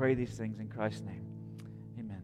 Pray 0.00 0.14
these 0.14 0.30
things 0.30 0.58
in 0.58 0.68
Christ's 0.68 1.02
name. 1.02 1.26
Amen. 1.98 2.22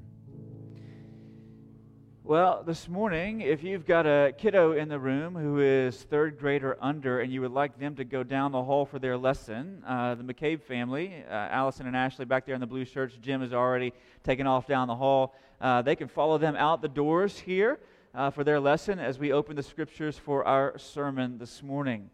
Well, 2.24 2.62
this 2.66 2.88
morning, 2.88 3.42
if 3.42 3.62
you've 3.62 3.84
got 3.84 4.06
a 4.06 4.32
kiddo 4.38 4.72
in 4.72 4.88
the 4.88 4.98
room 4.98 5.34
who 5.34 5.60
is 5.60 5.94
third 6.04 6.38
grade 6.38 6.64
or 6.64 6.78
under 6.80 7.20
and 7.20 7.30
you 7.30 7.42
would 7.42 7.50
like 7.50 7.78
them 7.78 7.94
to 7.96 8.04
go 8.04 8.22
down 8.22 8.52
the 8.52 8.62
hall 8.62 8.86
for 8.86 8.98
their 8.98 9.18
lesson, 9.18 9.82
uh, 9.86 10.14
the 10.14 10.24
McCabe 10.24 10.62
family, 10.62 11.22
uh, 11.28 11.34
Allison 11.34 11.86
and 11.86 11.94
Ashley 11.94 12.24
back 12.24 12.46
there 12.46 12.54
in 12.54 12.62
the 12.62 12.66
blue 12.66 12.86
shirts, 12.86 13.18
Jim 13.20 13.42
is 13.42 13.52
already 13.52 13.92
taken 14.24 14.46
off 14.46 14.66
down 14.66 14.88
the 14.88 14.96
hall. 14.96 15.34
Uh, 15.60 15.82
they 15.82 15.96
can 15.96 16.08
follow 16.08 16.38
them 16.38 16.56
out 16.56 16.80
the 16.80 16.88
doors 16.88 17.38
here 17.40 17.78
uh, 18.14 18.30
for 18.30 18.42
their 18.42 18.58
lesson 18.58 18.98
as 18.98 19.18
we 19.18 19.32
open 19.32 19.54
the 19.54 19.62
scriptures 19.62 20.16
for 20.16 20.46
our 20.46 20.78
sermon 20.78 21.36
this 21.36 21.62
morning. 21.62 22.08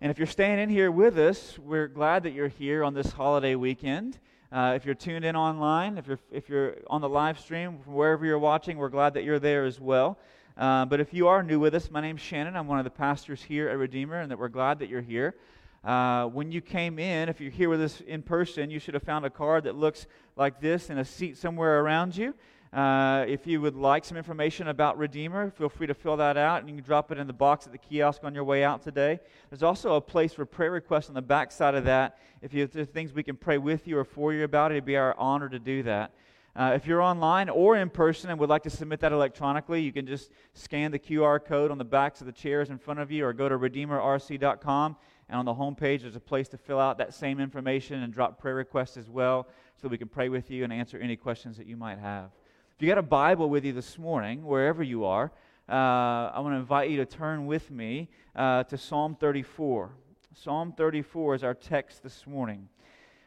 And 0.00 0.12
if 0.12 0.18
you're 0.18 0.28
staying 0.28 0.60
in 0.60 0.68
here 0.68 0.92
with 0.92 1.18
us, 1.18 1.58
we're 1.58 1.88
glad 1.88 2.22
that 2.22 2.30
you're 2.30 2.46
here 2.46 2.84
on 2.84 2.94
this 2.94 3.10
holiday 3.10 3.56
weekend. 3.56 4.20
Uh, 4.52 4.74
if 4.76 4.84
you're 4.84 4.94
tuned 4.94 5.24
in 5.24 5.34
online, 5.34 5.98
if 5.98 6.06
you're, 6.06 6.20
if 6.30 6.48
you're 6.48 6.76
on 6.86 7.00
the 7.00 7.08
live 7.08 7.38
stream, 7.40 7.78
wherever 7.84 8.24
you're 8.24 8.38
watching, 8.38 8.76
we're 8.78 8.88
glad 8.88 9.14
that 9.14 9.24
you're 9.24 9.40
there 9.40 9.64
as 9.64 9.80
well. 9.80 10.18
Uh, 10.56 10.84
but 10.84 11.00
if 11.00 11.12
you 11.12 11.26
are 11.26 11.42
new 11.42 11.58
with 11.58 11.74
us, 11.74 11.90
my 11.90 12.00
name's 12.00 12.20
Shannon. 12.20 12.56
I'm 12.56 12.68
one 12.68 12.78
of 12.78 12.84
the 12.84 12.90
pastors 12.90 13.42
here 13.42 13.68
at 13.68 13.76
Redeemer, 13.76 14.20
and 14.20 14.30
that 14.30 14.38
we're 14.38 14.48
glad 14.48 14.78
that 14.78 14.88
you're 14.88 15.02
here. 15.02 15.34
Uh, 15.82 16.26
when 16.26 16.52
you 16.52 16.60
came 16.60 17.00
in, 17.00 17.28
if 17.28 17.40
you're 17.40 17.50
here 17.50 17.68
with 17.68 17.82
us 17.82 18.00
in 18.02 18.22
person, 18.22 18.70
you 18.70 18.78
should 18.78 18.94
have 18.94 19.02
found 19.02 19.24
a 19.24 19.30
card 19.30 19.64
that 19.64 19.74
looks 19.74 20.06
like 20.36 20.60
this 20.60 20.90
in 20.90 20.98
a 20.98 21.04
seat 21.04 21.36
somewhere 21.36 21.80
around 21.80 22.16
you. 22.16 22.32
Uh, 22.72 23.24
if 23.28 23.46
you 23.46 23.60
would 23.60 23.76
like 23.76 24.04
some 24.04 24.16
information 24.16 24.68
about 24.68 24.98
Redeemer, 24.98 25.50
feel 25.50 25.68
free 25.68 25.86
to 25.86 25.94
fill 25.94 26.16
that 26.16 26.36
out 26.36 26.60
and 26.60 26.68
you 26.68 26.74
can 26.74 26.84
drop 26.84 27.10
it 27.12 27.18
in 27.18 27.26
the 27.26 27.32
box 27.32 27.66
at 27.66 27.72
the 27.72 27.78
kiosk 27.78 28.24
on 28.24 28.34
your 28.34 28.44
way 28.44 28.64
out 28.64 28.82
today. 28.82 29.20
There's 29.50 29.62
also 29.62 29.94
a 29.94 30.00
place 30.00 30.32
for 30.32 30.44
prayer 30.44 30.72
requests 30.72 31.08
on 31.08 31.14
the 31.14 31.22
back 31.22 31.52
side 31.52 31.74
of 31.74 31.84
that. 31.84 32.18
If, 32.42 32.52
you, 32.52 32.64
if 32.64 32.72
there's 32.72 32.88
things 32.88 33.12
we 33.12 33.22
can 33.22 33.36
pray 33.36 33.58
with 33.58 33.86
you 33.86 33.98
or 33.98 34.04
for 34.04 34.32
you 34.32 34.44
about 34.44 34.72
it, 34.72 34.74
it'd 34.74 34.84
be 34.84 34.96
our 34.96 35.16
honor 35.16 35.48
to 35.48 35.58
do 35.58 35.82
that. 35.84 36.12
Uh, 36.56 36.72
if 36.74 36.86
you're 36.86 37.02
online 37.02 37.50
or 37.50 37.76
in 37.76 37.90
person 37.90 38.30
and 38.30 38.40
would 38.40 38.48
like 38.48 38.62
to 38.62 38.70
submit 38.70 38.98
that 39.00 39.12
electronically, 39.12 39.82
you 39.82 39.92
can 39.92 40.06
just 40.06 40.30
scan 40.54 40.90
the 40.90 40.98
QR 40.98 41.42
code 41.42 41.70
on 41.70 41.76
the 41.76 41.84
backs 41.84 42.20
of 42.20 42.26
the 42.26 42.32
chairs 42.32 42.70
in 42.70 42.78
front 42.78 42.98
of 42.98 43.12
you 43.12 43.26
or 43.26 43.34
go 43.34 43.48
to 43.48 43.58
redeemerrc.com. 43.58 44.96
And 45.28 45.38
on 45.38 45.44
the 45.44 45.54
homepage, 45.54 46.02
there's 46.02 46.16
a 46.16 46.20
place 46.20 46.48
to 46.48 46.56
fill 46.56 46.80
out 46.80 46.98
that 46.98 47.12
same 47.12 47.40
information 47.40 48.02
and 48.02 48.12
drop 48.12 48.40
prayer 48.40 48.54
requests 48.54 48.96
as 48.96 49.10
well 49.10 49.48
so 49.76 49.86
we 49.86 49.98
can 49.98 50.08
pray 50.08 50.30
with 50.30 50.50
you 50.50 50.64
and 50.64 50.72
answer 50.72 50.98
any 50.98 51.16
questions 51.16 51.58
that 51.58 51.66
you 51.66 51.76
might 51.76 51.98
have. 51.98 52.30
If 52.76 52.82
you 52.82 52.88
got 52.88 52.98
a 52.98 53.02
Bible 53.02 53.48
with 53.48 53.64
you 53.64 53.72
this 53.72 53.96
morning, 53.96 54.44
wherever 54.44 54.82
you 54.82 55.06
are, 55.06 55.32
uh, 55.66 55.72
I 55.72 56.40
want 56.40 56.52
to 56.52 56.58
invite 56.58 56.90
you 56.90 56.98
to 56.98 57.06
turn 57.06 57.46
with 57.46 57.70
me 57.70 58.10
uh, 58.34 58.64
to 58.64 58.76
Psalm 58.76 59.16
34. 59.18 59.92
Psalm 60.34 60.74
34 60.76 61.36
is 61.36 61.42
our 61.42 61.54
text 61.54 62.02
this 62.02 62.26
morning. 62.26 62.68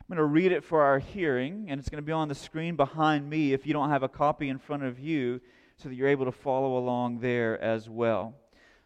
I'm 0.02 0.06
going 0.08 0.18
to 0.18 0.26
read 0.26 0.52
it 0.52 0.64
for 0.64 0.84
our 0.84 1.00
hearing, 1.00 1.66
and 1.68 1.80
it's 1.80 1.90
going 1.90 1.98
to 1.98 2.06
be 2.06 2.12
on 2.12 2.28
the 2.28 2.36
screen 2.36 2.76
behind 2.76 3.28
me 3.28 3.52
if 3.52 3.66
you 3.66 3.74
don't 3.74 3.90
have 3.90 4.04
a 4.04 4.08
copy 4.08 4.50
in 4.50 4.60
front 4.60 4.84
of 4.84 5.00
you, 5.00 5.42
so 5.78 5.90
that 5.90 5.96
you're 5.96 6.10
able 6.10 6.26
to 6.26 6.32
follow 6.32 6.78
along 6.78 7.18
there 7.18 7.60
as 7.60 7.90
well. 7.90 8.36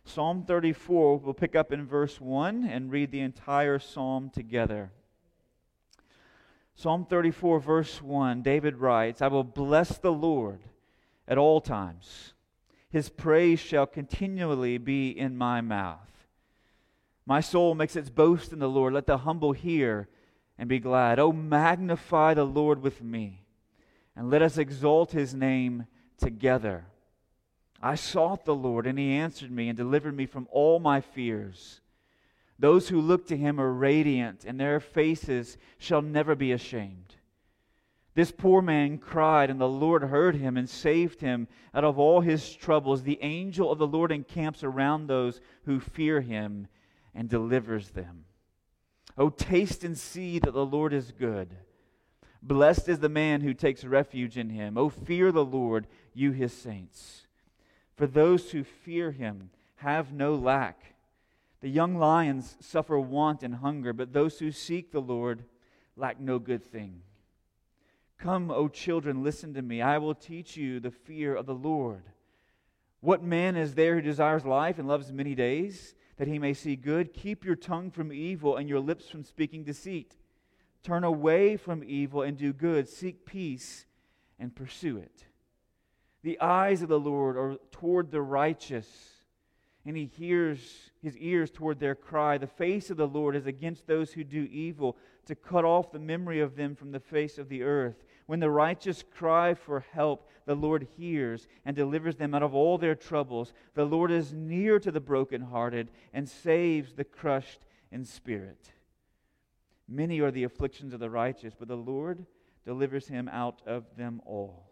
Psalm 0.05 0.45
34, 0.45 1.17
we'll 1.17 1.33
pick 1.33 1.57
up 1.57 1.73
in 1.73 1.85
verse 1.85 2.21
1 2.21 2.63
and 2.63 2.89
read 2.89 3.11
the 3.11 3.19
entire 3.19 3.79
psalm 3.79 4.29
together. 4.29 4.93
Psalm 6.75 7.05
34, 7.05 7.59
verse 7.59 8.01
1, 8.01 8.41
David 8.41 8.77
writes, 8.77 9.21
I 9.21 9.27
will 9.27 9.43
bless 9.43 9.97
the 9.97 10.11
Lord 10.11 10.61
at 11.27 11.37
all 11.37 11.61
times. 11.61 12.33
His 12.89 13.09
praise 13.09 13.59
shall 13.59 13.85
continually 13.85 14.77
be 14.77 15.09
in 15.09 15.37
my 15.37 15.61
mouth. 15.61 16.27
My 17.25 17.39
soul 17.39 17.73
makes 17.73 17.95
its 17.95 18.09
boast 18.09 18.51
in 18.51 18.59
the 18.59 18.69
Lord. 18.69 18.93
Let 18.93 19.07
the 19.07 19.19
humble 19.19 19.53
hear 19.53 20.09
and 20.57 20.67
be 20.67 20.79
glad. 20.79 21.19
Oh, 21.19 21.31
magnify 21.31 22.33
the 22.33 22.43
Lord 22.43 22.81
with 22.81 23.01
me, 23.01 23.45
and 24.15 24.29
let 24.29 24.41
us 24.41 24.57
exalt 24.57 25.11
his 25.11 25.33
name 25.33 25.87
together. 26.17 26.85
I 27.81 27.95
sought 27.95 28.45
the 28.45 28.55
Lord, 28.55 28.85
and 28.87 28.97
he 28.99 29.11
answered 29.11 29.51
me 29.51 29.69
and 29.69 29.77
delivered 29.77 30.15
me 30.15 30.25
from 30.25 30.47
all 30.51 30.79
my 30.79 31.01
fears. 31.01 31.81
Those 32.63 32.87
who 32.87 33.01
look 33.01 33.27
to 33.27 33.35
him 33.35 33.59
are 33.59 33.73
radiant, 33.73 34.45
and 34.45 34.57
their 34.57 34.79
faces 34.79 35.57
shall 35.77 36.01
never 36.01 36.33
be 36.33 36.53
ashamed. 36.53 37.15
This 38.15 38.31
poor 38.31 38.61
man 38.61 38.99
cried, 38.99 39.49
and 39.49 39.59
the 39.59 39.67
Lord 39.67 40.03
heard 40.03 40.35
him 40.37 40.55
and 40.55 40.69
saved 40.69 41.19
him 41.19 41.49
out 41.73 41.83
of 41.83 41.99
all 41.99 42.21
his 42.21 42.55
troubles. 42.55 43.03
The 43.03 43.19
angel 43.21 43.69
of 43.69 43.79
the 43.79 43.85
Lord 43.85 44.13
encamps 44.13 44.63
around 44.63 45.07
those 45.07 45.41
who 45.65 45.81
fear 45.81 46.21
him 46.21 46.67
and 47.13 47.27
delivers 47.27 47.89
them. 47.89 48.23
Oh, 49.17 49.27
taste 49.27 49.83
and 49.83 49.97
see 49.97 50.39
that 50.39 50.53
the 50.53 50.65
Lord 50.65 50.93
is 50.93 51.11
good. 51.11 51.57
Blessed 52.41 52.87
is 52.87 52.99
the 52.99 53.09
man 53.09 53.41
who 53.41 53.53
takes 53.53 53.83
refuge 53.83 54.37
in 54.37 54.49
him. 54.49 54.77
Oh, 54.77 54.87
fear 54.87 55.33
the 55.33 55.43
Lord, 55.43 55.85
you 56.13 56.31
his 56.31 56.53
saints. 56.53 57.27
For 57.97 58.07
those 58.07 58.51
who 58.51 58.63
fear 58.63 59.11
him 59.11 59.49
have 59.75 60.13
no 60.13 60.33
lack. 60.33 60.92
The 61.63 61.69
young 61.69 61.95
lions 61.95 62.57
suffer 62.59 62.99
want 62.99 63.41
and 63.41 63.55
hunger, 63.55 63.93
but 63.93 64.11
those 64.11 64.37
who 64.37 64.51
seek 64.51 64.91
the 64.91 64.99
Lord 64.99 65.45
lack 65.95 66.19
no 66.19 66.37
good 66.37 66.61
thing. 66.61 67.03
Come, 68.17 68.51
O 68.51 68.67
children, 68.67 69.23
listen 69.23 69.53
to 69.53 69.61
me. 69.61 69.81
I 69.81 69.97
will 69.97 70.13
teach 70.13 70.57
you 70.57 70.81
the 70.81 70.91
fear 70.91 71.33
of 71.33 71.45
the 71.45 71.55
Lord. 71.55 72.03
What 72.99 73.23
man 73.23 73.55
is 73.55 73.75
there 73.75 73.95
who 73.95 74.01
desires 74.01 74.43
life 74.43 74.77
and 74.77 74.89
loves 74.89 75.13
many 75.13 75.35
days, 75.35 75.95
that 76.17 76.27
he 76.27 76.37
may 76.37 76.53
see 76.53 76.75
good? 76.75 77.13
Keep 77.13 77.45
your 77.45 77.55
tongue 77.55 77.91
from 77.91 78.11
evil 78.11 78.57
and 78.57 78.67
your 78.67 78.81
lips 78.81 79.07
from 79.07 79.23
speaking 79.23 79.63
deceit. 79.63 80.17
Turn 80.83 81.05
away 81.05 81.55
from 81.55 81.81
evil 81.85 82.23
and 82.23 82.35
do 82.35 82.51
good. 82.51 82.89
Seek 82.89 83.25
peace 83.25 83.85
and 84.37 84.53
pursue 84.53 84.97
it. 84.97 85.27
The 86.23 86.41
eyes 86.41 86.81
of 86.81 86.89
the 86.89 86.99
Lord 86.99 87.37
are 87.37 87.55
toward 87.71 88.11
the 88.11 88.21
righteous 88.21 89.12
and 89.85 89.97
he 89.97 90.05
hears 90.05 90.91
his 91.01 91.17
ears 91.17 91.51
toward 91.51 91.79
their 91.79 91.95
cry. 91.95 92.37
The 92.37 92.47
face 92.47 92.89
of 92.89 92.97
the 92.97 93.07
Lord 93.07 93.35
is 93.35 93.45
against 93.45 93.85
those 93.85 94.13
who 94.13 94.23
do 94.23 94.47
evil, 94.51 94.97
to 95.25 95.35
cut 95.35 95.65
off 95.65 95.91
the 95.91 95.99
memory 95.99 96.39
of 96.39 96.55
them 96.55 96.75
from 96.75 96.91
the 96.91 96.99
face 96.99 97.37
of 97.37 97.49
the 97.49 97.63
earth. 97.63 98.03
When 98.25 98.39
the 98.39 98.49
righteous 98.49 99.03
cry 99.15 99.53
for 99.53 99.85
help, 99.91 100.29
the 100.45 100.55
Lord 100.55 100.87
hears 100.97 101.47
and 101.65 101.75
delivers 101.75 102.15
them 102.15 102.33
out 102.33 102.43
of 102.43 102.53
all 102.53 102.77
their 102.77 102.95
troubles. 102.95 103.53
The 103.73 103.85
Lord 103.85 104.11
is 104.11 104.33
near 104.33 104.79
to 104.79 104.91
the 104.91 104.99
brokenhearted 104.99 105.91
and 106.13 106.27
saves 106.27 106.93
the 106.93 107.03
crushed 107.03 107.65
in 107.91 108.05
spirit. 108.05 108.71
Many 109.87 110.21
are 110.21 110.31
the 110.31 110.45
afflictions 110.45 110.93
of 110.93 110.99
the 110.99 111.09
righteous, 111.09 111.53
but 111.57 111.67
the 111.67 111.75
Lord 111.75 112.25
delivers 112.65 113.07
him 113.07 113.29
out 113.29 113.61
of 113.65 113.83
them 113.97 114.21
all. 114.25 114.69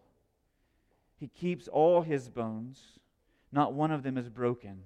He 1.18 1.28
keeps 1.28 1.68
all 1.68 2.02
his 2.02 2.30
bones, 2.30 3.00
not 3.52 3.74
one 3.74 3.92
of 3.92 4.04
them 4.04 4.18
is 4.18 4.30
broken. 4.30 4.84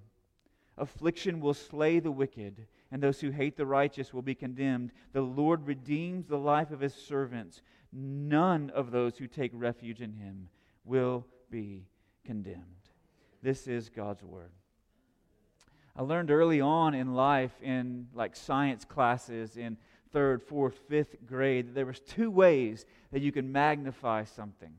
Affliction 0.78 1.40
will 1.40 1.53
slay 1.53 2.00
the 2.00 2.12
wicked, 2.12 2.68
and 2.91 3.02
those 3.02 3.22
who 3.22 3.30
hate 3.30 3.56
the 3.56 3.66
righteous 3.66 4.13
will 4.13 4.22
be 4.22 4.36
condemned. 4.36 4.91
The 5.13 5.22
Lord 5.22 5.66
redeems 5.66 6.28
the 6.28 6.38
life 6.38 6.72
of 6.72 6.81
his 6.81 6.94
servants. 6.94 7.62
None 7.94 8.69
of 8.72 8.91
those 8.91 9.18
who 9.18 9.28
take 9.28 9.52
refuge 9.53 10.02
in 10.02 10.14
him 10.14 10.50
will 10.84 11.25
be 11.50 11.88
condemned. 12.25 12.64
This 13.41 13.68
is 13.68 13.90
God's 13.90 14.24
word. 14.24 14.52
I 15.96 16.02
learned 16.02 16.30
early 16.30 16.59
on 16.59 16.94
in 16.94 17.14
life 17.14 17.53
in 17.62 18.08
like 18.14 18.35
science 18.35 18.84
classes 18.84 19.56
in 19.56 19.78
third, 20.12 20.44
fourth, 20.44 20.80
fifth 20.90 21.16
grade 21.25 21.68
that 21.68 21.75
there 21.75 21.85
was 21.85 22.02
two 22.02 22.30
ways 22.30 22.85
that 23.12 23.22
you 23.22 23.31
can 23.31 23.52
magnify 23.52 24.25
something. 24.25 24.74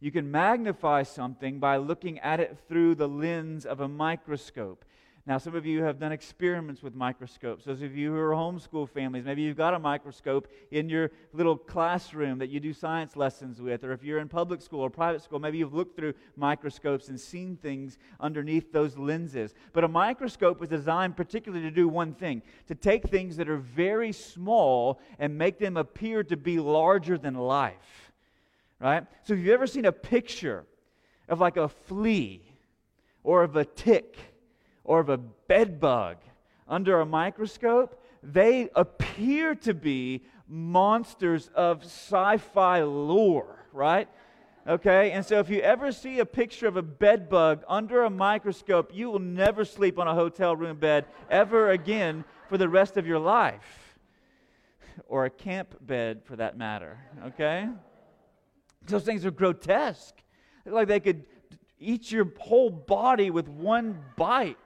You 0.00 0.10
can 0.10 0.30
magnify 0.30 1.02
something 1.02 1.58
by 1.58 1.76
looking 1.76 2.18
at 2.20 2.40
it 2.40 2.58
through 2.68 2.94
the 2.94 3.08
lens 3.08 3.66
of 3.66 3.80
a 3.80 3.88
microscope. 3.88 4.84
Now, 5.26 5.38
some 5.38 5.54
of 5.54 5.64
you 5.64 5.82
have 5.82 5.98
done 5.98 6.12
experiments 6.12 6.82
with 6.82 6.94
microscopes. 6.94 7.64
Those 7.64 7.80
of 7.80 7.96
you 7.96 8.12
who 8.12 8.18
are 8.18 8.32
homeschool 8.32 8.86
families, 8.86 9.24
maybe 9.24 9.40
you've 9.40 9.56
got 9.56 9.72
a 9.72 9.78
microscope 9.78 10.48
in 10.70 10.90
your 10.90 11.12
little 11.32 11.56
classroom 11.56 12.38
that 12.40 12.50
you 12.50 12.60
do 12.60 12.74
science 12.74 13.16
lessons 13.16 13.58
with. 13.58 13.84
Or 13.84 13.92
if 13.92 14.04
you're 14.04 14.18
in 14.18 14.28
public 14.28 14.60
school 14.60 14.80
or 14.80 14.90
private 14.90 15.22
school, 15.22 15.38
maybe 15.38 15.56
you've 15.56 15.72
looked 15.72 15.96
through 15.96 16.12
microscopes 16.36 17.08
and 17.08 17.18
seen 17.18 17.56
things 17.56 17.96
underneath 18.20 18.70
those 18.70 18.98
lenses. 18.98 19.54
But 19.72 19.84
a 19.84 19.88
microscope 19.88 20.62
is 20.62 20.68
designed 20.68 21.16
particularly 21.16 21.64
to 21.64 21.70
do 21.70 21.88
one 21.88 22.12
thing 22.12 22.42
to 22.66 22.74
take 22.74 23.08
things 23.08 23.38
that 23.38 23.48
are 23.48 23.56
very 23.56 24.12
small 24.12 25.00
and 25.18 25.38
make 25.38 25.58
them 25.58 25.78
appear 25.78 26.22
to 26.24 26.36
be 26.36 26.60
larger 26.60 27.16
than 27.16 27.34
life. 27.34 28.12
Right? 28.78 29.06
So, 29.22 29.32
if 29.32 29.38
you've 29.38 29.48
ever 29.48 29.66
seen 29.66 29.86
a 29.86 29.92
picture 29.92 30.66
of 31.30 31.40
like 31.40 31.56
a 31.56 31.68
flea 31.68 32.42
or 33.22 33.42
of 33.42 33.56
a 33.56 33.64
tick, 33.64 34.18
or 34.84 35.00
of 35.00 35.08
a 35.08 35.18
bed 35.18 35.80
bug 35.80 36.18
under 36.68 37.00
a 37.00 37.06
microscope, 37.06 38.00
they 38.22 38.68
appear 38.74 39.54
to 39.54 39.74
be 39.74 40.22
monsters 40.46 41.50
of 41.54 41.82
sci 41.82 42.36
fi 42.36 42.82
lore, 42.82 43.66
right? 43.72 44.08
Okay, 44.66 45.10
and 45.10 45.24
so 45.26 45.40
if 45.40 45.50
you 45.50 45.60
ever 45.60 45.92
see 45.92 46.20
a 46.20 46.26
picture 46.26 46.66
of 46.66 46.76
a 46.78 46.82
bed 46.82 47.28
bug 47.28 47.62
under 47.68 48.04
a 48.04 48.10
microscope, 48.10 48.92
you 48.94 49.10
will 49.10 49.18
never 49.18 49.64
sleep 49.64 49.98
on 49.98 50.08
a 50.08 50.14
hotel 50.14 50.56
room 50.56 50.78
bed 50.78 51.04
ever 51.28 51.70
again 51.70 52.24
for 52.48 52.56
the 52.56 52.68
rest 52.68 52.96
of 52.96 53.06
your 53.06 53.18
life. 53.18 53.80
or 55.08 55.24
a 55.24 55.30
camp 55.30 55.74
bed 55.80 56.22
for 56.24 56.36
that 56.36 56.56
matter, 56.56 56.98
okay? 57.26 57.68
Those 58.86 59.04
things 59.04 59.24
are 59.24 59.30
grotesque. 59.30 60.14
Like 60.64 60.88
they 60.88 61.00
could 61.00 61.24
eat 61.84 62.10
your 62.10 62.32
whole 62.38 62.70
body 62.70 63.30
with 63.30 63.48
one 63.48 63.98
bite. 64.16 64.56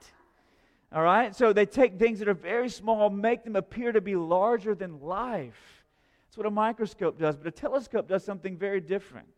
All 0.93 1.03
right? 1.03 1.35
So 1.35 1.53
they 1.53 1.67
take 1.67 1.99
things 1.99 2.19
that 2.21 2.29
are 2.29 2.35
very 2.35 2.69
small, 2.69 3.11
make 3.11 3.45
them 3.45 3.57
appear 3.57 3.93
to 3.93 4.01
be 4.01 4.17
larger 4.17 4.75
than 4.75 5.01
life. 5.01 5.85
That's 6.27 6.37
what 6.37 6.47
a 6.47 6.51
microscope 6.51 7.19
does. 7.19 7.37
But 7.37 7.47
a 7.47 7.51
telescope 7.51 8.09
does 8.09 8.25
something 8.25 8.57
very 8.57 8.81
different. 8.81 9.29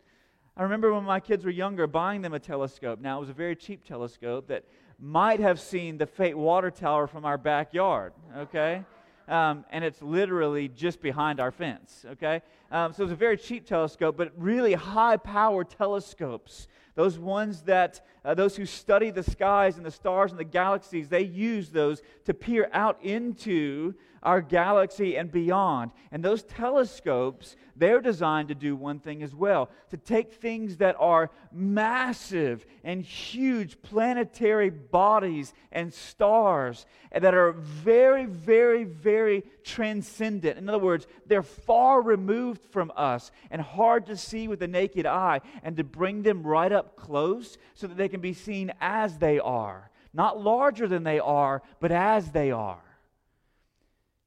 I 0.56 0.62
remember 0.62 0.92
when 0.92 1.04
my 1.04 1.20
kids 1.20 1.44
were 1.44 1.50
younger 1.50 1.86
buying 1.86 2.22
them 2.22 2.34
a 2.34 2.38
telescope. 2.38 3.00
Now, 3.00 3.16
it 3.18 3.20
was 3.20 3.30
a 3.30 3.34
very 3.34 3.56
cheap 3.56 3.84
telescope 3.84 4.48
that 4.48 4.64
might 4.98 5.40
have 5.40 5.58
seen 5.58 5.96
the 5.96 6.06
Fate 6.06 6.36
water 6.36 6.70
tower 6.70 7.06
from 7.06 7.24
our 7.24 7.38
backyard, 7.38 8.12
okay? 8.36 8.84
Um, 9.26 9.64
and 9.70 9.84
it's 9.84 10.02
literally 10.02 10.68
just 10.68 11.00
behind 11.00 11.40
our 11.40 11.50
fence, 11.50 12.04
okay? 12.10 12.42
Um, 12.70 12.92
so 12.92 13.04
it's 13.04 13.12
a 13.12 13.16
very 13.16 13.36
cheap 13.36 13.64
telescope, 13.64 14.16
but 14.16 14.32
really 14.36 14.74
high 14.74 15.16
power 15.16 15.64
telescopes 15.64 16.68
those 17.00 17.18
ones 17.18 17.62
that, 17.62 18.04
uh, 18.26 18.34
those 18.34 18.56
who 18.56 18.66
study 18.66 19.08
the 19.10 19.22
skies 19.22 19.78
and 19.78 19.86
the 19.86 19.90
stars 19.90 20.32
and 20.32 20.38
the 20.38 20.44
galaxies, 20.44 21.08
they 21.08 21.22
use 21.22 21.70
those 21.70 22.02
to 22.26 22.34
peer 22.34 22.68
out 22.74 23.02
into 23.02 23.94
our 24.22 24.40
galaxy 24.40 25.16
and 25.16 25.30
beyond. 25.32 25.90
And 26.12 26.24
those 26.24 26.42
telescopes, 26.42 27.56
they're 27.76 28.00
designed 28.00 28.48
to 28.48 28.54
do 28.54 28.76
one 28.76 28.98
thing 28.98 29.22
as 29.22 29.34
well 29.34 29.70
to 29.90 29.96
take 29.96 30.32
things 30.34 30.76
that 30.76 30.96
are 30.98 31.30
massive 31.50 32.66
and 32.84 33.02
huge 33.02 33.80
planetary 33.82 34.70
bodies 34.70 35.54
and 35.72 35.92
stars 35.92 36.86
that 37.12 37.34
are 37.34 37.52
very, 37.52 38.26
very, 38.26 38.84
very 38.84 39.42
transcendent. 39.64 40.58
In 40.58 40.68
other 40.68 40.78
words, 40.78 41.06
they're 41.26 41.42
far 41.42 42.02
removed 42.02 42.62
from 42.70 42.92
us 42.96 43.30
and 43.50 43.62
hard 43.62 44.06
to 44.06 44.16
see 44.16 44.48
with 44.48 44.60
the 44.60 44.68
naked 44.68 45.06
eye, 45.06 45.40
and 45.62 45.76
to 45.76 45.84
bring 45.84 46.22
them 46.22 46.42
right 46.42 46.72
up 46.72 46.96
close 46.96 47.56
so 47.74 47.86
that 47.86 47.96
they 47.96 48.08
can 48.08 48.20
be 48.20 48.32
seen 48.32 48.72
as 48.80 49.18
they 49.18 49.38
are. 49.38 49.90
Not 50.12 50.40
larger 50.40 50.88
than 50.88 51.04
they 51.04 51.20
are, 51.20 51.62
but 51.80 51.92
as 51.92 52.30
they 52.30 52.50
are 52.50 52.82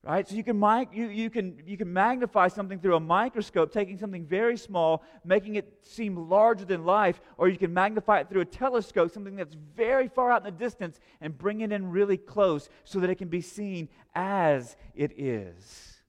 right? 0.04 0.28
So 0.28 0.36
you 0.36 0.44
can, 0.44 0.62
you, 0.92 1.08
you, 1.08 1.30
can, 1.30 1.64
you 1.66 1.78
can 1.78 1.92
magnify 1.92 2.50
something 2.50 2.80
through 2.80 2.96
a 2.96 3.00
microscope 3.00 3.72
taking 3.72 3.98
something 3.98 4.26
very 4.26 4.58
small 4.58 5.02
making 5.24 5.56
it 5.56 5.74
seem 5.82 6.30
larger 6.30 6.66
than 6.66 6.86
life 6.86 7.22
or 7.38 7.48
you 7.48 7.58
can 7.58 7.74
magnify 7.74 8.20
it 8.20 8.30
through 8.30 8.42
a 8.42 8.46
telescope 8.46 9.12
something 9.12 9.36
that's 9.36 9.56
very 9.76 10.08
far 10.10 10.32
out 10.32 10.46
in 10.46 10.54
the 10.54 10.60
distance 10.60 11.00
and 11.22 11.38
bring 11.38 11.62
it 11.62 11.72
in 11.72 11.90
really 11.90 12.18
close 12.18 12.70
so 12.84 13.00
that 13.00 13.10
it 13.10 13.16
can 13.16 13.30
be 13.30 13.42
seen 13.42 13.88
as 14.14 14.76
it 14.94 15.18
is. 15.18 16.02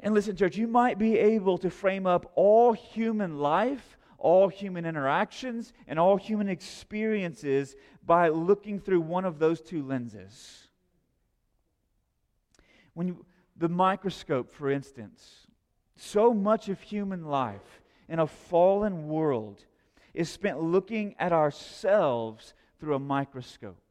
And 0.00 0.12
listen 0.12 0.36
church 0.36 0.56
you 0.56 0.68
might 0.68 0.98
be 0.98 1.18
able 1.18 1.56
to 1.58 1.70
frame 1.70 2.06
up 2.06 2.30
all 2.34 2.72
human 2.72 3.38
life 3.38 3.96
all 4.18 4.48
human 4.48 4.86
interactions 4.86 5.74
and 5.86 5.98
all 5.98 6.16
human 6.16 6.48
experiences 6.48 7.76
by 8.06 8.28
looking 8.28 8.80
through 8.80 9.02
one 9.02 9.26
of 9.26 9.38
those 9.38 9.60
two 9.60 9.82
lenses 9.82 10.63
when 12.94 13.08
you, 13.08 13.26
the 13.56 13.68
microscope, 13.68 14.52
for 14.52 14.70
instance, 14.70 15.46
so 15.96 16.32
much 16.32 16.68
of 16.68 16.80
human 16.80 17.24
life 17.24 17.82
in 18.08 18.18
a 18.18 18.26
fallen 18.26 19.08
world 19.08 19.64
is 20.12 20.28
spent 20.28 20.60
looking 20.60 21.14
at 21.18 21.32
ourselves 21.32 22.54
through 22.80 22.94
a 22.94 22.98
microscope. 22.98 23.84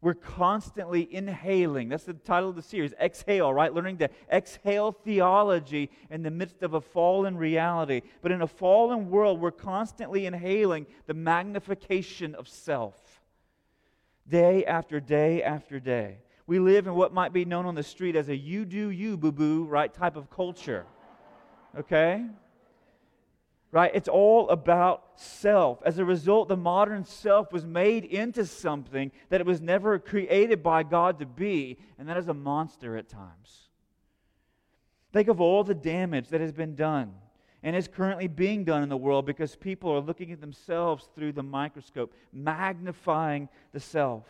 We're 0.00 0.14
constantly 0.14 1.12
inhaling. 1.12 1.88
That's 1.88 2.04
the 2.04 2.14
title 2.14 2.50
of 2.50 2.56
the 2.56 2.62
series, 2.62 2.94
Exhale, 3.00 3.52
right? 3.52 3.74
Learning 3.74 3.98
to 3.98 4.08
exhale 4.30 4.92
theology 4.92 5.90
in 6.08 6.22
the 6.22 6.30
midst 6.30 6.62
of 6.62 6.74
a 6.74 6.80
fallen 6.80 7.36
reality. 7.36 8.02
But 8.22 8.30
in 8.30 8.42
a 8.42 8.46
fallen 8.46 9.10
world, 9.10 9.40
we're 9.40 9.50
constantly 9.50 10.26
inhaling 10.26 10.86
the 11.06 11.14
magnification 11.14 12.36
of 12.36 12.46
self. 12.46 12.94
Day 14.28 14.64
after 14.64 15.00
day 15.00 15.42
after 15.42 15.80
day. 15.80 16.18
We 16.48 16.58
live 16.58 16.86
in 16.86 16.94
what 16.94 17.12
might 17.12 17.34
be 17.34 17.44
known 17.44 17.66
on 17.66 17.74
the 17.74 17.82
street 17.82 18.16
as 18.16 18.30
a 18.30 18.36
you 18.36 18.64
do 18.64 18.88
you, 18.88 19.18
boo 19.18 19.32
boo, 19.32 19.64
right, 19.64 19.92
type 19.92 20.16
of 20.16 20.30
culture. 20.30 20.86
Okay? 21.78 22.24
Right? 23.70 23.90
It's 23.94 24.08
all 24.08 24.48
about 24.48 25.04
self. 25.16 25.82
As 25.84 25.98
a 25.98 26.06
result, 26.06 26.48
the 26.48 26.56
modern 26.56 27.04
self 27.04 27.52
was 27.52 27.66
made 27.66 28.06
into 28.06 28.46
something 28.46 29.12
that 29.28 29.42
it 29.42 29.46
was 29.46 29.60
never 29.60 29.98
created 29.98 30.62
by 30.62 30.84
God 30.84 31.18
to 31.18 31.26
be, 31.26 31.76
and 31.98 32.08
that 32.08 32.16
is 32.16 32.28
a 32.28 32.34
monster 32.34 32.96
at 32.96 33.10
times. 33.10 33.68
Think 35.12 35.28
of 35.28 35.42
all 35.42 35.64
the 35.64 35.74
damage 35.74 36.28
that 36.28 36.40
has 36.40 36.52
been 36.52 36.74
done 36.74 37.12
and 37.62 37.76
is 37.76 37.88
currently 37.88 38.26
being 38.26 38.64
done 38.64 38.82
in 38.82 38.88
the 38.88 38.96
world 38.96 39.26
because 39.26 39.54
people 39.54 39.90
are 39.92 40.00
looking 40.00 40.32
at 40.32 40.40
themselves 40.40 41.10
through 41.14 41.32
the 41.32 41.42
microscope, 41.42 42.14
magnifying 42.32 43.50
the 43.72 43.80
self. 43.80 44.24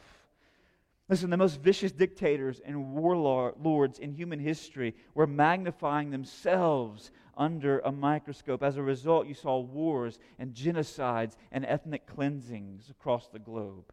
Listen, 1.08 1.30
the 1.30 1.36
most 1.38 1.60
vicious 1.60 1.90
dictators 1.90 2.60
and 2.64 2.92
warlords 2.92 3.98
in 3.98 4.12
human 4.12 4.38
history 4.38 4.94
were 5.14 5.26
magnifying 5.26 6.10
themselves 6.10 7.10
under 7.36 7.78
a 7.80 7.90
microscope. 7.90 8.62
As 8.62 8.76
a 8.76 8.82
result, 8.82 9.26
you 9.26 9.34
saw 9.34 9.58
wars 9.58 10.18
and 10.38 10.54
genocides 10.54 11.34
and 11.50 11.64
ethnic 11.64 12.06
cleansings 12.06 12.90
across 12.90 13.28
the 13.28 13.38
globe. 13.38 13.90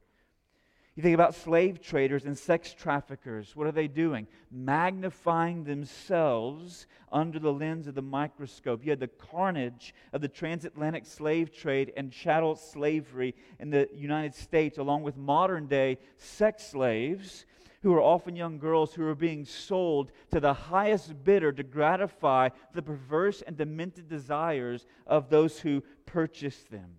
You 0.95 1.03
think 1.03 1.13
about 1.13 1.35
slave 1.35 1.81
traders 1.81 2.23
and 2.23 2.37
sex 2.37 2.73
traffickers. 2.73 3.53
What 3.53 3.67
are 3.67 3.73
they 3.73 3.89
doing? 3.89 4.27
Magnifying 4.49 5.65
themselves 5.65 6.87
under 7.11 7.37
the 7.37 7.51
lens 7.51 7.87
of 7.87 7.95
the 7.95 8.01
microscope. 8.01 8.81
You 8.81 8.91
had 8.91 9.01
the 9.01 9.09
carnage 9.09 9.93
of 10.13 10.21
the 10.21 10.29
transatlantic 10.29 11.05
slave 11.05 11.53
trade 11.53 11.91
and 11.97 12.13
chattel 12.13 12.55
slavery 12.55 13.35
in 13.59 13.71
the 13.71 13.89
United 13.93 14.35
States, 14.35 14.77
along 14.77 15.03
with 15.03 15.17
modern 15.17 15.67
day 15.67 15.97
sex 16.17 16.67
slaves 16.67 17.45
who 17.81 17.93
are 17.93 18.01
often 18.01 18.37
young 18.37 18.57
girls 18.57 18.93
who 18.93 19.05
are 19.05 19.15
being 19.15 19.43
sold 19.43 20.13
to 20.31 20.39
the 20.39 20.53
highest 20.53 21.25
bidder 21.25 21.51
to 21.51 21.61
gratify 21.61 22.47
the 22.73 22.81
perverse 22.81 23.43
and 23.45 23.57
demented 23.57 24.07
desires 24.07 24.87
of 25.05 25.29
those 25.29 25.59
who 25.59 25.83
purchase 26.05 26.63
them. 26.71 26.95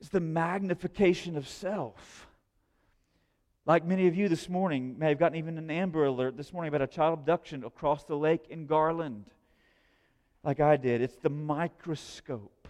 It's 0.00 0.10
the 0.10 0.20
magnification 0.20 1.36
of 1.36 1.48
self. 1.48 2.26
Like 3.64 3.84
many 3.84 4.06
of 4.06 4.14
you 4.14 4.28
this 4.28 4.48
morning 4.48 4.96
may 4.98 5.08
have 5.08 5.18
gotten 5.18 5.38
even 5.38 5.58
an 5.58 5.70
Amber 5.70 6.04
Alert 6.04 6.36
this 6.36 6.52
morning 6.52 6.68
about 6.68 6.82
a 6.82 6.86
child 6.86 7.18
abduction 7.18 7.64
across 7.64 8.04
the 8.04 8.16
lake 8.16 8.46
in 8.48 8.66
Garland, 8.66 9.24
like 10.44 10.60
I 10.60 10.76
did. 10.76 11.00
It's 11.00 11.16
the 11.16 11.30
microscope. 11.30 12.68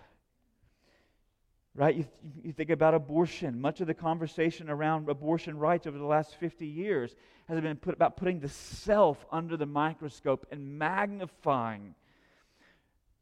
Right? 1.74 1.96
You, 1.96 2.06
you 2.42 2.52
think 2.52 2.70
about 2.70 2.94
abortion. 2.94 3.60
Much 3.60 3.82
of 3.82 3.86
the 3.86 3.92
conversation 3.92 4.70
around 4.70 5.10
abortion 5.10 5.58
rights 5.58 5.86
over 5.86 5.98
the 5.98 6.06
last 6.06 6.36
50 6.36 6.66
years 6.66 7.14
has 7.48 7.60
been 7.60 7.76
put 7.76 7.94
about 7.94 8.16
putting 8.16 8.40
the 8.40 8.48
self 8.48 9.26
under 9.30 9.58
the 9.58 9.66
microscope 9.66 10.46
and 10.50 10.78
magnifying 10.78 11.94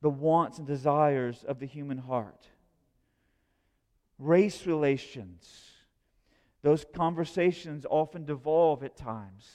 the 0.02 0.10
wants 0.10 0.58
and 0.58 0.66
desires 0.68 1.44
of 1.48 1.58
the 1.58 1.66
human 1.66 1.98
heart 1.98 2.46
race 4.18 4.66
relations. 4.66 5.48
Those 6.62 6.84
conversations 6.94 7.84
often 7.88 8.24
devolve 8.24 8.82
at 8.82 8.96
times. 8.96 9.48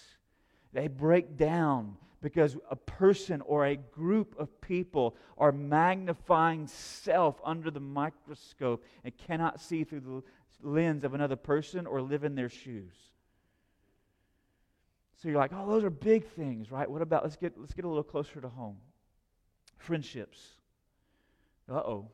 They 0.73 0.87
break 0.87 1.37
down 1.37 1.97
because 2.21 2.57
a 2.69 2.75
person 2.75 3.41
or 3.41 3.65
a 3.65 3.75
group 3.75 4.35
of 4.37 4.61
people 4.61 5.15
are 5.37 5.51
magnifying 5.51 6.67
self 6.67 7.39
under 7.43 7.71
the 7.71 7.79
microscope 7.79 8.83
and 9.03 9.17
cannot 9.17 9.59
see 9.59 9.83
through 9.83 10.01
the 10.01 10.23
lens 10.61 11.03
of 11.03 11.13
another 11.13 11.35
person 11.35 11.87
or 11.87 12.01
live 12.01 12.23
in 12.23 12.35
their 12.35 12.49
shoes. 12.49 12.93
So 15.21 15.27
you're 15.27 15.37
like, 15.37 15.51
oh, 15.53 15.67
those 15.67 15.83
are 15.83 15.89
big 15.89 16.25
things, 16.25 16.71
right? 16.71 16.89
What 16.89 17.01
about 17.01 17.23
let's 17.23 17.35
get 17.35 17.57
let's 17.57 17.73
get 17.73 17.85
a 17.85 17.87
little 17.87 18.03
closer 18.03 18.39
to 18.39 18.49
home. 18.49 18.77
Friendships. 19.77 20.39
Uh 21.69 21.75
oh. 21.75 22.07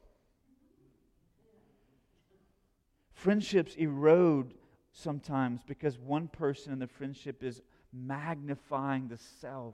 Friendships 3.26 3.74
erode 3.78 4.54
sometimes 4.92 5.62
because 5.66 5.98
one 5.98 6.28
person 6.28 6.72
in 6.74 6.78
the 6.78 6.86
friendship 6.86 7.42
is 7.42 7.60
magnifying 7.92 9.08
the 9.08 9.18
self 9.18 9.74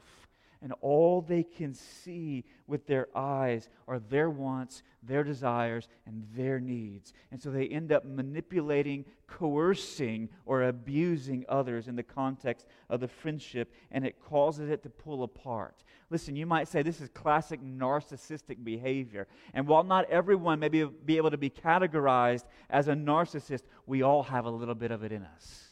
and 0.62 0.74
all 0.82 1.22
they 1.22 1.44
can 1.44 1.74
see 1.74 2.46
with 2.68 2.86
their 2.86 3.08
eyes 3.16 3.68
are 3.88 4.00
their 4.00 4.30
wants, 4.30 4.84
their 5.02 5.24
desires, 5.24 5.88
and 6.06 6.24
their 6.36 6.60
needs. 6.60 7.14
And 7.32 7.42
so 7.42 7.50
they 7.50 7.68
end 7.68 7.92
up 7.92 8.06
manipulating, 8.06 9.06
coercing, 9.28 10.30
or 10.46 10.64
abusing 10.64 11.46
others 11.50 11.88
in 11.88 11.96
the 11.96 12.04
context 12.04 12.68
of 12.90 13.00
the 13.00 13.08
friendship, 13.08 13.74
and 13.90 14.06
it 14.06 14.22
causes 14.24 14.70
it 14.70 14.84
to 14.84 14.90
pull 14.90 15.24
apart. 15.24 15.84
Listen, 16.12 16.36
you 16.36 16.46
might 16.46 16.68
say 16.68 16.84
this 16.84 17.02
is 17.02 17.10
classic 17.10 17.60
narcissistic 17.64 18.64
behavior. 18.64 19.28
And 19.56 19.68
while 19.68 19.84
not 19.84 20.10
everyone 20.12 20.60
may 20.60 20.70
be, 20.70 20.84
be 20.84 21.18
able 21.18 21.32
to 21.32 21.38
be 21.38 21.50
categorized 21.50 22.44
as 22.70 22.88
a 22.88 22.94
narcissist, 22.94 23.64
we 23.88 24.04
all 24.04 24.24
have 24.24 24.46
a 24.46 24.52
little 24.52 24.76
bit 24.76 24.92
of 24.92 25.04
it 25.04 25.12
in 25.12 25.24
us. 25.24 25.71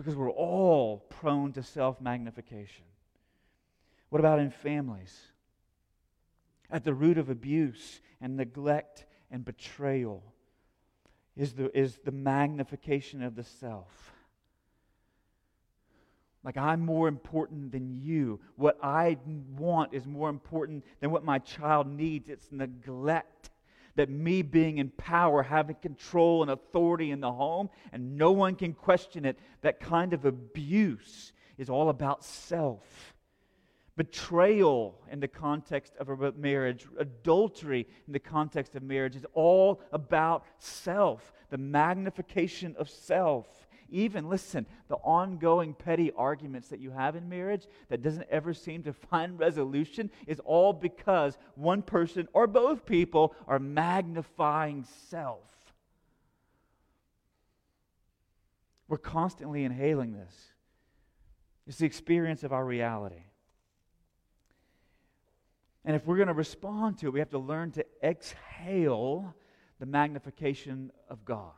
Because 0.00 0.16
we're 0.16 0.30
all 0.30 1.04
prone 1.10 1.52
to 1.52 1.62
self 1.62 2.00
magnification. 2.00 2.84
What 4.08 4.18
about 4.20 4.38
in 4.38 4.50
families? 4.50 5.14
At 6.70 6.84
the 6.84 6.94
root 6.94 7.18
of 7.18 7.28
abuse 7.28 8.00
and 8.18 8.34
neglect 8.34 9.04
and 9.30 9.44
betrayal 9.44 10.22
is 11.36 11.52
the, 11.52 11.76
is 11.78 11.98
the 12.02 12.12
magnification 12.12 13.22
of 13.22 13.34
the 13.34 13.44
self. 13.44 14.14
Like, 16.42 16.56
I'm 16.56 16.80
more 16.80 17.06
important 17.06 17.70
than 17.70 18.00
you. 18.00 18.40
What 18.56 18.78
I 18.82 19.18
want 19.54 19.92
is 19.92 20.06
more 20.06 20.30
important 20.30 20.82
than 21.00 21.10
what 21.10 21.24
my 21.24 21.40
child 21.40 21.86
needs. 21.86 22.30
It's 22.30 22.50
neglect. 22.50 23.49
That 23.96 24.08
me 24.08 24.42
being 24.42 24.78
in 24.78 24.90
power, 24.90 25.42
having 25.42 25.76
control 25.76 26.42
and 26.42 26.50
authority 26.50 27.10
in 27.10 27.20
the 27.20 27.32
home, 27.32 27.70
and 27.92 28.16
no 28.16 28.32
one 28.32 28.54
can 28.54 28.72
question 28.72 29.24
it, 29.24 29.38
that 29.62 29.80
kind 29.80 30.12
of 30.12 30.24
abuse 30.24 31.32
is 31.58 31.68
all 31.68 31.88
about 31.88 32.24
self. 32.24 33.14
Betrayal 33.96 34.98
in 35.10 35.20
the 35.20 35.28
context 35.28 35.92
of 35.98 36.08
a 36.08 36.32
marriage, 36.32 36.86
adultery 36.98 37.86
in 38.06 38.12
the 38.12 38.18
context 38.18 38.74
of 38.74 38.82
marriage 38.82 39.16
is 39.16 39.26
all 39.34 39.82
about 39.92 40.44
self, 40.58 41.32
the 41.50 41.58
magnification 41.58 42.74
of 42.78 42.88
self. 42.88 43.59
Even, 43.90 44.28
listen, 44.28 44.66
the 44.88 44.96
ongoing 44.96 45.74
petty 45.74 46.12
arguments 46.12 46.68
that 46.68 46.80
you 46.80 46.90
have 46.90 47.16
in 47.16 47.28
marriage 47.28 47.66
that 47.88 48.02
doesn't 48.02 48.26
ever 48.30 48.54
seem 48.54 48.82
to 48.84 48.92
find 49.10 49.38
resolution 49.38 50.10
is 50.26 50.40
all 50.40 50.72
because 50.72 51.38
one 51.54 51.82
person 51.82 52.28
or 52.32 52.46
both 52.46 52.86
people 52.86 53.34
are 53.46 53.58
magnifying 53.58 54.84
self. 55.08 55.48
We're 58.88 58.98
constantly 58.98 59.64
inhaling 59.64 60.12
this. 60.12 60.34
It's 61.66 61.78
the 61.78 61.86
experience 61.86 62.42
of 62.42 62.52
our 62.52 62.64
reality. 62.64 63.22
And 65.84 65.96
if 65.96 66.06
we're 66.06 66.16
going 66.16 66.28
to 66.28 66.34
respond 66.34 66.98
to 66.98 67.06
it, 67.06 67.12
we 67.12 67.20
have 67.20 67.30
to 67.30 67.38
learn 67.38 67.70
to 67.72 67.86
exhale 68.02 69.34
the 69.78 69.86
magnification 69.86 70.92
of 71.08 71.24
God. 71.24 71.52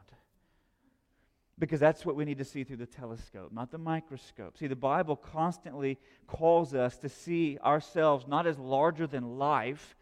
Because 1.59 1.81
that's 1.81 2.05
what 2.05 2.17
we 2.17 2.25
need 2.25 2.39
to 2.39 2.45
see 2.45 2.65
through 2.65 2.79
the 2.79 2.87
telescope, 2.87 3.53
not 3.53 3.71
the 3.71 3.79
microscope. 3.79 4.57
See, 4.59 4.67
the 4.67 4.75
Bible 4.75 5.17
constantly 5.17 5.99
calls 6.27 6.75
us 6.75 6.97
to 6.99 7.09
see 7.09 7.59
ourselves 7.59 8.27
not 8.27 8.47
as 8.47 8.59
larger 8.59 9.07
than 9.07 9.39
life, 9.39 9.95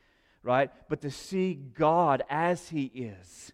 right? 0.43 0.71
But 0.89 1.01
to 1.03 1.11
see 1.11 1.55
God 1.55 2.23
as 2.31 2.69
He 2.69 2.85
is 2.85 3.53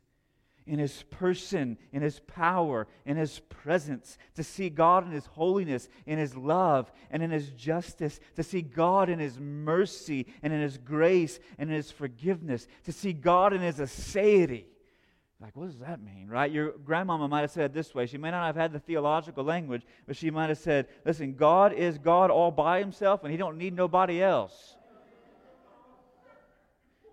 in 0.66 0.80
his 0.80 1.04
person, 1.04 1.78
in 1.92 2.02
his 2.02 2.20
power, 2.20 2.88
in 3.04 3.16
his 3.16 3.38
presence, 3.38 4.18
to 4.34 4.42
see 4.42 4.68
God 4.68 5.06
in 5.06 5.12
his 5.12 5.26
holiness, 5.26 5.88
in 6.06 6.18
his 6.18 6.36
love, 6.36 6.90
and 7.10 7.22
in 7.22 7.30
his 7.30 7.50
justice, 7.50 8.18
to 8.34 8.42
see 8.42 8.62
God 8.62 9.08
in 9.08 9.18
his 9.18 9.38
mercy, 9.38 10.26
and 10.42 10.52
in 10.52 10.60
his 10.60 10.76
grace, 10.76 11.38
and 11.58 11.70
in 11.70 11.76
his 11.76 11.92
forgiveness, 11.92 12.66
to 12.84 12.92
see 12.92 13.12
God 13.12 13.52
in 13.52 13.60
his 13.60 13.78
aseity. 13.78 14.64
Like, 15.40 15.54
what 15.54 15.66
does 15.66 15.78
that 15.80 16.02
mean, 16.02 16.28
right? 16.28 16.50
Your 16.50 16.72
grandmama 16.78 17.28
might 17.28 17.42
have 17.42 17.50
said 17.50 17.74
this 17.74 17.94
way. 17.94 18.06
She 18.06 18.16
may 18.16 18.30
not 18.30 18.46
have 18.46 18.56
had 18.56 18.72
the 18.72 18.78
theological 18.78 19.44
language, 19.44 19.82
but 20.06 20.16
she 20.16 20.30
might 20.30 20.48
have 20.48 20.58
said, 20.58 20.86
listen, 21.04 21.34
God 21.34 21.74
is 21.74 21.98
God 21.98 22.30
all 22.30 22.50
by 22.50 22.78
himself, 22.78 23.22
and 23.22 23.30
he 23.30 23.36
don't 23.36 23.58
need 23.58 23.74
nobody 23.74 24.22
else 24.22 24.75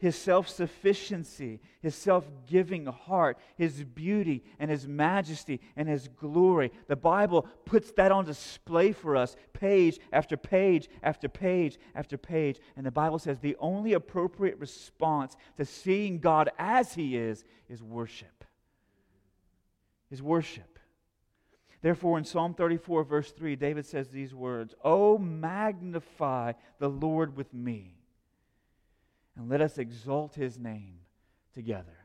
his 0.04 0.18
self 0.18 0.50
sufficiency, 0.50 1.62
his 1.82 1.96
self 1.96 2.30
giving 2.46 2.88
heart, 2.88 3.38
his 3.56 3.86
beauty 3.86 4.44
and 4.60 4.70
his 4.70 4.86
majesty 4.86 5.62
and 5.78 5.88
his 5.88 6.10
glory. 6.10 6.74
The 6.90 6.98
Bible 6.98 7.48
puts 7.64 7.94
that 7.94 8.12
on 8.12 8.26
display 8.26 8.92
for 8.92 9.16
us, 9.16 9.38
page 9.54 10.00
after 10.12 10.36
page 10.36 10.90
after 11.02 11.30
page 11.30 11.78
after 11.96 12.18
page. 12.18 12.60
And 12.76 12.86
the 12.86 12.92
Bible 12.92 13.18
says 13.18 13.40
the 13.40 13.56
only 13.60 13.94
appropriate 13.94 14.60
response 14.60 15.38
to 15.56 15.64
seeing 15.64 16.20
God 16.20 16.50
as 16.60 16.94
he 16.94 17.16
is 17.16 17.46
is 17.70 17.82
worship. 17.82 18.44
Is 20.12 20.22
worship. 20.22 20.80
Therefore, 21.82 22.18
in 22.18 22.26
Psalm 22.26 22.56
34, 22.56 23.06
verse 23.06 23.32
3, 23.32 23.56
David 23.56 23.86
says 23.86 24.10
these 24.10 24.36
words 24.36 24.76
Oh, 24.84 25.18
magnify 25.18 26.52
the 26.80 26.90
Lord 26.90 27.38
with 27.38 27.54
me 27.54 28.03
and 29.36 29.50
let 29.50 29.62
us 29.62 29.78
exalt 29.78 30.36
his 30.36 30.60
name 30.60 31.00
together. 31.54 31.98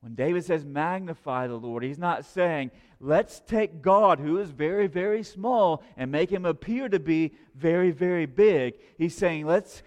When 0.00 0.14
David 0.14 0.44
says 0.44 0.64
magnify 0.64 1.46
the 1.46 1.54
Lord, 1.54 1.84
he's 1.84 1.98
not 1.98 2.24
saying, 2.24 2.72
let's 2.98 3.40
take 3.40 3.82
God, 3.82 4.18
who 4.18 4.38
is 4.38 4.50
very, 4.50 4.88
very 4.88 5.22
small, 5.22 5.82
and 5.96 6.10
make 6.10 6.30
him 6.30 6.44
appear 6.44 6.88
to 6.88 6.98
be 6.98 7.34
very, 7.54 7.92
very 7.92 8.26
big. 8.26 8.74
He's 8.98 9.16
saying, 9.16 9.46
let's 9.46 9.82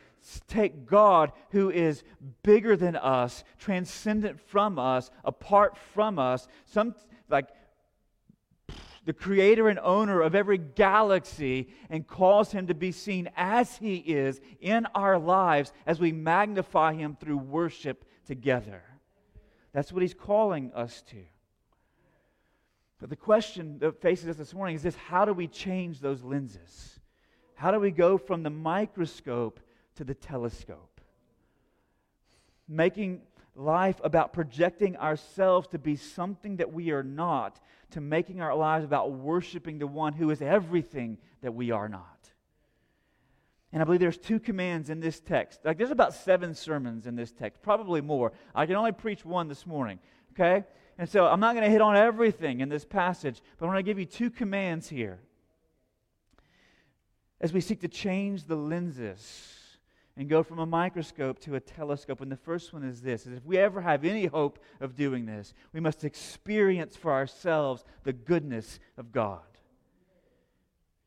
take 0.48 0.86
God, 0.86 1.34
who 1.52 1.70
is 1.70 2.04
bigger 2.44 2.78
than 2.78 2.96
us, 2.96 3.44
transcendent 3.60 4.40
from 4.40 4.80
us, 4.80 5.12
apart 5.26 5.78
from 5.78 6.18
us, 6.18 6.48
some 6.66 6.96
like 7.30 7.50
the 9.06 9.14
creator 9.14 9.70
and 9.70 9.80
owner 9.80 10.22
of 10.22 10.36
every 10.36 10.58
galaxy, 10.58 11.70
and 11.90 12.08
cause 12.08 12.52
him 12.52 12.68
to 12.68 12.74
be 12.74 12.92
seen 12.92 13.30
as 13.38 13.78
he 13.78 13.98
is 13.98 14.42
in 14.60 14.88
our 14.96 15.18
lives 15.18 15.72
as 15.86 16.00
we 16.00 16.12
magnify 16.12 16.94
him 16.94 17.16
through 17.20 17.38
worship 17.38 18.04
together. 18.26 18.84
That's 19.74 19.94
what 19.94 20.02
he's 20.02 20.14
calling 20.14 20.72
us 20.74 21.04
to. 21.10 21.18
But 23.00 23.10
the 23.10 23.16
question 23.16 23.78
that 23.80 24.02
faces 24.02 24.30
us 24.30 24.38
this 24.38 24.54
morning 24.54 24.76
is 24.76 24.84
this 24.84 24.96
how 24.96 25.26
do 25.26 25.34
we 25.34 25.48
change 25.48 26.00
those 26.00 26.24
lenses? 26.24 27.00
How 27.56 27.72
do 27.72 27.80
we 27.80 27.92
go 27.92 28.18
from 28.18 28.44
the 28.44 28.50
microscope 28.50 29.60
to 29.96 30.04
the 30.04 30.14
telescope? 30.14 31.02
Making 32.68 33.22
life 33.56 34.02
about 34.04 34.34
projecting 34.34 34.98
ourselves 34.98 35.68
to 35.70 35.80
be 35.80 35.96
something 35.96 36.58
that 36.58 36.74
we 36.74 36.92
are 36.92 37.04
not, 37.04 37.60
to 37.92 38.02
making 38.02 38.42
our 38.42 38.56
lives 38.56 38.86
about 38.86 39.12
worshiping 39.12 39.80
the 39.80 39.88
one 39.88 40.14
who 40.14 40.30
is 40.30 40.42
everything 40.42 41.18
that 41.42 41.54
we 41.54 41.72
are 41.72 41.88
not. 41.90 42.32
And 43.72 43.82
I 43.82 43.86
believe 43.86 44.00
there's 44.00 44.18
two 44.18 44.40
commands 44.40 44.90
in 44.90 45.00
this 45.00 45.20
text. 45.20 45.60
Like 45.66 45.78
there's 45.78 45.92
about 45.92 46.14
seven 46.14 46.56
sermons 46.56 47.08
in 47.08 47.16
this 47.16 47.32
text, 47.32 47.62
probably 47.62 48.02
more. 48.02 48.32
I 48.54 48.66
can 48.66 48.76
only 48.76 48.94
preach 48.94 49.26
one 49.26 49.48
this 49.48 49.66
morning, 49.66 50.00
okay? 50.32 50.64
And 50.98 51.10
so 51.10 51.26
I'm 51.26 51.40
not 51.40 51.56
going 51.56 51.66
to 51.66 51.70
hit 51.70 51.82
on 51.82 51.98
everything 51.98 52.62
in 52.62 52.70
this 52.70 52.86
passage, 52.86 53.42
but 53.58 53.66
I'm 53.66 53.72
going 53.72 53.84
to 53.84 53.90
give 53.90 54.00
you 54.00 54.06
two 54.06 54.30
commands 54.30 54.88
here. 54.88 55.20
As 57.42 57.52
we 57.52 57.60
seek 57.60 57.82
to 57.82 57.90
change 57.90 58.46
the 58.46 58.56
lenses 58.56 59.65
and 60.18 60.30
go 60.30 60.44
from 60.44 60.60
a 60.60 60.66
microscope 60.66 61.40
to 61.40 61.56
a 61.56 61.60
telescope. 61.60 62.22
And 62.22 62.32
the 62.32 62.38
first 62.38 62.74
one 62.74 62.84
is 62.84 63.02
this 63.02 63.26
is 63.26 63.38
if 63.38 63.46
we 63.46 63.58
ever 63.58 63.82
have 63.82 64.06
any 64.06 64.26
hope 64.26 64.60
of 64.80 64.96
doing 64.96 65.26
this, 65.26 65.54
we 65.74 65.80
must 65.80 66.04
experience 66.04 66.96
for 66.96 67.12
ourselves 67.12 67.84
the 68.04 68.14
goodness 68.14 68.80
of 68.98 69.12
God. 69.12 69.42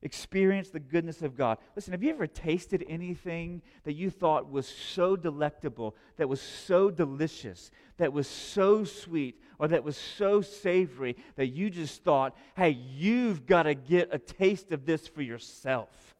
Experience 0.00 0.70
the 0.70 0.78
goodness 0.78 1.22
of 1.22 1.36
God. 1.36 1.58
Listen, 1.74 1.92
have 1.92 2.04
you 2.04 2.10
ever 2.10 2.28
tasted 2.28 2.84
anything 2.88 3.62
that 3.82 3.94
you 3.94 4.10
thought 4.10 4.48
was 4.48 4.68
so 4.68 5.16
delectable, 5.16 5.96
that 6.18 6.28
was 6.28 6.40
so 6.40 6.88
delicious, 6.88 7.72
that 7.96 8.12
was 8.12 8.28
so 8.28 8.84
sweet, 8.84 9.42
or 9.58 9.66
that 9.66 9.82
was 9.82 9.96
so 9.96 10.40
savory 10.40 11.16
that 11.34 11.48
you 11.48 11.68
just 11.68 12.04
thought, 12.04 12.36
hey, 12.56 12.70
you've 12.70 13.44
got 13.44 13.64
to 13.64 13.74
get 13.74 14.10
a 14.12 14.20
taste 14.20 14.70
of 14.70 14.86
this 14.86 15.08
for 15.08 15.22
yourself? 15.22 16.14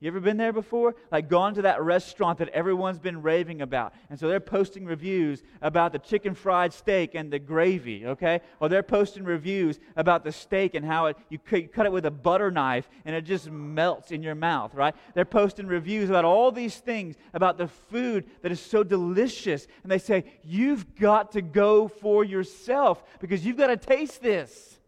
You 0.00 0.06
ever 0.06 0.20
been 0.20 0.36
there 0.36 0.52
before? 0.52 0.94
Like 1.10 1.28
gone 1.28 1.54
to 1.54 1.62
that 1.62 1.82
restaurant 1.82 2.38
that 2.38 2.50
everyone's 2.50 3.00
been 3.00 3.20
raving 3.20 3.62
about. 3.62 3.92
And 4.10 4.18
so 4.18 4.28
they're 4.28 4.38
posting 4.38 4.84
reviews 4.84 5.42
about 5.60 5.92
the 5.92 5.98
chicken 5.98 6.34
fried 6.34 6.72
steak 6.72 7.16
and 7.16 7.32
the 7.32 7.40
gravy, 7.40 8.06
okay? 8.06 8.40
Or 8.60 8.68
they're 8.68 8.84
posting 8.84 9.24
reviews 9.24 9.80
about 9.96 10.22
the 10.22 10.30
steak 10.30 10.76
and 10.76 10.86
how 10.86 11.06
it, 11.06 11.16
you 11.30 11.38
cut 11.38 11.84
it 11.84 11.90
with 11.90 12.06
a 12.06 12.12
butter 12.12 12.52
knife 12.52 12.88
and 13.04 13.16
it 13.16 13.22
just 13.22 13.50
melts 13.50 14.12
in 14.12 14.22
your 14.22 14.36
mouth, 14.36 14.72
right? 14.72 14.94
They're 15.14 15.24
posting 15.24 15.66
reviews 15.66 16.10
about 16.10 16.24
all 16.24 16.52
these 16.52 16.76
things, 16.76 17.16
about 17.34 17.58
the 17.58 17.66
food 17.66 18.24
that 18.42 18.52
is 18.52 18.60
so 18.60 18.84
delicious. 18.84 19.66
And 19.82 19.90
they 19.90 19.98
say, 19.98 20.26
you've 20.44 20.94
got 20.94 21.32
to 21.32 21.42
go 21.42 21.88
for 21.88 22.22
yourself 22.22 23.02
because 23.18 23.44
you've 23.44 23.56
got 23.56 23.66
to 23.66 23.76
taste 23.76 24.22
this. 24.22 24.78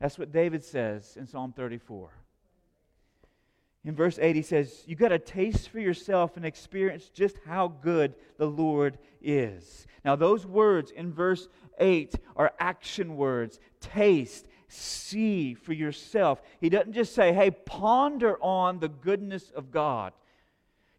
That's 0.00 0.18
what 0.18 0.32
David 0.32 0.64
says 0.64 1.16
in 1.16 1.28
Psalm 1.28 1.52
34. 1.52 2.10
In 3.84 3.94
verse 3.94 4.18
8, 4.20 4.36
he 4.36 4.42
says, 4.42 4.84
You 4.86 4.94
got 4.94 5.08
to 5.08 5.18
taste 5.18 5.70
for 5.70 5.80
yourself 5.80 6.36
and 6.36 6.44
experience 6.44 7.08
just 7.08 7.38
how 7.46 7.68
good 7.68 8.14
the 8.36 8.46
Lord 8.46 8.98
is. 9.22 9.86
Now, 10.04 10.16
those 10.16 10.44
words 10.46 10.90
in 10.90 11.12
verse 11.12 11.48
8 11.78 12.14
are 12.36 12.52
action 12.58 13.16
words 13.16 13.58
taste, 13.80 14.46
see 14.68 15.54
for 15.54 15.72
yourself. 15.72 16.42
He 16.60 16.68
doesn't 16.68 16.92
just 16.92 17.14
say, 17.14 17.32
Hey, 17.32 17.50
ponder 17.50 18.36
on 18.42 18.80
the 18.80 18.88
goodness 18.88 19.50
of 19.50 19.70
God. 19.70 20.12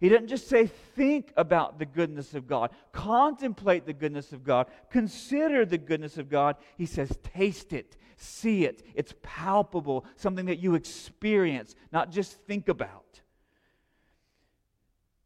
He 0.02 0.10
doesn't 0.10 0.30
just 0.30 0.50
say, 0.50 0.66
think 0.66 1.32
about 1.38 1.78
the 1.78 1.86
goodness 1.86 2.34
of 2.34 2.48
God, 2.48 2.72
contemplate 2.92 3.86
the 3.86 3.94
goodness 3.94 4.34
of 4.34 4.44
God, 4.44 4.66
consider 4.90 5.64
the 5.64 5.78
goodness 5.78 6.18
of 6.18 6.28
God. 6.28 6.56
He 6.76 6.88
says, 6.88 7.16
taste 7.36 7.72
it, 7.72 7.98
see 8.22 8.66
it. 8.66 8.84
It's 8.94 9.14
palpable, 9.22 10.06
something 10.16 10.46
that 10.46 10.60
you 10.60 10.76
experience, 10.76 11.76
not 11.92 12.12
just 12.12 12.34
think 12.34 12.70
about. 12.70 13.22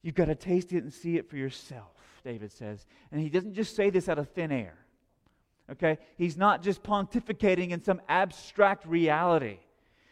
You've 0.02 0.16
got 0.16 0.26
to 0.26 0.36
taste 0.36 0.72
it 0.72 0.84
and 0.84 0.94
see 0.94 1.18
it 1.18 1.30
for 1.30 1.36
yourself, 1.36 2.22
David 2.24 2.52
says. 2.52 2.86
And 3.12 3.20
he 3.20 3.30
doesn't 3.30 3.54
just 3.54 3.76
say 3.76 3.90
this 3.90 4.08
out 4.08 4.20
of 4.20 4.30
thin 4.30 4.52
air. 4.52 4.78
Okay? 5.72 5.98
He's 6.18 6.38
not 6.38 6.62
just 6.62 6.84
pontificating 6.84 7.72
in 7.72 7.84
some 7.84 8.02
abstract 8.08 8.86
reality. 8.86 9.58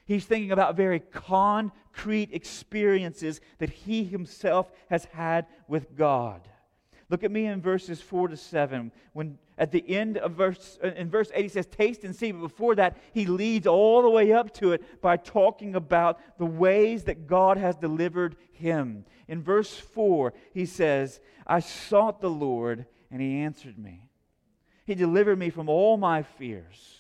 He's 0.06 0.26
thinking 0.26 0.52
about 0.52 0.76
very 0.76 1.00
concrete 1.00 2.30
experiences 2.34 3.40
that 3.60 3.70
he 3.70 4.04
himself 4.04 4.72
has 4.90 5.06
had 5.06 5.46
with 5.68 5.96
God. 5.96 6.50
Look 7.10 7.24
at 7.24 7.32
me 7.32 7.46
in 7.46 7.62
verses 7.62 8.02
4 8.02 8.30
to 8.30 8.38
7. 8.38 8.92
When 9.14 9.38
at 9.58 9.72
the 9.72 9.84
end 9.88 10.18
of 10.18 10.34
verse 10.34 10.80
uh, 10.84 10.88
in 10.88 11.10
verse 11.10 11.32
8 11.34 11.44
he 11.44 11.50
says, 11.50 11.66
taste 11.66 12.04
and 12.04 12.16
see, 12.16 12.32
but 12.32 12.42
before 12.42 12.76
that, 12.76 12.98
he 13.14 13.26
leads 13.26 13.68
all 13.68 14.02
the 14.02 14.10
way 14.10 14.32
up 14.32 14.54
to 14.56 14.72
it 14.72 15.02
by 15.02 15.18
talking 15.18 15.76
about 15.76 16.20
the 16.38 16.46
ways 16.46 17.04
that 17.04 17.28
God 17.28 17.58
has 17.58 17.76
delivered 17.76 18.36
him. 18.52 19.06
In 19.28 19.42
verse 19.44 19.74
4, 19.74 20.34
he 20.54 20.66
says, 20.66 21.20
I 21.46 21.60
sought 21.60 22.22
the 22.22 22.30
Lord, 22.30 22.86
and 23.12 23.22
he 23.22 23.40
answered 23.40 23.78
me. 23.78 24.10
He 24.86 24.96
delivered 24.96 25.38
me 25.38 25.50
from 25.50 25.70
all 25.70 25.98
my 25.98 26.24
fears. 26.24 27.00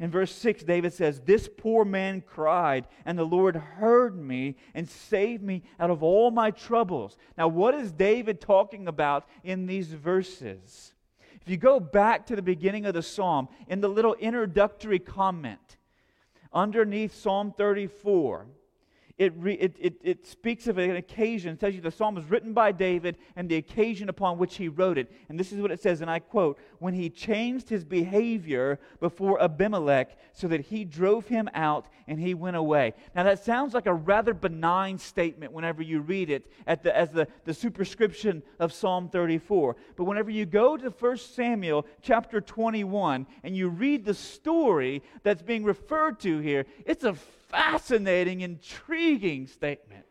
In 0.00 0.10
verse 0.10 0.32
6, 0.32 0.64
David 0.64 0.92
says, 0.92 1.20
This 1.20 1.48
poor 1.48 1.84
man 1.84 2.20
cried, 2.20 2.86
and 3.04 3.18
the 3.18 3.24
Lord 3.24 3.56
heard 3.56 4.16
me 4.16 4.56
and 4.74 4.88
saved 4.88 5.42
me 5.42 5.62
out 5.78 5.90
of 5.90 6.02
all 6.02 6.30
my 6.30 6.50
troubles. 6.50 7.16
Now, 7.38 7.48
what 7.48 7.74
is 7.74 7.92
David 7.92 8.40
talking 8.40 8.88
about 8.88 9.26
in 9.44 9.66
these 9.66 9.88
verses? 9.88 10.93
If 11.40 11.48
you 11.48 11.56
go 11.56 11.80
back 11.80 12.26
to 12.26 12.36
the 12.36 12.42
beginning 12.42 12.86
of 12.86 12.94
the 12.94 13.02
psalm, 13.02 13.48
in 13.68 13.80
the 13.80 13.88
little 13.88 14.14
introductory 14.14 14.98
comment 14.98 15.76
underneath 16.52 17.14
Psalm 17.14 17.52
34, 17.56 18.46
it, 19.16 19.32
re, 19.36 19.54
it, 19.54 19.76
it, 19.78 19.94
it, 20.02 20.26
speaks 20.26 20.66
of 20.66 20.76
an 20.76 20.96
occasion, 20.96 21.52
it 21.52 21.60
tells 21.60 21.72
you 21.72 21.80
the 21.80 21.90
psalm 21.90 22.16
was 22.16 22.24
written 22.24 22.52
by 22.52 22.72
David 22.72 23.16
and 23.36 23.48
the 23.48 23.54
occasion 23.54 24.08
upon 24.08 24.38
which 24.38 24.56
he 24.56 24.66
wrote 24.66 24.98
it. 24.98 25.12
And 25.28 25.38
this 25.38 25.52
is 25.52 25.60
what 25.60 25.70
it 25.70 25.80
says, 25.80 26.00
and 26.00 26.10
I 26.10 26.18
quote 26.18 26.58
When 26.80 26.94
he 26.94 27.08
changed 27.10 27.68
his 27.68 27.84
behavior 27.84 28.80
before 28.98 29.40
Abimelech 29.40 30.18
so 30.32 30.48
that 30.48 30.62
he 30.62 30.84
drove 30.84 31.28
him 31.28 31.48
out 31.54 31.86
and 32.08 32.18
he 32.18 32.34
went 32.34 32.56
away. 32.56 32.92
Now, 33.14 33.22
that 33.22 33.44
sounds 33.44 33.72
like 33.72 33.86
a 33.86 33.94
rather 33.94 34.34
benign 34.34 34.98
statement 34.98 35.52
whenever 35.52 35.80
you 35.80 36.00
read 36.00 36.28
it 36.28 36.50
at 36.66 36.82
the, 36.82 36.94
as 36.96 37.10
the, 37.10 37.28
the 37.44 37.54
superscription 37.54 38.42
of 38.58 38.72
Psalm 38.72 39.08
34. 39.08 39.76
But 39.94 40.04
whenever 40.04 40.30
you 40.30 40.44
go 40.44 40.76
to 40.76 40.90
1 40.90 41.16
Samuel 41.18 41.86
chapter 42.02 42.40
21 42.40 43.28
and 43.44 43.56
you 43.56 43.68
read 43.68 44.04
the 44.04 44.14
story 44.14 45.02
that's 45.22 45.42
being 45.42 45.62
referred 45.62 46.18
to 46.20 46.40
here, 46.40 46.66
it's 46.84 47.04
a 47.04 47.14
fascinating, 47.54 48.40
intriguing 48.40 49.46
statement. 49.46 50.06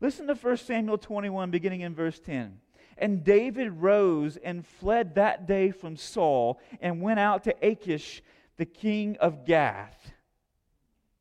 Listen 0.00 0.26
to 0.26 0.34
1 0.34 0.56
Samuel 0.58 0.98
21, 0.98 1.50
beginning 1.50 1.80
in 1.82 1.94
verse 1.94 2.18
10. 2.18 2.58
And 2.98 3.24
David 3.24 3.70
rose 3.70 4.36
and 4.36 4.66
fled 4.66 5.14
that 5.14 5.46
day 5.46 5.70
from 5.70 5.96
Saul 5.96 6.60
and 6.80 7.02
went 7.02 7.20
out 7.20 7.44
to 7.44 7.54
Achish, 7.62 8.22
the 8.56 8.64
king 8.64 9.16
of 9.20 9.44
Gath. 9.44 10.12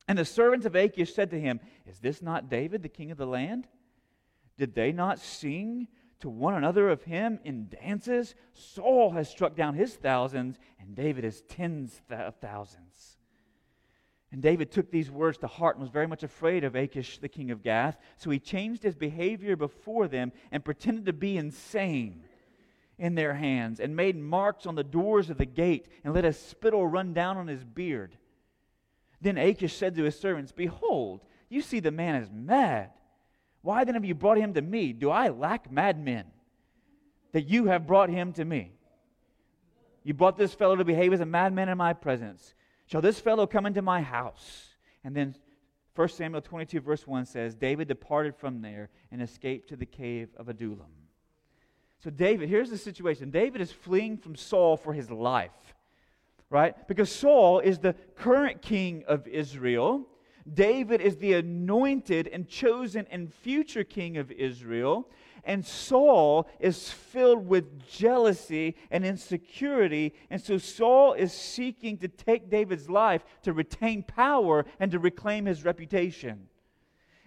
And 0.08 0.18
the 0.18 0.26
servants 0.26 0.66
of 0.66 0.76
Achish 0.76 1.14
said 1.14 1.32
to 1.32 1.40
him, 1.40 1.60
Is 1.86 2.00
this 2.00 2.22
not 2.22 2.50
David, 2.50 2.82
the 2.82 2.90
king 2.90 3.12
of 3.12 3.18
the 3.18 3.26
land? 3.26 3.68
Did 4.58 4.74
they 4.74 4.92
not 4.92 5.20
sing 5.20 5.88
to 6.22 6.30
one 6.30 6.54
another 6.54 6.90
of 6.90 7.04
him 7.04 7.40
in 7.44 7.68
dances? 7.68 8.36
Saul 8.54 9.12
has 9.12 9.30
struck 9.30 9.56
down 9.56 9.74
his 9.74 9.96
thousands, 9.96 10.58
and 10.80 10.96
David 10.96 11.24
his 11.24 11.42
tens 11.42 12.02
of 12.10 12.36
thousands. 12.36 13.15
And 14.36 14.44
David 14.44 14.70
took 14.70 14.92
these 14.92 15.10
words 15.10 15.38
to 15.38 15.48
heart 15.48 15.78
and 15.78 15.82
was 15.82 15.94
very 15.94 16.08
much 16.08 16.22
afraid 16.22 16.66
of 16.66 16.76
Achish, 16.76 17.20
the 17.20 17.30
king 17.30 17.52
of 17.52 17.64
Gath. 17.64 17.98
So 18.18 18.30
he 18.30 18.38
changed 18.38 18.84
his 18.84 18.94
behavior 18.94 19.56
before 19.56 20.10
them 20.10 20.34
and 20.52 20.66
pretended 20.66 21.06
to 21.06 21.14
be 21.14 21.38
insane 21.38 22.26
in 22.98 23.16
their 23.16 23.34
hands 23.34 23.80
and 23.80 23.96
made 23.96 24.18
marks 24.18 24.66
on 24.66 24.76
the 24.76 24.84
doors 24.84 25.30
of 25.30 25.38
the 25.38 25.46
gate 25.46 25.88
and 26.04 26.14
let 26.14 26.26
a 26.26 26.34
spittle 26.34 26.86
run 26.86 27.14
down 27.14 27.38
on 27.38 27.48
his 27.48 27.64
beard. 27.64 28.18
Then 29.22 29.38
Achish 29.38 29.78
said 29.78 29.96
to 29.96 30.04
his 30.04 30.20
servants, 30.20 30.52
Behold, 30.52 31.22
you 31.48 31.62
see 31.62 31.80
the 31.80 31.90
man 31.92 32.22
is 32.22 32.30
mad. 32.30 32.90
Why 33.62 33.86
then 33.86 33.96
have 33.96 34.04
you 34.04 34.16
brought 34.16 34.38
him 34.38 34.54
to 34.56 34.62
me? 34.62 34.92
Do 34.92 35.12
I 35.12 35.30
lack 35.30 35.72
madmen 35.72 36.26
that 37.32 37.48
you 37.48 37.68
have 37.68 37.88
brought 37.88 38.10
him 38.10 38.34
to 38.34 38.44
me? 38.44 38.74
You 40.04 40.14
brought 40.14 40.36
this 40.36 40.54
fellow 40.54 40.76
to 40.76 40.84
behave 40.84 41.14
as 41.14 41.22
a 41.22 41.26
madman 41.26 41.70
in 41.70 41.78
my 41.78 41.94
presence. 41.94 42.54
Shall 42.86 43.02
this 43.02 43.20
fellow 43.20 43.48
come 43.48 43.66
into 43.66 43.82
my 43.82 44.02
house? 44.02 44.76
And 45.04 45.16
then 45.16 45.36
1 45.96 46.10
Samuel 46.10 46.42
22, 46.42 46.82
verse 46.82 47.08
1 47.08 47.26
says, 47.26 47.56
David 47.56 47.88
departed 47.88 48.36
from 48.36 48.62
there 48.62 48.90
and 49.12 49.22
escaped 49.22 49.70
to 49.70 49.76
the 49.76 49.86
cave 49.86 50.30
of 50.38 50.50
Adullam. 50.50 50.92
So, 52.04 52.10
David, 52.10 52.50
here's 52.50 52.70
the 52.70 52.78
situation 52.78 53.32
David 53.32 53.62
is 53.62 53.72
fleeing 53.72 54.18
from 54.18 54.36
Saul 54.36 54.78
for 54.78 54.94
his 54.94 55.10
life, 55.10 55.74
right? 56.50 56.88
Because 56.88 57.10
Saul 57.12 57.60
is 57.60 57.80
the 57.80 57.96
current 58.16 58.62
king 58.62 59.04
of 59.08 59.28
Israel. 59.28 60.06
David 60.54 61.02
is 61.02 61.18
the 61.18 61.34
anointed 61.34 62.28
and 62.28 62.48
chosen 62.48 63.08
and 63.10 63.34
future 63.34 63.84
king 63.84 64.18
of 64.18 64.32
Israel. 64.32 65.10
And 65.46 65.66
Saul 65.66 66.50
is 66.60 66.90
filled 66.90 67.48
with 67.48 67.88
jealousy 67.88 68.76
and 68.90 69.06
insecurity. 69.06 70.14
And 70.30 70.42
so 70.42 70.58
Saul 70.58 71.14
is 71.14 71.32
seeking 71.32 71.98
to 72.00 72.08
take 72.08 72.50
David's 72.50 72.90
life 72.90 73.24
to 73.44 73.54
retain 73.54 74.04
power 74.04 74.66
and 74.80 74.92
to 74.92 75.00
reclaim 75.00 75.46
his 75.46 75.64
reputation. 75.64 76.48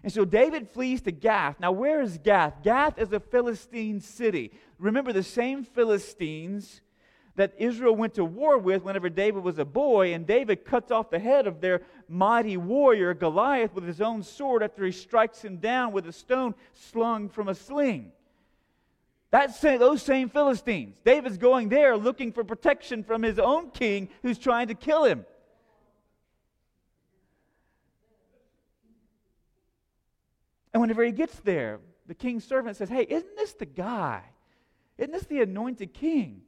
And 0.02 0.12
so 0.12 0.24
David 0.24 0.68
flees 0.68 1.00
to 1.02 1.12
Gath. 1.12 1.59
Now, 1.61 1.72
where 1.72 2.00
is 2.00 2.18
Gath? 2.18 2.62
Gath 2.62 2.98
is 2.98 3.12
a 3.12 3.20
Philistine 3.20 4.00
city. 4.00 4.52
Remember, 4.78 5.12
the 5.12 5.22
same 5.22 5.64
Philistines 5.64 6.81
that 7.38 7.55
Israel 7.57 7.94
went 7.94 8.14
to 8.14 8.24
war 8.24 8.59
with 8.59 8.83
whenever 8.83 9.09
David 9.09 9.44
was 9.44 9.61
a 9.61 9.64
boy, 9.64 10.12
and 10.12 10.27
David 10.27 10.64
cuts 10.64 10.90
off 10.90 11.09
the 11.09 11.20
head 11.20 11.46
of 11.46 11.61
their 11.61 11.83
mighty 12.09 12.57
warrior, 12.57 13.14
Goliath, 13.14 13.72
with 13.74 13.85
his 13.85 14.01
own 14.01 14.24
sword 14.24 14.61
after 14.61 14.85
he 14.85 14.90
strikes 14.90 15.40
him 15.40 15.59
down 15.59 15.92
with 15.92 16.09
a 16.09 16.12
stone 16.12 16.53
slung 16.74 17.29
from 17.29 17.46
a 17.46 17.55
sling. 17.55 18.11
That's 19.31 19.61
those 19.61 20.03
same 20.03 20.29
Philistines. 20.29 20.96
David's 21.05 21.38
going 21.38 21.68
there 21.68 21.96
looking 21.96 22.33
for 22.33 22.42
protection 22.42 23.05
from 23.05 23.22
his 23.22 23.38
own 23.38 23.70
king 23.70 24.09
who's 24.22 24.38
trying 24.38 24.66
to 24.68 24.74
kill 24.74 25.05
him. 25.05 25.24
And 30.74 30.81
whenever 30.81 31.05
he 31.05 31.12
gets 31.12 31.38
there, 31.40 31.79
the 32.09 32.14
king's 32.14 32.42
servant 32.42 32.77
says, 32.77 32.88
Hey, 32.88 33.07
isn't 33.09 33.37
this 33.37 33.53
the 33.53 33.66
guy? 33.66 34.22
Isn't 34.96 35.12
this 35.12 35.27
the 35.27 35.40
anointed 35.40 35.94
king? 35.94 36.42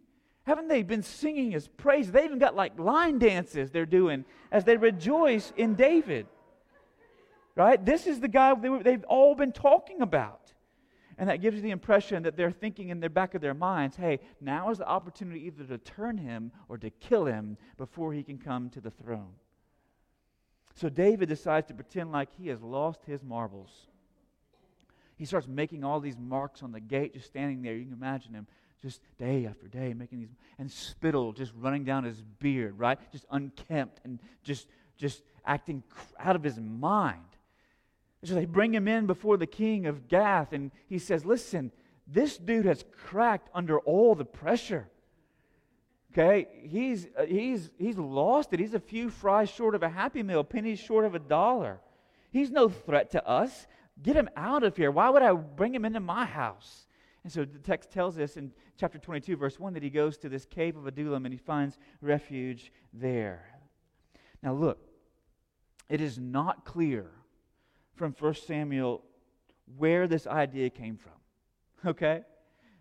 Haven't 0.50 0.66
they 0.66 0.82
been 0.82 1.04
singing 1.04 1.52
his 1.52 1.68
praise? 1.68 2.10
They 2.10 2.24
even 2.24 2.40
got 2.40 2.56
like 2.56 2.76
line 2.76 3.20
dances 3.20 3.70
they're 3.70 3.86
doing 3.86 4.24
as 4.50 4.64
they 4.64 4.76
rejoice 4.76 5.52
in 5.56 5.76
David. 5.76 6.26
Right? 7.54 7.84
This 7.86 8.08
is 8.08 8.18
the 8.18 8.26
guy 8.26 8.52
they 8.56 8.82
they've 8.82 9.04
all 9.04 9.36
been 9.36 9.52
talking 9.52 10.02
about. 10.02 10.52
And 11.18 11.28
that 11.28 11.40
gives 11.40 11.54
you 11.54 11.62
the 11.62 11.70
impression 11.70 12.24
that 12.24 12.36
they're 12.36 12.50
thinking 12.50 12.88
in 12.88 12.98
the 12.98 13.08
back 13.08 13.36
of 13.36 13.40
their 13.40 13.54
minds 13.54 13.94
hey, 13.94 14.18
now 14.40 14.70
is 14.70 14.78
the 14.78 14.88
opportunity 14.88 15.46
either 15.46 15.62
to 15.66 15.78
turn 15.78 16.18
him 16.18 16.50
or 16.68 16.78
to 16.78 16.90
kill 16.90 17.26
him 17.26 17.56
before 17.76 18.12
he 18.12 18.24
can 18.24 18.36
come 18.36 18.70
to 18.70 18.80
the 18.80 18.90
throne. 18.90 19.34
So 20.74 20.88
David 20.88 21.28
decides 21.28 21.68
to 21.68 21.74
pretend 21.74 22.10
like 22.10 22.28
he 22.36 22.48
has 22.48 22.60
lost 22.60 23.04
his 23.06 23.22
marbles. 23.22 23.86
He 25.14 25.26
starts 25.26 25.46
making 25.46 25.84
all 25.84 26.00
these 26.00 26.18
marks 26.18 26.64
on 26.64 26.72
the 26.72 26.80
gate, 26.80 27.14
just 27.14 27.28
standing 27.28 27.62
there. 27.62 27.76
You 27.76 27.84
can 27.84 27.92
imagine 27.92 28.34
him 28.34 28.48
just 28.82 29.00
day 29.18 29.46
after 29.46 29.68
day 29.68 29.92
making 29.94 30.20
these 30.20 30.28
and 30.58 30.70
spittle 30.70 31.32
just 31.32 31.52
running 31.58 31.84
down 31.84 32.04
his 32.04 32.22
beard 32.38 32.78
right? 32.78 32.98
Just 33.12 33.26
unkempt 33.30 34.00
and 34.04 34.18
just 34.42 34.66
just 34.96 35.22
acting 35.46 35.82
out 36.18 36.36
of 36.36 36.42
his 36.42 36.58
mind. 36.58 37.24
So 38.24 38.34
they 38.34 38.44
bring 38.44 38.74
him 38.74 38.86
in 38.86 39.06
before 39.06 39.38
the 39.38 39.46
king 39.46 39.86
of 39.86 40.08
gath 40.08 40.52
and 40.52 40.70
he 40.88 40.98
says 40.98 41.24
listen 41.24 41.72
this 42.06 42.36
dude 42.36 42.66
has 42.66 42.84
cracked 42.92 43.48
under 43.54 43.78
all 43.78 44.14
the 44.14 44.24
pressure. 44.24 44.88
Okay? 46.12 46.48
He's 46.62 47.06
uh, 47.16 47.24
he's 47.24 47.70
he's 47.78 47.96
lost 47.96 48.52
it. 48.52 48.58
He's 48.60 48.74
a 48.74 48.80
few 48.80 49.10
fries 49.10 49.48
short 49.48 49.74
of 49.74 49.82
a 49.82 49.88
happy 49.88 50.22
meal 50.22 50.42
pennies 50.42 50.80
short 50.80 51.04
of 51.04 51.14
a 51.14 51.20
dollar. 51.20 51.80
He's 52.32 52.50
no 52.50 52.68
threat 52.68 53.10
to 53.12 53.26
us. 53.26 53.66
Get 54.02 54.16
him 54.16 54.28
out 54.36 54.62
of 54.62 54.76
here. 54.76 54.90
Why 54.90 55.10
would 55.10 55.22
i 55.22 55.32
bring 55.32 55.74
him 55.74 55.84
into 55.84 56.00
my 56.00 56.24
house 56.24 56.86
and 57.22 57.32
so 57.32 57.44
the 57.44 57.58
text 57.58 57.90
tells 57.90 58.18
us 58.18 58.36
in 58.36 58.52
chapter 58.78 58.98
22, 58.98 59.36
verse 59.36 59.58
1, 59.58 59.74
that 59.74 59.82
he 59.82 59.90
goes 59.90 60.16
to 60.18 60.28
this 60.28 60.46
cave 60.46 60.76
of 60.76 60.86
Adullam 60.86 61.26
and 61.26 61.34
he 61.34 61.38
finds 61.38 61.78
refuge 62.00 62.72
there. 62.92 63.44
Now, 64.42 64.54
look, 64.54 64.78
it 65.88 66.00
is 66.00 66.18
not 66.18 66.64
clear 66.64 67.10
from 67.94 68.14
1 68.18 68.34
Samuel 68.34 69.02
where 69.76 70.08
this 70.08 70.26
idea 70.26 70.70
came 70.70 70.96
from. 70.96 71.12
Okay? 71.90 72.22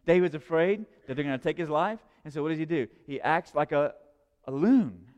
David's 0.06 0.36
afraid 0.36 0.86
that 1.06 1.16
they're 1.16 1.26
going 1.26 1.38
to 1.38 1.44
take 1.44 1.58
his 1.58 1.70
life. 1.70 2.00
And 2.24 2.34
so 2.34 2.42
what 2.42 2.50
does 2.50 2.58
he 2.58 2.66
do? 2.66 2.88
He 3.06 3.20
acts 3.20 3.54
like 3.54 3.72
a, 3.72 3.94
a 4.46 4.52
loon. 4.52 5.09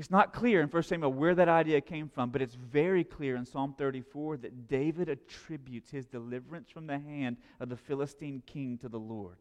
It's 0.00 0.10
not 0.10 0.32
clear 0.32 0.62
in 0.62 0.68
1 0.68 0.82
Samuel 0.84 1.12
where 1.12 1.34
that 1.34 1.50
idea 1.50 1.78
came 1.82 2.08
from, 2.08 2.30
but 2.30 2.40
it's 2.40 2.54
very 2.54 3.04
clear 3.04 3.36
in 3.36 3.44
Psalm 3.44 3.74
34 3.76 4.38
that 4.38 4.66
David 4.66 5.10
attributes 5.10 5.90
his 5.90 6.06
deliverance 6.06 6.70
from 6.70 6.86
the 6.86 6.98
hand 6.98 7.36
of 7.60 7.68
the 7.68 7.76
Philistine 7.76 8.42
king 8.46 8.78
to 8.78 8.88
the 8.88 8.98
Lord. 8.98 9.36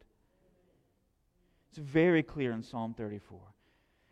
It's 1.70 1.78
very 1.78 2.24
clear 2.24 2.52
in 2.52 2.62
Psalm 2.62 2.94
34. 2.94 3.40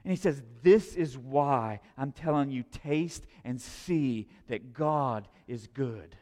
And 0.06 0.10
he 0.10 0.16
says, 0.16 0.42
This 0.64 0.96
is 0.96 1.18
why 1.18 1.82
I'm 1.98 2.14
telling 2.14 2.50
you, 2.50 2.64
taste 2.64 3.28
and 3.44 3.60
see 3.60 4.30
that 4.48 4.74
God 4.74 5.28
is 5.50 5.68
good. 5.68 6.16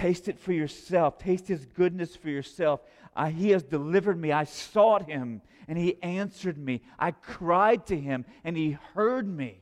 Taste 0.00 0.28
it 0.28 0.38
for 0.38 0.54
yourself. 0.54 1.18
Taste 1.18 1.46
his 1.46 1.66
goodness 1.66 2.16
for 2.16 2.30
yourself. 2.30 2.80
I, 3.14 3.28
he 3.28 3.50
has 3.50 3.62
delivered 3.62 4.18
me. 4.18 4.32
I 4.32 4.44
sought 4.44 5.06
him, 5.06 5.42
and 5.68 5.76
he 5.76 6.02
answered 6.02 6.56
me. 6.56 6.80
I 6.98 7.10
cried 7.10 7.86
to 7.88 8.00
him, 8.00 8.24
and 8.42 8.56
he 8.56 8.78
heard 8.94 9.28
me. 9.28 9.60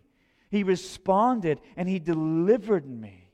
He 0.48 0.62
responded, 0.62 1.58
and 1.76 1.88
he 1.88 1.98
delivered 1.98 2.88
me. 2.88 3.32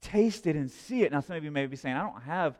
Taste 0.00 0.46
it 0.46 0.56
and 0.56 0.70
see 0.70 1.02
it. 1.02 1.12
Now, 1.12 1.20
some 1.20 1.36
of 1.36 1.44
you 1.44 1.50
may 1.50 1.66
be 1.66 1.76
saying, 1.76 1.94
I 1.94 2.10
don't 2.10 2.22
have 2.22 2.58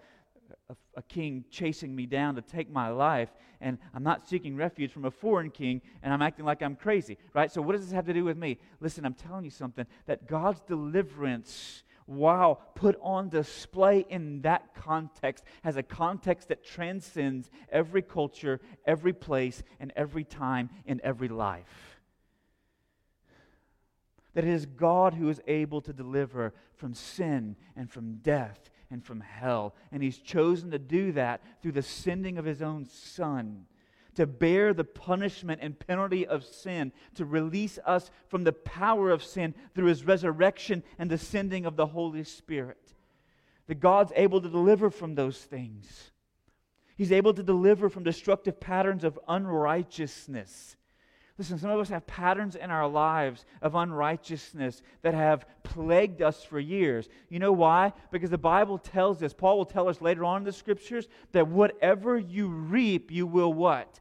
a, 0.68 0.76
a, 0.98 1.02
king 1.02 1.46
chasing 1.50 1.96
me 1.96 2.04
down 2.04 2.34
to 2.34 2.42
take 2.42 2.70
my 2.70 2.90
life, 2.90 3.30
and 3.62 3.78
I'm 3.94 4.02
not 4.02 4.28
seeking 4.28 4.56
refuge 4.56 4.92
from 4.92 5.06
a 5.06 5.10
foreign 5.10 5.50
king, 5.50 5.80
and 6.02 6.12
I'm 6.12 6.20
acting 6.20 6.44
like 6.44 6.62
I'm 6.62 6.76
crazy, 6.76 7.16
right? 7.32 7.50
So, 7.50 7.62
what 7.62 7.72
does 7.72 7.86
this 7.86 7.92
have 7.92 8.04
to 8.06 8.12
do 8.12 8.24
with 8.24 8.36
me? 8.36 8.58
Listen, 8.78 9.06
I'm 9.06 9.14
telling 9.14 9.46
you 9.46 9.50
something 9.50 9.86
that 10.04 10.28
God's 10.28 10.60
deliverance 10.60 11.82
wow, 12.12 12.58
put 12.74 12.98
on 13.02 13.28
display 13.28 14.06
in 14.08 14.42
that 14.42 14.74
context 14.74 15.44
has 15.62 15.76
a 15.76 15.82
context 15.82 16.48
that 16.48 16.64
transcends 16.64 17.50
every 17.70 18.02
culture, 18.02 18.60
every 18.86 19.12
place, 19.12 19.62
and 19.80 19.92
every 19.96 20.24
time 20.24 20.70
in 20.86 21.00
every 21.02 21.28
life. 21.28 21.98
That 24.34 24.44
it 24.44 24.50
is 24.50 24.66
God 24.66 25.14
who 25.14 25.28
is 25.28 25.40
able 25.46 25.80
to 25.82 25.92
deliver 25.92 26.54
from 26.76 26.94
sin 26.94 27.56
and 27.76 27.90
from 27.90 28.16
death 28.16 28.70
and 28.90 29.04
from 29.04 29.20
hell. 29.20 29.74
And 29.90 30.02
He's 30.02 30.18
chosen 30.18 30.70
to 30.70 30.78
do 30.78 31.12
that 31.12 31.42
through 31.60 31.72
the 31.72 31.82
sending 31.82 32.38
of 32.38 32.44
His 32.44 32.62
own 32.62 32.86
Son 32.86 33.66
to 34.14 34.26
bear 34.26 34.74
the 34.74 34.84
punishment 34.84 35.60
and 35.62 35.78
penalty 35.78 36.26
of 36.26 36.44
sin, 36.44 36.92
to 37.14 37.24
release 37.24 37.78
us 37.84 38.10
from 38.28 38.44
the 38.44 38.52
power 38.52 39.10
of 39.10 39.24
sin 39.24 39.54
through 39.74 39.86
his 39.86 40.04
resurrection 40.04 40.82
and 40.98 41.10
the 41.10 41.18
sending 41.18 41.66
of 41.66 41.76
the 41.76 41.86
Holy 41.86 42.24
Spirit. 42.24 42.94
That 43.66 43.80
God's 43.80 44.12
able 44.16 44.40
to 44.40 44.48
deliver 44.48 44.90
from 44.90 45.14
those 45.14 45.38
things. 45.38 46.10
He's 46.96 47.12
able 47.12 47.34
to 47.34 47.42
deliver 47.42 47.88
from 47.88 48.04
destructive 48.04 48.60
patterns 48.60 49.04
of 49.04 49.18
unrighteousness. 49.26 50.76
Listen, 51.42 51.58
some 51.58 51.70
of 51.70 51.80
us 51.80 51.88
have 51.88 52.06
patterns 52.06 52.54
in 52.54 52.70
our 52.70 52.86
lives 52.86 53.44
of 53.62 53.74
unrighteousness 53.74 54.80
that 55.02 55.12
have 55.12 55.44
plagued 55.64 56.22
us 56.22 56.44
for 56.44 56.60
years. 56.60 57.08
You 57.30 57.40
know 57.40 57.50
why? 57.50 57.94
Because 58.12 58.30
the 58.30 58.38
Bible 58.38 58.78
tells 58.78 59.20
us, 59.24 59.32
Paul 59.32 59.58
will 59.58 59.64
tell 59.64 59.88
us 59.88 60.00
later 60.00 60.24
on 60.24 60.42
in 60.42 60.44
the 60.44 60.52
scriptures, 60.52 61.08
that 61.32 61.48
whatever 61.48 62.16
you 62.16 62.46
reap, 62.46 63.10
you 63.10 63.26
will 63.26 63.52
what? 63.52 63.98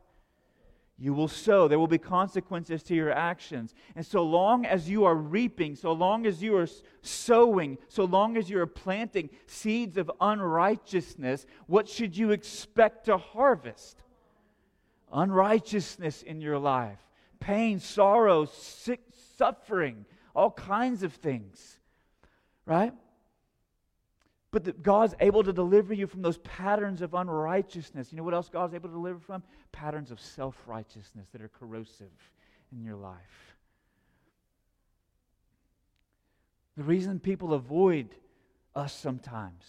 You 0.99 1.15
will 1.15 1.27
sow. 1.27 1.67
There 1.67 1.79
will 1.79 1.87
be 1.87 1.97
consequences 1.97 2.83
to 2.83 2.93
your 2.93 3.11
actions. 3.11 3.73
And 3.95 4.05
so 4.05 4.21
long 4.21 4.67
as 4.67 4.87
you 4.87 5.05
are 5.05 5.15
reaping, 5.15 5.75
so 5.75 5.93
long 5.93 6.27
as 6.27 6.43
you 6.43 6.55
are 6.57 6.67
sowing, 7.01 7.79
so 7.87 8.03
long 8.03 8.37
as 8.37 8.51
you 8.51 8.59
are 8.59 8.67
planting 8.67 9.31
seeds 9.47 9.97
of 9.97 10.11
unrighteousness, 10.21 11.47
what 11.65 11.89
should 11.89 12.15
you 12.15 12.29
expect 12.29 13.05
to 13.05 13.17
harvest? 13.17 14.03
Unrighteousness 15.11 16.21
in 16.21 16.39
your 16.39 16.59
life, 16.59 16.99
pain, 17.41 17.79
sorrow, 17.79 18.45
sick, 18.45 19.01
suffering, 19.37 20.05
all 20.33 20.51
kinds 20.51 21.03
of 21.03 21.13
things. 21.15 21.79
Right? 22.65 22.93
But 24.51 24.65
that 24.65 24.83
God's 24.83 25.15
able 25.19 25.43
to 25.43 25.51
deliver 25.51 25.93
you 25.93 26.07
from 26.07 26.21
those 26.21 26.37
patterns 26.39 27.01
of 27.01 27.13
unrighteousness. 27.13 28.11
You 28.11 28.17
know 28.17 28.23
what 28.23 28.33
else 28.33 28.47
God's 28.47 28.73
able 28.73 28.89
to 28.89 28.95
deliver 28.95 29.19
from? 29.19 29.43
Patterns 29.71 30.11
of 30.11 30.19
self 30.19 30.55
righteousness 30.67 31.27
that 31.33 31.41
are 31.41 31.49
corrosive 31.49 32.11
in 32.71 32.83
your 32.83 32.95
life. 32.95 33.55
The 36.77 36.83
reason 36.83 37.19
people 37.19 37.53
avoid 37.53 38.15
us 38.75 38.93
sometimes, 38.93 39.65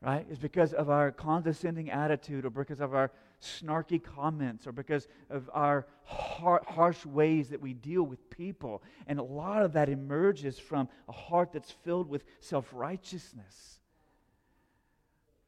right, 0.00 0.26
is 0.30 0.38
because 0.38 0.72
of 0.72 0.88
our 0.88 1.10
condescending 1.10 1.90
attitude 1.90 2.44
or 2.44 2.50
because 2.50 2.80
of 2.80 2.94
our 2.94 3.10
snarky 3.44 4.02
comments 4.02 4.66
or 4.66 4.72
because 4.72 5.06
of 5.30 5.48
our 5.52 5.86
har- 6.04 6.64
harsh 6.66 7.04
ways 7.06 7.48
that 7.50 7.60
we 7.60 7.72
deal 7.74 8.02
with 8.02 8.30
people. 8.30 8.82
And 9.06 9.18
a 9.18 9.22
lot 9.22 9.62
of 9.62 9.72
that 9.74 9.88
emerges 9.88 10.58
from 10.58 10.88
a 11.08 11.12
heart 11.12 11.52
that's 11.52 11.70
filled 11.70 12.08
with 12.08 12.24
self 12.40 12.68
righteousness. 12.72 13.80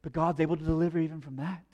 But 0.01 0.13
God's 0.13 0.39
able 0.39 0.57
to 0.57 0.63
deliver 0.63 0.99
even 0.99 1.21
from 1.21 1.37
that. 1.37 1.65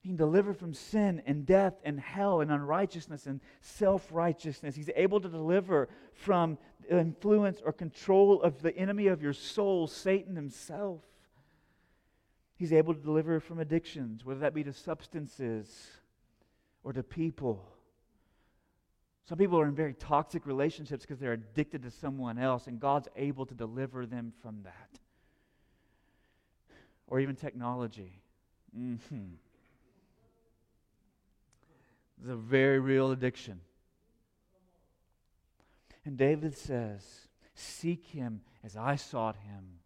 He 0.00 0.10
can 0.10 0.16
deliver 0.16 0.54
from 0.54 0.72
sin 0.72 1.20
and 1.26 1.44
death 1.44 1.74
and 1.82 1.98
hell 1.98 2.40
and 2.40 2.52
unrighteousness 2.52 3.26
and 3.26 3.40
self 3.60 4.06
righteousness. 4.12 4.76
He's 4.76 4.90
able 4.94 5.20
to 5.20 5.28
deliver 5.28 5.88
from 6.12 6.58
influence 6.88 7.60
or 7.64 7.72
control 7.72 8.40
of 8.40 8.62
the 8.62 8.76
enemy 8.76 9.08
of 9.08 9.20
your 9.20 9.32
soul, 9.32 9.88
Satan 9.88 10.36
himself. 10.36 11.02
He's 12.56 12.72
able 12.72 12.94
to 12.94 13.00
deliver 13.00 13.38
from 13.38 13.60
addictions, 13.60 14.24
whether 14.24 14.40
that 14.40 14.54
be 14.54 14.64
to 14.64 14.72
substances 14.72 15.88
or 16.82 16.92
to 16.92 17.02
people. 17.02 17.68
Some 19.28 19.38
people 19.38 19.60
are 19.60 19.66
in 19.66 19.74
very 19.74 19.92
toxic 19.92 20.46
relationships 20.46 21.04
because 21.04 21.18
they're 21.18 21.32
addicted 21.32 21.82
to 21.82 21.90
someone 21.90 22.38
else, 22.38 22.66
and 22.66 22.80
God's 22.80 23.08
able 23.16 23.44
to 23.46 23.54
deliver 23.54 24.06
them 24.06 24.32
from 24.40 24.62
that. 24.64 24.98
Or 27.08 27.20
even 27.20 27.36
technology. 27.36 28.20
Mm-hmm. 28.76 29.34
It's 32.18 32.30
a 32.30 32.36
very 32.36 32.78
real 32.78 33.10
addiction. 33.10 33.60
And 36.04 36.16
David 36.16 36.56
says, 36.56 37.02
Seek 37.54 38.06
him 38.06 38.40
as 38.64 38.76
I 38.76 38.96
sought 38.96 39.36
him. 39.36 39.80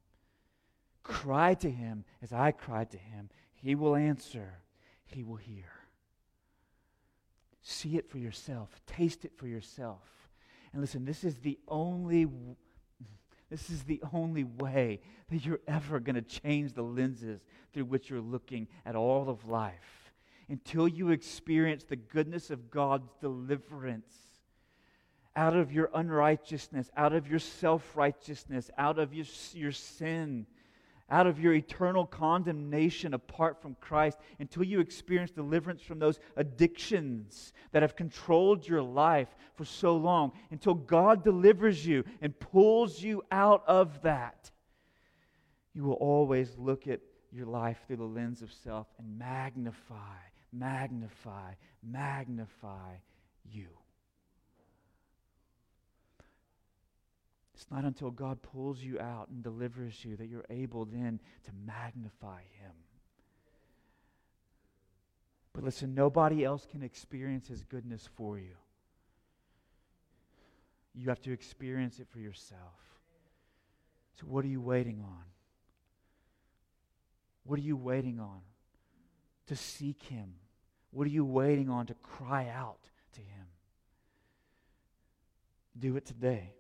Cry 1.03 1.55
to 1.55 1.71
him 1.71 2.05
as 2.23 2.33
I 2.33 2.53
cried 2.53 2.91
to 2.91 2.99
him. 2.99 3.31
He 3.55 3.75
will 3.75 3.97
answer, 3.97 4.59
he 5.05 5.23
will 5.23 5.37
hear. 5.37 5.71
See 7.63 7.97
it 7.97 8.11
for 8.11 8.19
yourself, 8.19 8.81
taste 8.87 9.25
it 9.25 9.33
for 9.37 9.47
yourself. 9.47 10.03
And 10.73 10.81
listen, 10.81 11.05
this 11.05 11.25
is 11.25 11.37
the 11.37 11.59
only 11.69 12.27
this 13.51 13.69
is 13.69 13.83
the 13.83 14.01
only 14.13 14.45
way 14.45 15.01
that 15.29 15.45
you're 15.45 15.61
ever 15.67 15.99
going 15.99 16.15
to 16.15 16.23
change 16.23 16.73
the 16.73 16.83
lenses 16.83 17.41
through 17.73 17.87
which 17.87 18.09
you're 18.09 18.21
looking 18.21 18.69
at 18.87 18.95
all 18.95 19.29
of 19.29 19.49
life 19.49 20.13
until 20.49 20.87
you 20.87 21.11
experience 21.11 21.83
the 21.83 21.97
goodness 21.97 22.51
of 22.51 22.71
God's 22.71 23.11
deliverance 23.21 24.15
out 25.35 25.57
of 25.57 25.73
your 25.73 25.91
unrighteousness, 25.95 26.91
out 26.97 27.13
of 27.13 27.29
your 27.29 27.39
self 27.41 27.97
righteousness, 27.97 28.71
out 28.79 28.99
of 28.99 29.13
your, 29.13 29.27
your 29.53 29.73
sin 29.73 30.47
out 31.11 31.27
of 31.27 31.41
your 31.41 31.55
eternal 31.55 32.07
condemnation 32.07 33.15
apart 33.15 33.61
from 33.61 33.77
Christ 33.81 34.19
until 34.39 34.63
you 34.63 34.81
experience 34.81 35.31
deliverance 35.31 35.83
from 35.83 35.99
those 35.99 36.21
addictions 36.37 37.53
that 37.73 37.83
have 37.83 37.97
controlled 37.97 38.67
your 38.67 38.83
life 38.83 39.29
for 39.55 39.65
so 39.65 39.97
long, 39.97 40.33
until 40.51 40.75
God 40.75 41.25
delivers 41.25 41.85
you 41.87 42.05
and 42.23 42.39
pulls 42.39 43.03
you 43.03 43.23
out 43.31 43.65
of 43.67 44.03
that. 44.03 44.51
You 45.75 45.85
will 45.85 45.95
always 45.95 46.57
look 46.57 46.87
at 46.89 47.01
your 47.33 47.47
life 47.47 47.79
through 47.87 47.97
the 47.97 48.05
lens 48.05 48.43
of 48.43 48.53
self 48.53 48.87
and 48.99 49.19
magnify, 49.19 50.19
magnify, 50.53 51.53
magnify 51.83 52.95
you. 53.45 53.69
It's 57.61 57.71
not 57.71 57.85
until 57.85 58.11
God 58.11 58.41
pulls 58.41 58.81
you 58.81 58.99
out 58.99 59.29
and 59.29 59.43
delivers 59.43 60.03
you 60.03 60.17
that 60.17 60.29
you're 60.29 60.47
able 60.49 60.87
then 60.87 61.21
to 61.45 61.51
magnify 61.67 62.41
Him. 62.59 62.73
But 65.53 65.65
listen, 65.65 65.95
nobody 65.95 66.43
else 66.43 66.67
can 66.71 66.83
experience 66.83 67.49
His 67.49 67.63
goodness 67.63 68.09
for 68.17 68.39
you. 68.39 68.55
You 70.95 71.11
have 71.11 71.21
to 71.21 71.33
experience 71.33 72.01
it 72.01 72.09
for 72.09 72.19
yourself. 72.19 72.81
So, 74.19 74.25
what 74.27 74.43
are 74.47 74.49
you 74.49 74.63
waiting 74.63 75.03
on? 75.05 75.25
What 77.45 77.59
are 77.59 77.63
you 77.63 77.77
waiting 77.77 78.21
on? 78.21 78.41
To 79.49 79.57
seek 79.57 80.03
Him. 80.05 80.33
What 80.93 81.07
are 81.07 81.11
you 81.11 81.27
waiting 81.27 81.69
on 81.69 81.85
to 81.89 81.95
cry 81.95 82.49
out 82.49 82.89
to 83.13 83.21
Him? 83.21 83.47
Do 85.79 85.97
it 85.97 86.07
today. 86.07 86.55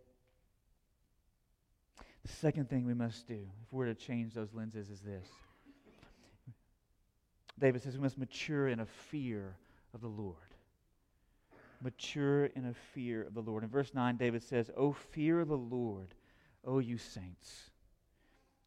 Second 2.26 2.68
thing 2.68 2.86
we 2.86 2.94
must 2.94 3.26
do, 3.26 3.38
if 3.62 3.72
we're 3.72 3.86
to 3.86 3.94
change 3.94 4.34
those 4.34 4.52
lenses, 4.52 4.90
is 4.90 5.00
this. 5.00 5.26
David 7.58 7.82
says 7.82 7.96
we 7.96 8.02
must 8.02 8.18
mature 8.18 8.68
in 8.68 8.80
a 8.80 8.86
fear 8.86 9.56
of 9.94 10.00
the 10.00 10.08
Lord. 10.08 10.36
Mature 11.82 12.46
in 12.46 12.66
a 12.66 12.74
fear 12.94 13.22
of 13.22 13.34
the 13.34 13.40
Lord. 13.40 13.64
In 13.64 13.70
verse 13.70 13.92
9, 13.94 14.16
David 14.16 14.42
says, 14.42 14.70
O 14.76 14.92
fear 14.92 15.44
the 15.44 15.56
Lord, 15.56 16.14
O 16.64 16.78
you 16.78 16.98
saints, 16.98 17.70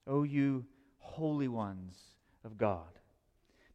O 0.07 0.23
you 0.23 0.65
holy 0.97 1.47
ones 1.47 1.97
of 2.43 2.57
God. 2.57 2.87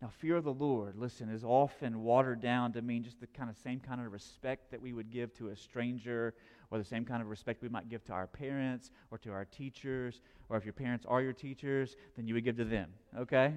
Now, 0.01 0.09
fear 0.09 0.37
of 0.37 0.45
the 0.45 0.53
Lord, 0.53 0.97
listen, 0.97 1.29
is 1.29 1.43
often 1.43 2.03
watered 2.03 2.41
down 2.41 2.73
to 2.73 2.83
mean 2.83 3.03
just 3.03 3.21
the 3.21 3.27
kind 3.27 3.51
of 3.51 3.57
same 3.57 3.81
kind 3.81 4.01
of 4.01 4.13
respect 4.13 4.71
that 4.71 4.81
we 4.81 4.93
would 4.93 5.11
give 5.11 5.35
to 5.35 5.49
a 5.49 5.57
stranger, 5.57 6.35
or 6.71 6.79
the 6.79 6.85
same 6.85 7.05
kind 7.05 7.23
of 7.23 7.29
respect 7.29 7.63
we 7.63 7.69
might 7.69 7.89
give 7.89 8.05
to 8.05 8.13
our 8.13 8.27
parents 8.27 8.91
or 9.11 9.19
to 9.19 9.31
our 9.31 9.45
teachers, 9.45 10.21
or 10.49 10.57
if 10.57 10.65
your 10.65 10.73
parents 10.73 11.07
are 11.09 11.23
your 11.23 11.33
teachers, 11.33 11.97
then 12.17 12.27
you 12.27 12.35
would 12.35 12.45
give 12.45 12.57
to 12.57 12.65
them, 12.65 12.91
okay? 13.19 13.55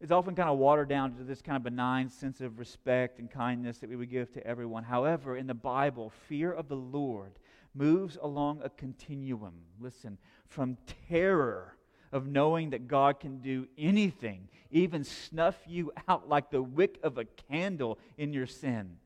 It's 0.00 0.12
often 0.12 0.34
kind 0.34 0.48
of 0.48 0.58
watered 0.58 0.88
down 0.88 1.16
to 1.16 1.24
this 1.24 1.42
kind 1.42 1.56
of 1.56 1.64
benign 1.64 2.08
sense 2.08 2.40
of 2.40 2.58
respect 2.58 3.18
and 3.18 3.30
kindness 3.30 3.78
that 3.78 3.90
we 3.90 3.96
would 3.96 4.10
give 4.10 4.32
to 4.32 4.46
everyone. 4.46 4.84
However, 4.84 5.36
in 5.36 5.46
the 5.48 5.54
Bible, 5.54 6.12
fear 6.28 6.52
of 6.52 6.68
the 6.68 6.76
Lord 6.76 7.32
moves 7.74 8.16
along 8.20 8.60
a 8.62 8.70
continuum, 8.70 9.54
listen, 9.80 10.18
from 10.48 10.76
terror 11.08 11.76
of 12.12 12.26
knowing 12.26 12.70
that 12.70 12.88
God 12.88 13.20
can 13.20 13.38
do 13.38 13.66
anything, 13.76 14.48
even 14.70 15.04
snuff 15.04 15.56
you 15.66 15.92
out 16.08 16.28
like 16.28 16.50
the 16.50 16.62
wick 16.62 16.98
of 17.02 17.18
a 17.18 17.24
candle 17.24 17.98
in 18.16 18.32
your 18.32 18.46
sin. 18.46 18.96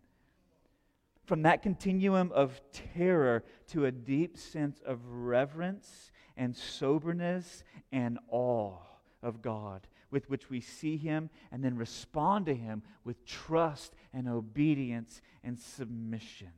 From 1.25 1.43
that 1.43 1.63
continuum 1.63 2.33
of 2.33 2.61
terror 2.73 3.45
to 3.69 3.87
a 3.87 3.93
deep 3.93 4.37
sense 4.37 4.81
of 4.85 4.99
reverence 5.07 6.11
and 6.37 6.57
soberness 6.57 7.63
and 7.93 8.19
awe 8.29 8.79
of 9.23 9.41
God, 9.41 9.87
with 10.11 10.29
which 10.29 10.51
we 10.51 10.61
see 10.61 10.97
Him 10.97 11.31
and 11.53 11.65
then 11.65 11.77
respond 11.77 12.47
to 12.47 12.55
Him 12.55 12.83
with 13.05 13.25
trust 13.25 13.95
and 14.13 14.29
obedience 14.29 15.21
and 15.45 15.59
submission. 15.59 16.51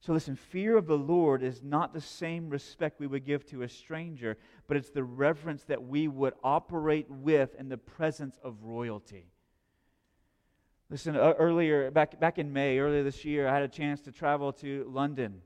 So, 0.00 0.12
listen, 0.12 0.36
fear 0.36 0.76
of 0.76 0.86
the 0.86 0.98
Lord 0.98 1.42
is 1.42 1.62
not 1.62 1.94
the 1.94 2.00
same 2.00 2.50
respect 2.50 3.00
we 3.00 3.06
would 3.06 3.24
give 3.24 3.46
to 3.46 3.62
a 3.62 3.68
stranger, 3.68 4.36
but 4.66 4.76
it's 4.76 4.90
the 4.90 5.04
reverence 5.04 5.64
that 5.64 5.82
we 5.82 6.08
would 6.08 6.34
operate 6.42 7.08
with 7.08 7.54
in 7.58 7.70
the 7.70 7.78
presence 7.78 8.38
of 8.44 8.64
royalty. 8.64 9.30
Listen, 10.90 11.16
uh, 11.16 11.32
earlier, 11.38 11.90
back, 11.90 12.20
back 12.20 12.38
in 12.38 12.52
May, 12.52 12.78
earlier 12.78 13.02
this 13.02 13.24
year, 13.24 13.48
I 13.48 13.54
had 13.54 13.62
a 13.62 13.68
chance 13.68 14.02
to 14.02 14.12
travel 14.12 14.52
to 14.54 14.86
London 14.92 15.40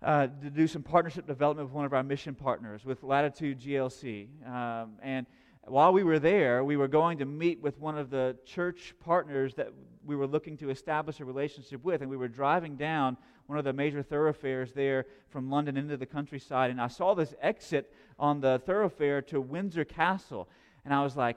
uh, 0.00 0.28
to 0.28 0.50
do 0.50 0.68
some 0.68 0.84
partnership 0.84 1.26
development 1.26 1.68
with 1.68 1.74
one 1.74 1.84
of 1.84 1.92
our 1.92 2.04
mission 2.04 2.32
partners, 2.32 2.84
with 2.84 3.02
Latitude 3.02 3.60
GLC. 3.60 4.28
Um, 4.46 4.92
and 5.02 5.26
while 5.64 5.92
we 5.92 6.04
were 6.04 6.20
there, 6.20 6.62
we 6.62 6.76
were 6.76 6.86
going 6.86 7.18
to 7.18 7.24
meet 7.24 7.60
with 7.60 7.76
one 7.80 7.98
of 7.98 8.08
the 8.08 8.36
church 8.46 8.94
partners 9.00 9.54
that 9.56 9.72
we 10.04 10.14
were 10.14 10.28
looking 10.28 10.56
to 10.58 10.70
establish 10.70 11.18
a 11.18 11.24
relationship 11.24 11.82
with. 11.82 12.00
And 12.00 12.08
we 12.08 12.16
were 12.16 12.28
driving 12.28 12.76
down 12.76 13.16
one 13.46 13.58
of 13.58 13.64
the 13.64 13.72
major 13.72 14.00
thoroughfares 14.00 14.72
there 14.72 15.06
from 15.28 15.50
London 15.50 15.76
into 15.76 15.96
the 15.96 16.06
countryside. 16.06 16.70
And 16.70 16.80
I 16.80 16.86
saw 16.86 17.16
this 17.16 17.34
exit 17.42 17.92
on 18.16 18.40
the 18.40 18.60
thoroughfare 18.64 19.22
to 19.22 19.40
Windsor 19.40 19.84
Castle. 19.84 20.48
And 20.84 20.94
I 20.94 21.02
was 21.02 21.16
like, 21.16 21.36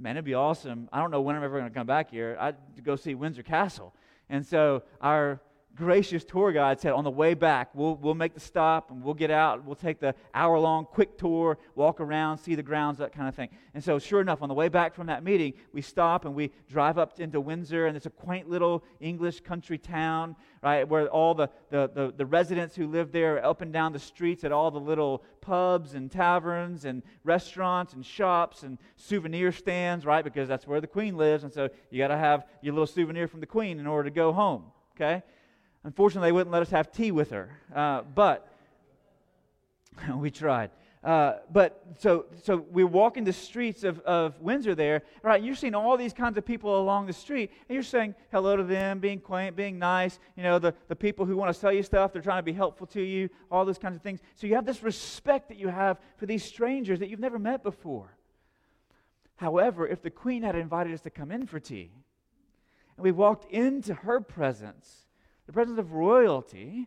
man, 0.00 0.16
it'd 0.16 0.24
be 0.24 0.34
awesome. 0.34 0.88
I 0.92 1.00
don't 1.00 1.10
know 1.10 1.20
when 1.20 1.36
I'm 1.36 1.44
ever 1.44 1.58
going 1.58 1.70
to 1.70 1.74
come 1.74 1.86
back 1.86 2.10
here. 2.10 2.36
I'd 2.40 2.56
go 2.82 2.96
see 2.96 3.14
Windsor 3.14 3.42
Castle. 3.42 3.94
And 4.28 4.46
so 4.46 4.82
our 5.00 5.40
gracious 5.76 6.24
tour 6.24 6.52
guide 6.52 6.80
said, 6.80 6.92
on 6.92 7.04
the 7.04 7.10
way 7.10 7.34
back, 7.34 7.70
we'll, 7.74 7.96
we'll 7.96 8.14
make 8.14 8.34
the 8.34 8.40
stop 8.40 8.90
and 8.90 9.02
we'll 9.02 9.14
get 9.14 9.30
out. 9.30 9.64
We'll 9.64 9.76
take 9.76 10.00
the 10.00 10.14
hour 10.34 10.58
long 10.58 10.84
quick 10.84 11.16
tour, 11.16 11.58
walk 11.74 12.00
around, 12.00 12.38
see 12.38 12.54
the 12.54 12.62
grounds, 12.62 12.98
that 12.98 13.12
kind 13.12 13.28
of 13.28 13.34
thing. 13.34 13.48
And 13.74 13.82
so, 13.82 13.98
sure 13.98 14.20
enough, 14.20 14.42
on 14.42 14.48
the 14.48 14.54
way 14.54 14.68
back 14.68 14.94
from 14.94 15.06
that 15.06 15.24
meeting, 15.24 15.54
we 15.72 15.80
stop 15.80 16.24
and 16.24 16.34
we 16.34 16.50
drive 16.68 16.98
up 16.98 17.18
into 17.18 17.40
Windsor, 17.40 17.86
and 17.86 17.96
it's 17.96 18.06
a 18.06 18.10
quaint 18.10 18.48
little 18.48 18.84
English 19.00 19.40
country 19.40 19.78
town, 19.78 20.36
right, 20.62 20.86
where 20.86 21.08
all 21.08 21.34
the, 21.34 21.48
the, 21.70 21.90
the, 21.94 22.12
the 22.16 22.26
residents 22.26 22.74
who 22.76 22.86
live 22.86 23.12
there 23.12 23.44
up 23.44 23.60
and 23.60 23.72
down 23.72 23.92
the 23.92 23.98
streets 23.98 24.44
at 24.44 24.52
all 24.52 24.70
the 24.70 24.78
little 24.78 25.22
pubs 25.40 25.94
and 25.94 26.10
taverns 26.10 26.84
and 26.84 27.02
restaurants 27.24 27.94
and 27.94 28.04
shops 28.04 28.64
and 28.64 28.78
souvenir 28.96 29.52
stands, 29.52 30.04
right, 30.04 30.24
because 30.24 30.48
that's 30.48 30.66
where 30.66 30.80
the 30.80 30.86
queen 30.86 31.16
lives. 31.16 31.44
And 31.44 31.52
so, 31.52 31.70
you 31.90 31.98
got 31.98 32.08
to 32.08 32.18
have 32.18 32.44
your 32.60 32.74
little 32.74 32.86
souvenir 32.86 33.28
from 33.28 33.40
the 33.40 33.46
queen 33.46 33.78
in 33.78 33.86
order 33.86 34.10
to 34.10 34.14
go 34.14 34.32
home, 34.32 34.64
okay? 34.96 35.22
Unfortunately, 35.84 36.28
they 36.28 36.32
wouldn't 36.32 36.52
let 36.52 36.62
us 36.62 36.70
have 36.70 36.92
tea 36.92 37.10
with 37.10 37.30
her, 37.30 37.50
uh, 37.74 38.02
but 38.14 38.48
we 40.14 40.30
tried. 40.30 40.70
Uh, 41.02 41.36
but 41.50 41.82
so, 41.98 42.26
so 42.42 42.66
we're 42.70 42.86
walking 42.86 43.24
the 43.24 43.32
streets 43.32 43.84
of, 43.84 44.00
of 44.00 44.38
Windsor 44.38 44.74
there, 44.74 45.02
right? 45.22 45.42
You're 45.42 45.54
seeing 45.54 45.74
all 45.74 45.96
these 45.96 46.12
kinds 46.12 46.36
of 46.36 46.44
people 46.44 46.78
along 46.78 47.06
the 47.06 47.12
street, 47.14 47.50
and 47.68 47.74
you're 47.74 47.82
saying 47.82 48.14
hello 48.30 48.54
to 48.54 48.62
them, 48.62 48.98
being 48.98 49.18
quaint, 49.18 49.56
being 49.56 49.78
nice. 49.78 50.18
You 50.36 50.42
know, 50.42 50.58
the, 50.58 50.74
the 50.88 50.96
people 50.96 51.24
who 51.24 51.36
want 51.36 51.48
to 51.54 51.58
sell 51.58 51.72
you 51.72 51.82
stuff, 51.82 52.12
they're 52.12 52.20
trying 52.20 52.40
to 52.40 52.42
be 52.42 52.52
helpful 52.52 52.86
to 52.88 53.00
you, 53.00 53.30
all 53.50 53.64
those 53.64 53.78
kinds 53.78 53.96
of 53.96 54.02
things. 54.02 54.20
So 54.34 54.46
you 54.46 54.56
have 54.56 54.66
this 54.66 54.82
respect 54.82 55.48
that 55.48 55.58
you 55.58 55.68
have 55.68 55.98
for 56.18 56.26
these 56.26 56.44
strangers 56.44 56.98
that 56.98 57.08
you've 57.08 57.18
never 57.18 57.38
met 57.38 57.62
before. 57.62 58.14
However, 59.36 59.88
if 59.88 60.02
the 60.02 60.10
queen 60.10 60.42
had 60.42 60.54
invited 60.54 60.92
us 60.92 61.00
to 61.02 61.10
come 61.10 61.30
in 61.30 61.46
for 61.46 61.58
tea, 61.58 61.92
and 62.98 63.04
we 63.04 63.10
walked 63.10 63.50
into 63.50 63.94
her 63.94 64.20
presence, 64.20 65.06
the 65.50 65.54
presence 65.54 65.80
of 65.80 65.94
royalty, 65.94 66.86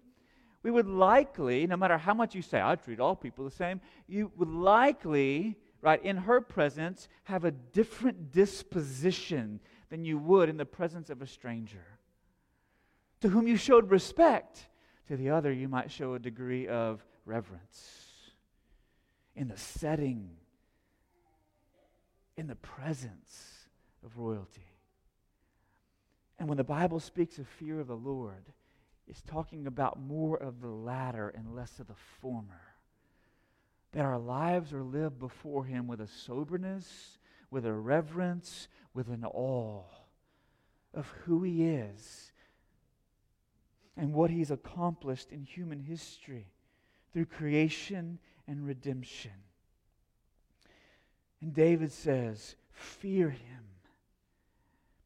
we 0.64 0.72
would 0.72 0.88
likely, 0.88 1.68
no 1.68 1.76
matter 1.76 1.98
how 1.98 2.14
much 2.14 2.34
you 2.34 2.42
say, 2.42 2.62
I 2.62 2.76
treat 2.76 3.02
all 3.02 3.14
people 3.14 3.44
the 3.44 3.52
same, 3.52 3.82
you 4.08 4.32
would 4.38 4.48
likely, 4.48 5.58
right, 5.82 6.02
in 6.02 6.16
her 6.16 6.40
presence, 6.40 7.10
have 7.26 7.44
a 7.44 7.52
different 7.52 8.32
disposition 8.32 9.60
than 9.90 10.06
you 10.06 10.18
would 10.18 10.48
in 10.48 10.56
the 10.56 10.66
presence 10.66 11.10
of 11.10 11.22
a 11.22 11.28
stranger. 11.28 11.84
To 13.20 13.28
whom 13.28 13.50
you 13.50 13.58
showed 13.58 13.92
respect, 13.92 14.70
to 15.10 15.18
the 15.18 15.32
other, 15.32 15.52
you 15.52 15.68
might 15.68 15.92
show 15.92 16.14
a 16.14 16.20
degree 16.20 16.70
of 16.70 17.06
reverence. 17.26 18.06
In 19.36 19.50
the 19.50 19.58
setting, 19.58 20.30
in 22.38 22.48
the 22.48 22.56
presence 22.56 23.68
of 24.06 24.18
royalty. 24.18 24.73
And 26.44 26.50
when 26.50 26.58
the 26.58 26.64
Bible 26.66 27.00
speaks 27.00 27.38
of 27.38 27.48
fear 27.48 27.80
of 27.80 27.88
the 27.88 27.96
Lord, 27.96 28.52
it's 29.08 29.22
talking 29.22 29.66
about 29.66 30.02
more 30.02 30.36
of 30.36 30.60
the 30.60 30.68
latter 30.68 31.30
and 31.30 31.56
less 31.56 31.80
of 31.80 31.88
the 31.88 31.96
former. 32.20 32.74
That 33.94 34.04
our 34.04 34.20
lives 34.20 34.74
are 34.74 34.84
lived 34.84 35.20
before 35.20 35.64
Him 35.64 35.88
with 35.88 36.02
a 36.02 36.08
soberness, 36.08 37.18
with 37.50 37.66
a 37.66 37.72
reverence, 37.72 38.68
with 38.94 39.08
an 39.08 39.24
awe 39.24 39.86
of 40.94 41.08
who 41.24 41.44
He 41.44 41.64
is 41.64 42.34
and 43.96 44.14
what 44.14 44.30
He's 44.30 44.52
accomplished 44.52 45.32
in 45.32 45.44
human 45.44 45.80
history 45.80 46.48
through 47.14 47.28
creation 47.28 48.20
and 48.50 48.68
redemption. 48.68 49.32
And 51.40 51.54
David 51.54 51.94
says, 51.94 52.58
Fear 52.74 53.30
Him 53.30 53.64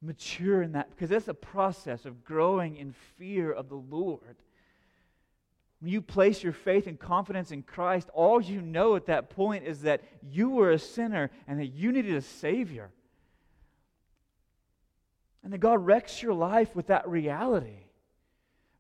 mature 0.02 0.62
in 0.62 0.74
that 0.74 0.90
because 0.90 1.10
that's 1.10 1.28
a 1.28 1.34
process 1.34 2.06
of 2.06 2.24
growing 2.24 2.76
in 2.76 2.94
fear 3.18 3.52
of 3.52 3.70
the 3.70 3.76
Lord. 3.76 4.38
When 5.80 5.92
you 5.92 6.02
place 6.02 6.42
your 6.42 6.54
faith 6.54 6.88
and 6.88 7.00
confidence 7.00 7.52
in 7.52 7.62
Christ, 7.62 8.10
all 8.14 8.42
you 8.42 8.62
know 8.62 8.96
at 8.96 9.06
that 9.08 9.30
point 9.30 9.66
is 9.66 9.82
that 9.82 10.02
you 10.24 10.50
were 10.50 10.72
a 10.72 10.80
sinner 10.80 11.30
and 11.48 11.60
that 11.60 11.68
you 11.68 11.92
needed 11.92 12.16
a 12.16 12.22
Savior. 12.22 12.90
And 15.44 15.54
that 15.54 15.60
God 15.60 15.86
wrecks 15.86 16.22
your 16.22 16.34
life 16.34 16.76
with 16.76 16.88
that 16.88 17.08
reality. 17.08 17.86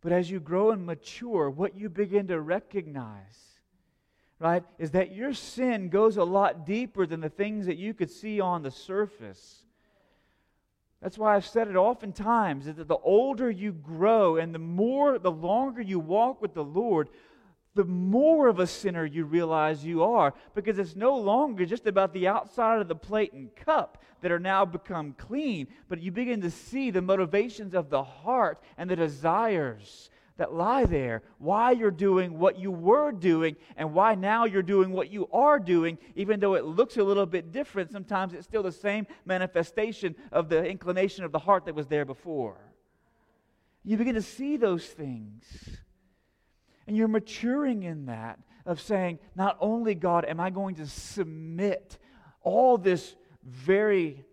But 0.01 0.11
as 0.11 0.29
you 0.29 0.39
grow 0.39 0.71
and 0.71 0.85
mature, 0.85 1.49
what 1.49 1.75
you 1.75 1.87
begin 1.89 2.27
to 2.27 2.41
recognize, 2.41 3.59
right, 4.39 4.63
is 4.79 4.91
that 4.91 5.13
your 5.13 5.33
sin 5.33 5.89
goes 5.89 6.17
a 6.17 6.23
lot 6.23 6.65
deeper 6.65 7.05
than 7.05 7.21
the 7.21 7.29
things 7.29 7.67
that 7.67 7.77
you 7.77 7.93
could 7.93 8.09
see 8.09 8.39
on 8.39 8.63
the 8.63 8.71
surface. 8.71 9.63
That's 11.01 11.17
why 11.17 11.35
I've 11.35 11.45
said 11.45 11.67
it 11.67 11.75
oftentimes 11.75 12.67
is 12.67 12.77
that 12.77 12.87
the 12.87 12.97
older 12.97 13.51
you 13.51 13.71
grow 13.71 14.37
and 14.37 14.53
the 14.53 14.59
more, 14.59 15.19
the 15.19 15.31
longer 15.31 15.81
you 15.81 15.99
walk 15.99 16.41
with 16.41 16.53
the 16.53 16.63
Lord, 16.63 17.09
the 17.75 17.85
more 17.85 18.47
of 18.47 18.59
a 18.59 18.65
sinner 18.65 19.05
you 19.05 19.25
realize 19.25 19.85
you 19.85 20.03
are. 20.03 20.33
Because 20.55 20.79
it's 20.79 20.95
no 20.95 21.15
longer 21.15 21.65
just 21.65 21.85
about 21.85 22.13
the 22.13 22.27
outside 22.27 22.81
of 22.81 22.87
the 22.87 22.95
plate 22.95 23.33
and 23.33 23.55
cup 23.55 24.01
that 24.21 24.31
are 24.31 24.39
now 24.39 24.65
become 24.65 25.13
clean, 25.13 25.67
but 25.87 26.01
you 26.01 26.11
begin 26.11 26.41
to 26.41 26.49
see 26.49 26.89
the 26.89 27.01
motivations 27.01 27.75
of 27.75 27.91
the 27.91 28.03
heart 28.03 28.59
and 28.77 28.89
the 28.89 28.95
desires 28.95 30.09
that 30.37 30.53
lie 30.53 30.85
there, 30.85 31.23
why 31.37 31.71
you're 31.71 31.91
doing 31.91 32.37
what 32.37 32.57
you 32.57 32.71
were 32.71 33.11
doing, 33.11 33.55
and 33.75 33.93
why 33.93 34.15
now 34.15 34.45
you're 34.45 34.61
doing 34.61 34.91
what 34.91 35.11
you 35.11 35.27
are 35.31 35.59
doing, 35.59 35.97
even 36.15 36.39
though 36.39 36.55
it 36.55 36.65
looks 36.65 36.97
a 36.97 37.03
little 37.03 37.25
bit 37.25 37.51
different. 37.51 37.91
Sometimes 37.91 38.33
it's 38.33 38.45
still 38.45 38.63
the 38.63 38.71
same 38.71 39.05
manifestation 39.25 40.15
of 40.31 40.49
the 40.49 40.63
inclination 40.63 41.23
of 41.23 41.31
the 41.31 41.39
heart 41.39 41.65
that 41.65 41.75
was 41.75 41.87
there 41.87 42.05
before. 42.05 42.57
You 43.83 43.97
begin 43.97 44.15
to 44.15 44.21
see 44.21 44.57
those 44.57 44.85
things. 44.85 45.45
And 46.87 46.95
you're 46.95 47.07
maturing 47.07 47.83
in 47.83 48.05
that 48.05 48.39
of 48.65 48.79
saying, 48.81 49.19
not 49.35 49.57
only, 49.59 49.95
God, 49.95 50.25
am 50.25 50.39
I 50.39 50.49
going 50.49 50.75
to 50.75 50.85
submit 50.85 51.97
all 52.41 52.77
this 52.77 53.15
very 53.43 54.25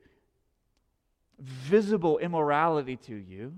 visible 1.38 2.18
immorality 2.18 2.96
to 2.96 3.14
you, 3.14 3.54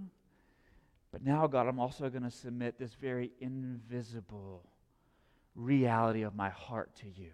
but 1.16 1.24
now, 1.24 1.46
God, 1.46 1.66
I'm 1.66 1.81
also 1.81 2.11
going 2.11 2.24
to 2.24 2.31
submit 2.31 2.79
this 2.79 2.92
very 2.92 3.31
invisible 3.40 4.62
reality 5.55 6.24
of 6.24 6.35
my 6.35 6.50
heart 6.50 6.94
to 6.96 7.07
you 7.07 7.31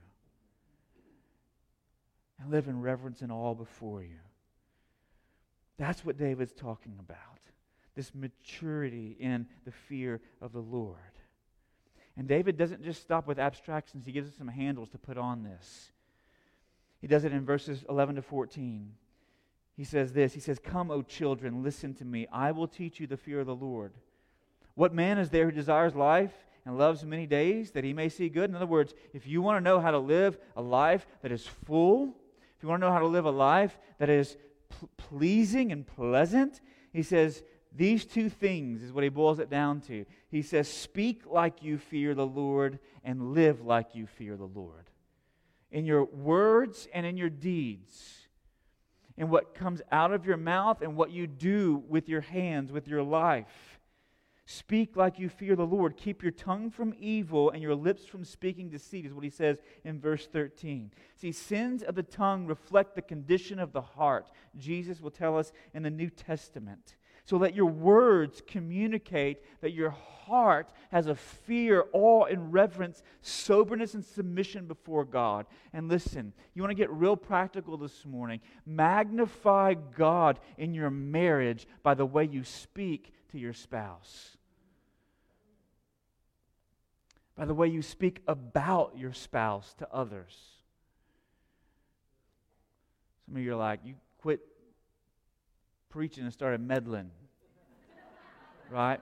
and 2.39 2.49
live 2.53 2.69
in 2.69 2.81
reverence 2.81 3.23
and 3.23 3.33
awe 3.33 3.55
before 3.55 4.05
you. 4.05 4.21
That's 5.79 6.05
what 6.05 6.17
David's 6.17 6.53
talking 6.53 6.95
about 7.01 7.19
this 7.97 8.15
maturity 8.15 9.17
in 9.19 9.49
the 9.65 9.73
fear 9.73 10.21
of 10.41 10.53
the 10.53 10.61
Lord. 10.61 10.97
And 12.17 12.29
David 12.29 12.57
doesn't 12.57 12.85
just 12.85 13.03
stop 13.03 13.27
with 13.27 13.41
abstractions, 13.41 14.07
he 14.07 14.13
gives 14.13 14.29
us 14.29 14.37
some 14.39 14.47
handles 14.47 14.91
to 14.91 14.99
put 14.99 15.19
on 15.19 15.43
this. 15.43 15.91
He 17.01 17.09
does 17.09 17.25
it 17.25 17.33
in 17.33 17.45
verses 17.45 17.85
11 17.89 18.15
to 18.15 18.23
14. 18.23 18.93
He 19.77 19.85
says 19.85 20.13
this 20.13 20.35
He 20.35 20.41
says, 20.41 20.59
Come, 20.59 20.91
O 20.91 21.03
children, 21.03 21.63
listen 21.63 21.95
to 21.95 22.05
me. 22.05 22.27
I 22.33 22.53
will 22.53 22.69
teach 22.69 23.01
you 23.01 23.07
the 23.07 23.17
fear 23.17 23.41
of 23.41 23.47
the 23.47 23.55
Lord. 23.55 23.93
What 24.75 24.95
man 24.95 25.19
is 25.19 25.31
there 25.31 25.47
who 25.47 25.53
desires 25.53 25.95
life 25.95 26.33
and 26.65 26.79
loves 26.79 27.05
many 27.05 27.27
days 27.27 27.73
that 27.73 27.85
he 27.85 27.93
may 27.93 28.09
see 28.09 28.29
good? 28.29 28.49
In 28.49 28.57
other 28.57 28.67
words, 28.67 28.95
if 29.13 29.27
you 29.27 29.43
want 29.43 29.59
to 29.59 29.65
know 29.65 29.81
how 29.81 29.91
to 29.91 29.99
live 29.99 30.39
a 30.57 30.63
life 30.63 31.07
that 31.23 31.33
is 31.33 31.47
full, 31.47 32.15
if 32.57 32.63
you 32.63 32.69
want 32.69 32.81
to 32.81 32.87
know 32.87 32.93
how 32.93 33.01
to 33.01 33.07
live 33.07 33.27
a 33.27 33.31
life 33.31 33.79
that 33.99 34.09
is 34.09 34.37
pleasing 34.97 35.73
and 35.73 35.87
pleasant, 35.87 36.61
he 36.93 37.03
says, 37.03 37.43
these 37.75 38.05
two 38.05 38.29
things 38.29 38.83
is 38.83 38.93
what 38.93 39.05
he 39.05 39.11
boils 39.11 39.39
it 39.39 39.49
down 39.49 39.81
to. 39.83 40.05
He 40.31 40.43
says, 40.43 40.69
Speak 40.69 41.23
like 41.27 41.63
you 41.63 41.79
fear 41.79 42.15
the 42.15 42.27
Lord 42.27 42.79
and 43.03 43.33
live 43.33 43.65
like 43.65 43.95
you 43.95 44.07
fear 44.07 44.37
the 44.37 44.45
Lord. 44.45 44.91
In 45.71 45.87
your 45.87 46.05
words 46.05 46.87
and 46.93 47.07
in 47.07 47.17
your 47.17 47.31
deeds 47.31 48.22
and 49.17 49.31
what 49.31 49.55
comes 49.55 49.83
out 49.91 50.13
of 50.13 50.27
your 50.27 50.37
mouth 50.37 50.83
and 50.83 50.97
what 50.97 51.11
you 51.11 51.27
do 51.27 51.83
with 51.89 52.09
your 52.09 52.21
hands, 52.21 52.73
with 52.73 52.89
your 52.89 53.03
life. 53.03 53.79
Speak 54.45 54.97
like 54.97 55.19
you 55.19 55.29
fear 55.29 55.55
the 55.55 55.65
Lord. 55.65 55.97
Keep 55.97 56.23
your 56.23 56.33
tongue 56.33 56.71
from 56.71 56.95
evil 56.99 57.51
and 57.51 57.63
your 57.63 57.77
lips 57.77 58.05
from 58.05 58.25
speaking 58.25 58.69
deceit, 58.69 59.07
is 59.07 59.15
what 59.15 59.25
he 59.25 59.31
says 59.31 59.59
in 59.85 60.01
verse 60.01 60.27
13. 60.27 60.91
See, 61.15 61.31
sins 61.31 61.83
of 61.83 61.95
the 61.95 62.03
tongue 62.03 62.47
reflect 62.47 62.97
the 62.97 63.03
condition 63.03 63.59
of 63.61 63.73
the 63.73 63.81
heart. 63.81 64.31
Jesus 64.59 65.01
will 65.01 65.13
tell 65.13 65.39
us 65.39 65.53
in 65.75 65.85
the 65.85 65.91
New 65.91 66.11
Testament. 66.11 66.97
So 67.25 67.37
let 67.37 67.55
your 67.55 67.67
words 67.67 68.43
communicate 68.47 69.39
that 69.61 69.73
your 69.73 69.91
heart 69.91 70.73
has 70.91 71.07
a 71.07 71.15
fear, 71.15 71.85
awe, 71.93 72.25
and 72.25 72.53
reverence, 72.53 73.03
soberness, 73.21 73.95
and 73.95 74.05
submission 74.05 74.67
before 74.67 75.05
God. 75.05 75.47
And 75.73 75.89
listen, 75.89 76.33
you 76.55 76.63
want 76.63 76.71
to 76.71 76.77
get 76.77 76.91
real 76.91 77.17
practical 77.17 77.77
this 77.77 78.05
morning. 78.05 78.41
Magnify 78.67 79.75
God 79.97 80.41
in 80.59 80.75
your 80.75 80.91
marriage 80.91 81.67
by 81.83 81.95
the 81.95 82.07
way 82.07 82.25
you 82.25 82.43
speak 82.43 83.13
to 83.31 83.39
your 83.39 83.53
spouse, 83.53 84.37
by 87.37 87.45
the 87.45 87.55
way 87.55 87.69
you 87.69 87.83
speak 87.83 88.21
about 88.27 88.95
your 88.97 89.13
spouse 89.13 89.75
to 89.79 89.89
others. 89.93 90.37
Some 93.27 93.37
of 93.37 93.43
you 93.43 93.53
are 93.53 93.57
like, 93.57 93.81
you 93.85 93.95
quit 94.19 94.41
preaching 95.93 96.25
and 96.25 96.33
started 96.33 96.61
meddling. 96.61 97.11
right? 98.71 99.01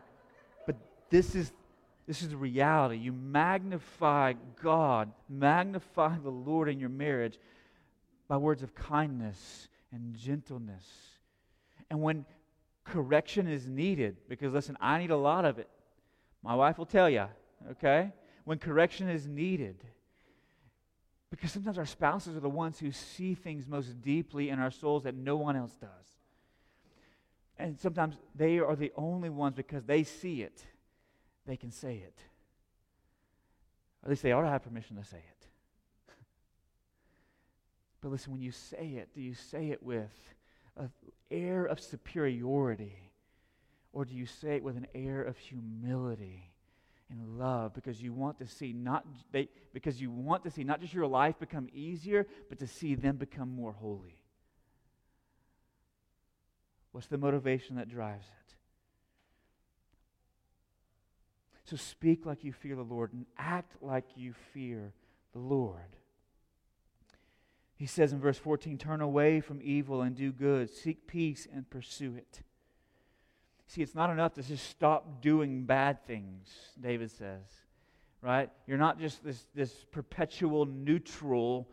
But 0.67 0.77
this 1.09 1.35
is 1.35 1.53
this 2.07 2.23
is 2.23 2.31
the 2.31 2.37
reality. 2.37 2.97
You 2.97 3.13
magnify 3.13 4.33
God, 4.61 5.13
magnify 5.29 6.19
the 6.19 6.31
Lord 6.31 6.69
in 6.69 6.81
your 6.81 6.89
marriage 6.89 7.39
by 8.27 8.37
words 8.37 8.65
of 8.65 8.75
kindness 8.75 9.69
and 9.93 10.17
gentleness. 10.17 10.85
And 11.89 12.03
when 12.03 12.25
correction 12.83 13.47
is 13.47 13.69
needed, 13.69 14.17
because 14.29 14.53
listen, 14.53 14.77
I 14.81 14.99
need 14.99 15.13
a 15.13 15.17
lot 15.17 15.45
of 15.45 15.61
it. 15.61 15.69
My 16.43 16.57
wife 16.57 16.79
will 16.79 16.87
tell 16.87 17.09
you, 17.09 17.27
okay? 17.73 18.11
When 18.45 18.59
correction 18.59 19.09
is 19.09 19.29
needed, 19.29 19.77
because 21.31 21.53
sometimes 21.53 21.79
our 21.79 21.87
spouses 21.87 22.37
are 22.37 22.41
the 22.41 22.49
ones 22.49 22.81
who 22.81 22.91
see 22.91 23.37
things 23.37 23.69
most 23.69 24.03
deeply 24.03 24.51
in 24.51 24.59
our 24.59 24.73
souls 24.73 25.05
that 25.05 25.15
no 25.15 25.37
one 25.37 25.55
else 25.55 25.77
does. 25.81 25.89
And 27.61 27.79
sometimes 27.79 28.17
they 28.35 28.59
are 28.59 28.75
the 28.75 28.93
only 28.97 29.29
ones 29.29 29.55
because 29.55 29.85
they 29.85 30.03
see 30.03 30.43
it, 30.43 30.65
they 31.47 31.57
can 31.57 31.71
say 31.71 31.97
it. 31.97 32.19
Or 34.03 34.07
at 34.07 34.11
least 34.11 34.23
they 34.23 34.33
ought 34.33 34.43
to 34.43 34.49
have 34.49 34.63
permission 34.63 34.97
to 34.97 35.05
say 35.05 35.19
it. 35.19 35.47
but 38.01 38.11
listen, 38.11 38.33
when 38.33 38.41
you 38.41 38.51
say 38.51 38.95
it, 38.97 39.11
do 39.15 39.21
you 39.21 39.35
say 39.35 39.69
it 39.69 39.83
with 39.83 40.11
an 40.77 40.91
air 41.31 41.67
of 41.67 41.81
superiority? 41.81 42.97
Or 43.93 44.07
do 44.07 44.15
you 44.15 44.25
say 44.25 44.57
it 44.57 44.65
with 44.65 44.77
an 44.77 44.87
air 44.95 45.23
of 45.23 45.37
humility 45.37 46.51
and 47.11 47.39
love 47.39 47.75
because 47.75 48.01
you 48.01 48.13
want 48.13 48.39
to 48.39 48.47
see 48.47 48.73
not 48.73 49.05
they, 49.33 49.49
because 49.75 50.01
you 50.01 50.11
want 50.11 50.45
to 50.45 50.51
see 50.51 50.65
not 50.65 50.81
just 50.81 50.95
your 50.95 51.09
life 51.09 51.39
become 51.39 51.69
easier, 51.75 52.27
but 52.49 52.59
to 52.61 52.67
see 52.67 52.95
them 52.95 53.17
become 53.17 53.55
more 53.55 53.73
holy? 53.73 54.20
What's 56.93 57.07
the 57.07 57.19
motivation 57.19 57.77
that 57.77 57.89
drives 57.89 58.27
it? 58.27 58.55
So 61.65 61.77
speak 61.77 62.27
like 62.27 62.43
you 62.43 62.53
fear 62.53 62.75
the 62.75 62.83
Lord 62.83 63.13
and 63.13 63.27
act 63.39 63.77
like 63.81 64.05
you 64.17 64.35
fear 64.53 64.93
the 65.33 65.39
Lord. 65.39 65.97
He 67.77 67.87
says 67.87 68.13
in 68.13 68.19
verse 68.19 68.39
14, 68.39 68.77
Turn 68.77 69.01
away 69.01 69.41
from 69.41 69.61
evil 69.63 70.03
and 70.03 70.17
do 70.17 70.33
good, 70.33 70.69
seek 70.69 71.07
peace 71.07 71.47
and 71.53 71.69
pursue 71.71 72.17
it. 72.17 72.43
See, 73.69 73.83
it's 73.83 73.95
not 73.95 74.11
enough 74.11 74.35
to 74.35 74.43
just 74.43 74.69
stop 74.69 75.23
doing 75.23 75.65
bad 75.65 76.05
things, 76.05 76.49
David 76.81 77.13
says, 77.13 77.47
right? 78.21 78.51
You're 78.67 78.79
not 78.79 78.99
just 78.99 79.23
this, 79.23 79.47
this 79.55 79.73
perpetual 79.93 80.67
neutral 80.67 81.69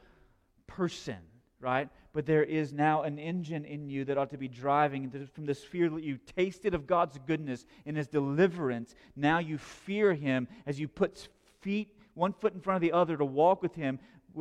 person 0.67 1.17
right? 1.59 1.89
But 2.17 2.25
there 2.25 2.43
is 2.43 2.73
now 2.73 3.03
an 3.03 3.19
engine 3.19 3.63
in 3.63 3.91
you 3.91 4.03
that 4.05 4.17
ought 4.17 4.31
to 4.31 4.39
be 4.39 4.47
driving 4.47 5.29
from 5.35 5.45
this 5.45 5.63
fear 5.63 5.87
that 5.87 6.01
you 6.01 6.17
tasted 6.35 6.73
of 6.73 6.87
God's 6.87 7.19
goodness 7.27 7.63
and 7.85 7.95
His 7.95 8.07
deliverance. 8.07 8.95
Now 9.15 9.37
you 9.37 9.59
fear 9.59 10.15
Him 10.15 10.47
as 10.65 10.79
you 10.79 10.87
put 10.87 11.27
feet, 11.61 11.95
one 12.15 12.33
foot 12.33 12.55
in 12.55 12.59
front 12.59 12.77
of 12.77 12.81
the 12.81 12.91
other, 12.91 13.17
to 13.17 13.23
walk 13.23 13.61
with 13.61 13.75
Him 13.75 13.99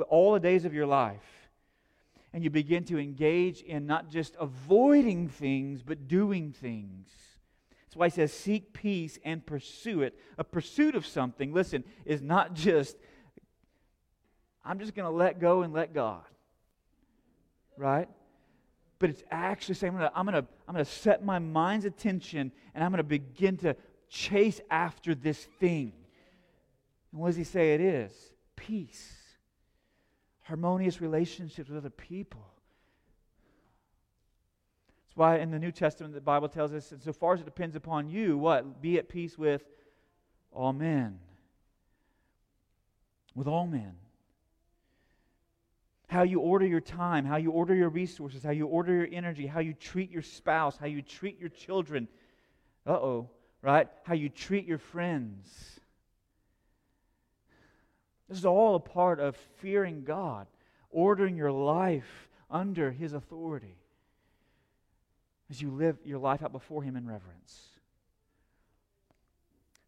all 0.08 0.32
the 0.32 0.40
days 0.40 0.64
of 0.64 0.72
your 0.72 0.86
life. 0.86 1.50
And 2.32 2.42
you 2.42 2.48
begin 2.48 2.84
to 2.84 2.98
engage 2.98 3.60
in 3.60 3.86
not 3.86 4.08
just 4.08 4.36
avoiding 4.40 5.28
things, 5.28 5.82
but 5.82 6.08
doing 6.08 6.52
things. 6.52 7.10
That's 7.84 7.96
why 7.96 8.06
he 8.06 8.12
says, 8.12 8.32
seek 8.32 8.72
peace 8.72 9.18
and 9.22 9.44
pursue 9.44 10.00
it. 10.00 10.18
A 10.38 10.44
pursuit 10.44 10.94
of 10.94 11.04
something, 11.04 11.52
listen, 11.52 11.84
is 12.06 12.22
not 12.22 12.54
just, 12.54 12.96
I'm 14.64 14.78
just 14.78 14.94
going 14.94 15.04
to 15.04 15.14
let 15.14 15.38
go 15.40 15.60
and 15.60 15.74
let 15.74 15.92
God 15.92 16.24
right? 17.76 18.08
But 18.98 19.10
it's 19.10 19.22
actually 19.30 19.74
saying, 19.74 19.92
I'm 19.92 19.98
going 19.98 20.10
to 20.10 20.18
I'm 20.18 20.24
gonna, 20.24 20.46
I'm 20.68 20.74
gonna 20.74 20.84
set 20.84 21.24
my 21.24 21.38
mind's 21.38 21.84
attention 21.84 22.52
and 22.74 22.82
I'm 22.82 22.90
going 22.90 22.98
to 22.98 23.04
begin 23.04 23.56
to 23.58 23.76
chase 24.08 24.60
after 24.70 25.14
this 25.14 25.46
thing. 25.60 25.92
And 27.12 27.20
what 27.20 27.28
does 27.28 27.36
he 27.36 27.44
say 27.44 27.74
it 27.74 27.80
is? 27.80 28.12
Peace, 28.56 29.14
harmonious 30.42 31.00
relationships 31.00 31.68
with 31.68 31.78
other 31.78 31.90
people. 31.90 32.46
That's 35.04 35.16
why 35.16 35.38
in 35.38 35.50
the 35.50 35.58
New 35.58 35.72
Testament, 35.72 36.14
the 36.14 36.20
Bible 36.20 36.48
tells 36.48 36.72
us, 36.72 36.92
and 36.92 37.02
so 37.02 37.12
far 37.12 37.34
as 37.34 37.40
it 37.40 37.44
depends 37.44 37.76
upon 37.76 38.08
you, 38.08 38.38
what? 38.38 38.80
Be 38.80 38.98
at 38.98 39.08
peace 39.08 39.36
with 39.36 39.62
all 40.50 40.72
men. 40.72 41.18
With 43.34 43.46
all 43.46 43.66
men 43.66 43.94
how 46.08 46.22
you 46.22 46.40
order 46.40 46.66
your 46.66 46.80
time, 46.80 47.24
how 47.24 47.36
you 47.36 47.50
order 47.50 47.74
your 47.74 47.88
resources, 47.88 48.42
how 48.42 48.50
you 48.50 48.66
order 48.66 48.94
your 48.94 49.08
energy, 49.10 49.46
how 49.46 49.60
you 49.60 49.74
treat 49.74 50.10
your 50.10 50.22
spouse, 50.22 50.76
how 50.76 50.86
you 50.86 51.02
treat 51.02 51.38
your 51.38 51.48
children. 51.48 52.08
Uh 52.86 52.92
oh, 52.92 53.30
right? 53.62 53.88
How 54.04 54.14
you 54.14 54.28
treat 54.28 54.66
your 54.66 54.78
friends. 54.78 55.80
This 58.28 58.38
is 58.38 58.46
all 58.46 58.76
a 58.76 58.80
part 58.80 59.20
of 59.20 59.36
fearing 59.58 60.04
God, 60.04 60.46
ordering 60.90 61.36
your 61.36 61.52
life 61.52 62.28
under 62.50 62.90
His 62.90 63.12
authority 63.12 63.76
as 65.50 65.60
you 65.60 65.70
live 65.70 65.96
your 66.04 66.18
life 66.18 66.42
out 66.42 66.52
before 66.52 66.82
Him 66.82 66.96
in 66.96 67.06
reverence. 67.06 67.68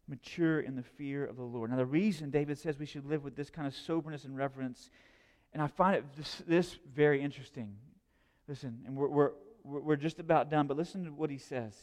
Mature 0.07 0.61
in 0.61 0.75
the 0.75 0.83
fear 0.83 1.25
of 1.25 1.35
the 1.35 1.43
Lord. 1.43 1.69
Now, 1.69 1.77
the 1.77 1.85
reason 1.85 2.29
David 2.31 2.57
says 2.57 2.79
we 2.79 2.85
should 2.85 3.05
live 3.05 3.23
with 3.23 3.35
this 3.35 3.49
kind 3.49 3.67
of 3.67 3.75
soberness 3.75 4.23
and 4.23 4.35
reverence 4.35 4.89
and 5.53 5.61
I 5.61 5.67
find 5.67 5.95
it 5.95 6.05
this, 6.15 6.41
this 6.47 6.77
very 6.93 7.21
interesting. 7.21 7.75
Listen, 8.47 8.81
and 8.85 8.95
we're, 8.95 9.07
we're, 9.07 9.31
we're 9.63 9.95
just 9.95 10.19
about 10.19 10.49
done, 10.49 10.67
but 10.67 10.77
listen 10.77 11.05
to 11.05 11.11
what 11.11 11.29
he 11.29 11.37
says. 11.37 11.75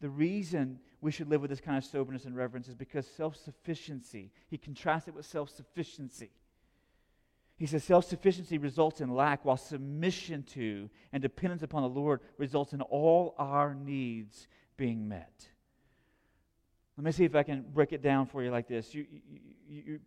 The 0.00 0.08
reason 0.08 0.78
we 1.00 1.10
should 1.10 1.28
live 1.28 1.40
with 1.40 1.50
this 1.50 1.60
kind 1.60 1.76
of 1.76 1.84
soberness 1.84 2.24
and 2.24 2.36
reverence 2.36 2.68
is 2.68 2.74
because 2.74 3.06
self 3.06 3.36
sufficiency, 3.36 4.30
he 4.48 4.56
contrasts 4.56 5.08
it 5.08 5.14
with 5.14 5.26
self 5.26 5.50
sufficiency. 5.50 6.30
He 7.56 7.66
says 7.66 7.84
self 7.84 8.06
sufficiency 8.06 8.56
results 8.56 9.00
in 9.02 9.14
lack, 9.14 9.44
while 9.44 9.58
submission 9.58 10.42
to 10.54 10.88
and 11.12 11.20
dependence 11.20 11.62
upon 11.62 11.82
the 11.82 11.88
Lord 11.88 12.20
results 12.38 12.72
in 12.72 12.80
all 12.80 13.34
our 13.38 13.74
needs 13.74 14.48
being 14.76 15.06
met. 15.06 15.48
Let 16.96 17.04
me 17.04 17.12
see 17.12 17.24
if 17.24 17.34
I 17.34 17.42
can 17.42 17.62
break 17.62 17.92
it 17.92 18.02
down 18.02 18.26
for 18.26 18.42
you 18.42 18.50
like 18.50 18.68
this. 18.68 18.94
You, 18.94 19.06
you, 19.10 19.82
you, 19.86 20.00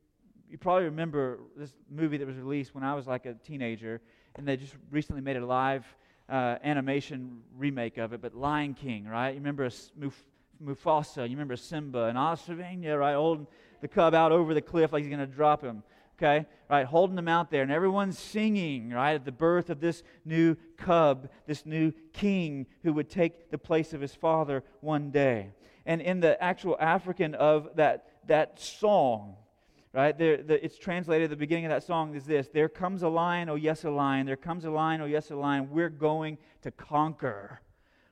you 0.54 0.60
probably 0.60 0.84
remember 0.84 1.40
this 1.58 1.74
movie 1.90 2.18
that 2.18 2.28
was 2.28 2.38
released 2.38 2.76
when 2.76 2.84
I 2.84 2.94
was 2.94 3.08
like 3.08 3.26
a 3.26 3.34
teenager, 3.34 4.00
and 4.36 4.48
they 4.48 4.56
just 4.56 4.76
recently 4.92 5.20
made 5.20 5.36
a 5.36 5.44
live 5.44 5.84
uh, 6.30 6.58
animation 6.64 7.42
remake 7.58 7.98
of 7.98 8.14
it, 8.14 8.22
but 8.22 8.36
Lion 8.36 8.76
King, 8.76 9.08
right? 9.08 9.30
You 9.30 9.40
remember 9.40 9.68
Muf- 9.98 10.26
Mufasa, 10.64 11.24
you 11.24 11.32
remember 11.36 11.56
Simba, 11.56 12.04
and 12.04 12.20
Osvania, 12.20 13.00
right? 13.00 13.16
Holding 13.16 13.48
the 13.82 13.88
cub 13.88 14.14
out 14.14 14.32
over 14.32 14.54
the 14.54 14.62
cliff 14.62 14.94
like 14.94 15.02
he's 15.02 15.10
going 15.10 15.28
to 15.28 15.36
drop 15.36 15.64
him, 15.64 15.82
okay? 16.20 16.46
Right? 16.70 16.86
Holding 16.86 17.18
him 17.18 17.28
out 17.28 17.50
there, 17.50 17.64
and 17.64 17.72
everyone's 17.72 18.20
singing, 18.20 18.92
right? 18.92 19.16
At 19.16 19.26
the 19.26 19.32
birth 19.32 19.72
of 19.72 19.80
this 19.80 20.04
new 20.24 20.56
cub, 20.78 21.30
this 21.48 21.66
new 21.66 21.94
king 22.14 22.68
who 22.84 22.94
would 22.94 23.10
take 23.10 23.50
the 23.50 23.58
place 23.58 23.92
of 23.92 24.02
his 24.02 24.14
father 24.14 24.64
one 24.82 25.10
day. 25.10 25.50
And 25.88 26.00
in 26.00 26.20
the 26.20 26.42
actual 26.42 26.78
African 26.80 27.34
of 27.34 27.70
that, 27.78 28.08
that 28.28 28.60
song, 28.60 29.38
right? 29.94 30.18
The, 30.18 30.64
it's 30.64 30.78
translated 30.78 31.26
at 31.26 31.30
the 31.30 31.36
beginning 31.36 31.66
of 31.66 31.70
that 31.70 31.84
song 31.84 32.16
is 32.16 32.26
this 32.26 32.50
There 32.50 32.70
comes 32.70 33.04
a 33.04 33.10
lion, 33.10 33.50
oh 33.50 33.56
yes, 33.56 33.86
a 33.86 33.90
lion. 33.90 34.26
There 34.26 34.36
comes 34.36 34.66
a 34.66 34.72
lion, 34.72 35.02
oh 35.02 35.06
yes, 35.06 35.32
a 35.32 35.36
lion. 35.36 35.70
We're 35.70 35.90
going 35.90 36.38
to 36.64 36.72
conquer. 36.72 37.62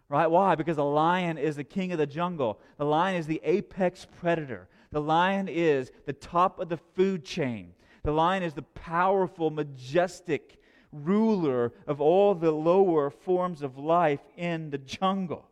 Right? 0.08 0.28
Why? 0.28 0.56
Because 0.56 0.78
a 0.78 0.84
lion 0.84 1.38
is 1.38 1.56
the 1.56 1.64
king 1.64 1.92
of 1.92 1.98
the 1.98 2.06
jungle. 2.06 2.60
The 2.78 2.86
lion 2.86 3.16
is 3.16 3.28
the 3.28 3.42
apex 3.44 4.06
predator. 4.20 4.68
The 4.92 5.02
lion 5.02 5.48
is 5.48 5.92
the 6.06 6.14
top 6.14 6.60
of 6.60 6.70
the 6.70 6.78
food 6.78 7.24
chain. 7.24 7.74
The 8.04 8.12
lion 8.12 8.44
is 8.44 8.54
the 8.54 8.62
powerful, 8.62 9.50
majestic 9.50 10.58
ruler 10.92 11.72
of 11.88 12.02
all 12.02 12.36
the 12.36 12.52
lower 12.52 13.10
forms 13.10 13.62
of 13.62 13.78
life 13.78 14.20
in 14.36 14.70
the 14.70 14.78
jungle. 14.78 15.48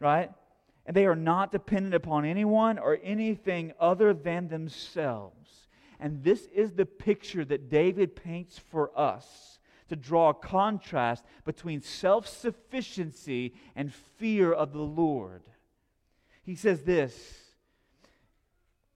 Right? 0.00 0.30
and 0.86 0.96
they 0.96 1.06
are 1.06 1.16
not 1.16 1.52
dependent 1.52 1.94
upon 1.94 2.24
anyone 2.24 2.78
or 2.78 2.98
anything 3.02 3.72
other 3.80 4.14
than 4.14 4.48
themselves. 4.48 5.35
And 6.00 6.22
this 6.22 6.46
is 6.46 6.72
the 6.72 6.86
picture 6.86 7.44
that 7.44 7.68
David 7.68 8.16
paints 8.16 8.58
for 8.58 8.90
us 8.98 9.58
to 9.88 9.96
draw 9.96 10.30
a 10.30 10.34
contrast 10.34 11.24
between 11.44 11.80
self 11.80 12.26
sufficiency 12.26 13.54
and 13.74 13.92
fear 14.18 14.52
of 14.52 14.72
the 14.72 14.82
Lord. 14.82 15.42
He 16.42 16.54
says 16.54 16.82
this 16.82 17.52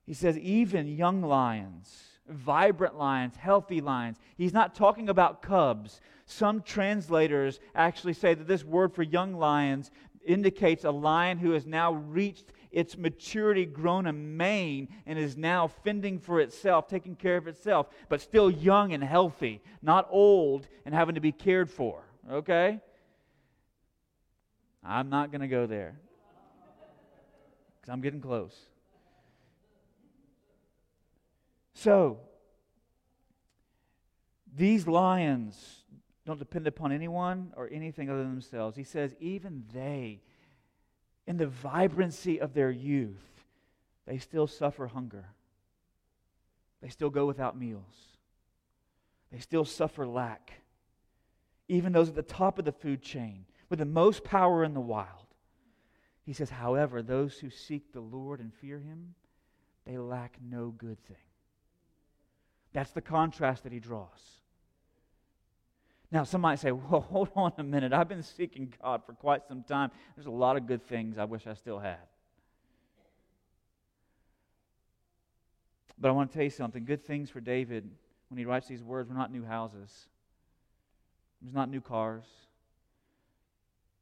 He 0.05 0.15
says, 0.15 0.39
even 0.39 0.89
young 0.89 1.23
lions, 1.23 1.95
vibrant 2.29 2.97
lions, 2.97 3.37
healthy 3.37 3.81
lions, 3.81 4.19
he's 4.37 4.53
not 4.53 4.75
talking 4.75 5.09
about 5.09 5.43
cubs. 5.43 6.01
Some 6.27 6.63
translators 6.63 7.59
actually 7.75 8.13
say 8.13 8.35
that 8.35 8.47
this 8.47 8.65
word 8.65 8.95
for 8.95 9.03
young 9.03 9.35
lions 9.35 9.91
indicates 10.25 10.85
a 10.85 10.91
lion 10.91 11.39
who 11.39 11.53
has 11.53 11.67
now 11.67 11.93
reached 11.93 12.53
its 12.71 12.97
maturity, 12.97 13.67
grown 13.67 14.07
a 14.07 14.13
mane, 14.13 14.89
and 15.07 15.19
is 15.19 15.37
now 15.37 15.67
fending 15.67 16.19
for 16.19 16.41
itself, 16.41 16.87
taking 16.87 17.17
care 17.17 17.37
of 17.37 17.49
itself, 17.49 17.89
but 18.09 18.21
still 18.21 18.51
young 18.51 18.93
and 18.93 19.03
healthy, 19.03 19.61
not 19.83 20.07
old 20.11 20.69
and 20.85 20.95
having 20.95 21.15
to 21.17 21.21
be 21.21 21.33
cared 21.33 21.71
for. 21.71 22.03
Okay? 22.31 22.81
I'm 24.85 25.11
not 25.11 25.31
going 25.31 25.41
to 25.41 25.49
go 25.49 25.67
there 25.67 25.99
because 27.81 27.93
I'm 27.93 28.01
getting 28.01 28.21
close. 28.21 28.57
So, 31.75 32.19
these 34.55 34.87
lions 34.87 35.85
don't 36.27 36.39
depend 36.39 36.67
upon 36.67 36.93
anyone 36.93 37.53
or 37.57 37.69
anything 37.73 38.11
other 38.11 38.21
than 38.21 38.31
themselves. 38.31 38.77
He 38.77 38.85
says, 38.85 39.15
even 39.21 39.65
they, 39.73 40.21
in 41.31 41.37
the 41.37 41.47
vibrancy 41.47 42.41
of 42.41 42.55
their 42.55 42.73
youth, 42.73 43.45
they 44.05 44.19
still 44.19 44.49
suffer 44.49 44.89
hunger. 44.89 45.27
They 46.83 46.89
still 46.89 47.09
go 47.09 47.25
without 47.25 47.57
meals. 47.57 47.95
They 49.31 49.39
still 49.39 49.65
suffer 49.65 50.05
lack. 50.09 50.55
Even 51.69 51.93
those 51.93 52.09
at 52.09 52.17
the 52.17 52.23
top 52.25 52.59
of 52.59 52.65
the 52.65 52.73
food 52.73 53.01
chain, 53.01 53.45
with 53.69 53.79
the 53.79 53.85
most 53.85 54.25
power 54.25 54.65
in 54.65 54.75
the 54.75 54.81
wild. 54.81 55.29
He 56.25 56.33
says, 56.33 56.51
however, 56.51 57.01
those 57.01 57.39
who 57.39 57.49
seek 57.49 57.93
the 57.93 58.01
Lord 58.01 58.41
and 58.41 58.53
fear 58.53 58.81
him, 58.81 59.15
they 59.87 59.99
lack 59.99 60.37
no 60.43 60.71
good 60.77 60.99
thing. 61.05 61.17
That's 62.73 62.91
the 62.91 63.01
contrast 63.01 63.63
that 63.63 63.73
he 63.73 63.79
draws. 63.79 64.41
Now, 66.13 66.25
some 66.25 66.41
might 66.41 66.59
say, 66.59 66.73
well, 66.73 67.01
hold 67.11 67.31
on 67.37 67.53
a 67.59 67.63
minute. 67.63 67.93
I've 67.93 68.09
been 68.09 68.23
seeking 68.23 68.73
God 68.83 69.03
for 69.05 69.13
quite 69.13 69.47
some 69.47 69.63
time. 69.63 69.91
There's 70.17 70.27
a 70.27 70.31
lot 70.31 70.57
of 70.57 70.67
good 70.67 70.87
things 70.87 71.19
I 71.19 71.25
wish 71.25 71.47
I 71.47 71.55
still 71.55 71.79
had. 71.79 71.99
But 75.99 76.09
I 76.09 76.13
want 76.13 76.31
to 76.31 76.35
tell 76.35 76.45
you 76.45 76.51
something. 76.51 76.85
Good 76.85 77.05
things 77.05 77.31
for 77.31 77.41
David 77.41 77.89
when 78.31 78.39
he 78.39 78.45
writes 78.45 78.69
these 78.69 78.83
words 78.83 79.09
were 79.09 79.15
not 79.15 79.33
new 79.33 79.45
houses, 79.45 80.07
it 81.43 81.45
was 81.45 81.55
not 81.55 81.69
new 81.69 81.81
cars, 81.81 82.25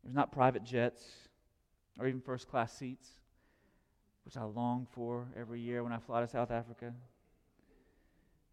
it 0.04 0.08
was 0.08 0.14
not 0.14 0.30
private 0.30 0.62
jets 0.64 1.02
or 1.98 2.06
even 2.06 2.20
first 2.20 2.46
class 2.46 2.76
seats, 2.76 3.08
which 4.24 4.36
I 4.36 4.44
long 4.44 4.86
for 4.92 5.26
every 5.34 5.60
year 5.60 5.82
when 5.82 5.92
I 5.92 5.98
fly 5.98 6.20
to 6.20 6.28
South 6.28 6.50
Africa. 6.50 6.92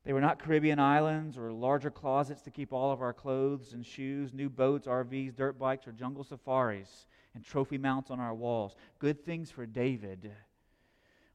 They 0.06 0.14
were 0.14 0.22
not 0.22 0.38
Caribbean 0.38 0.80
islands 0.80 1.36
or 1.36 1.52
larger 1.52 1.90
closets 1.90 2.44
to 2.44 2.52
keep 2.52 2.72
all 2.72 2.92
of 2.92 3.02
our 3.02 3.12
clothes 3.12 3.74
and 3.74 3.84
shoes, 3.84 4.34
new 4.34 4.50
boats, 4.50 4.86
RVs, 4.86 5.36
dirt 5.36 5.58
bikes, 5.58 5.88
or 5.88 5.92
jungle 5.92 6.24
safaris 6.24 7.08
and 7.34 7.44
trophy 7.44 7.80
mounts 7.80 8.12
on 8.12 8.20
our 8.20 8.36
walls. 8.36 8.76
Good 9.00 9.26
things 9.26 9.50
for 9.50 9.66
David 9.66 10.32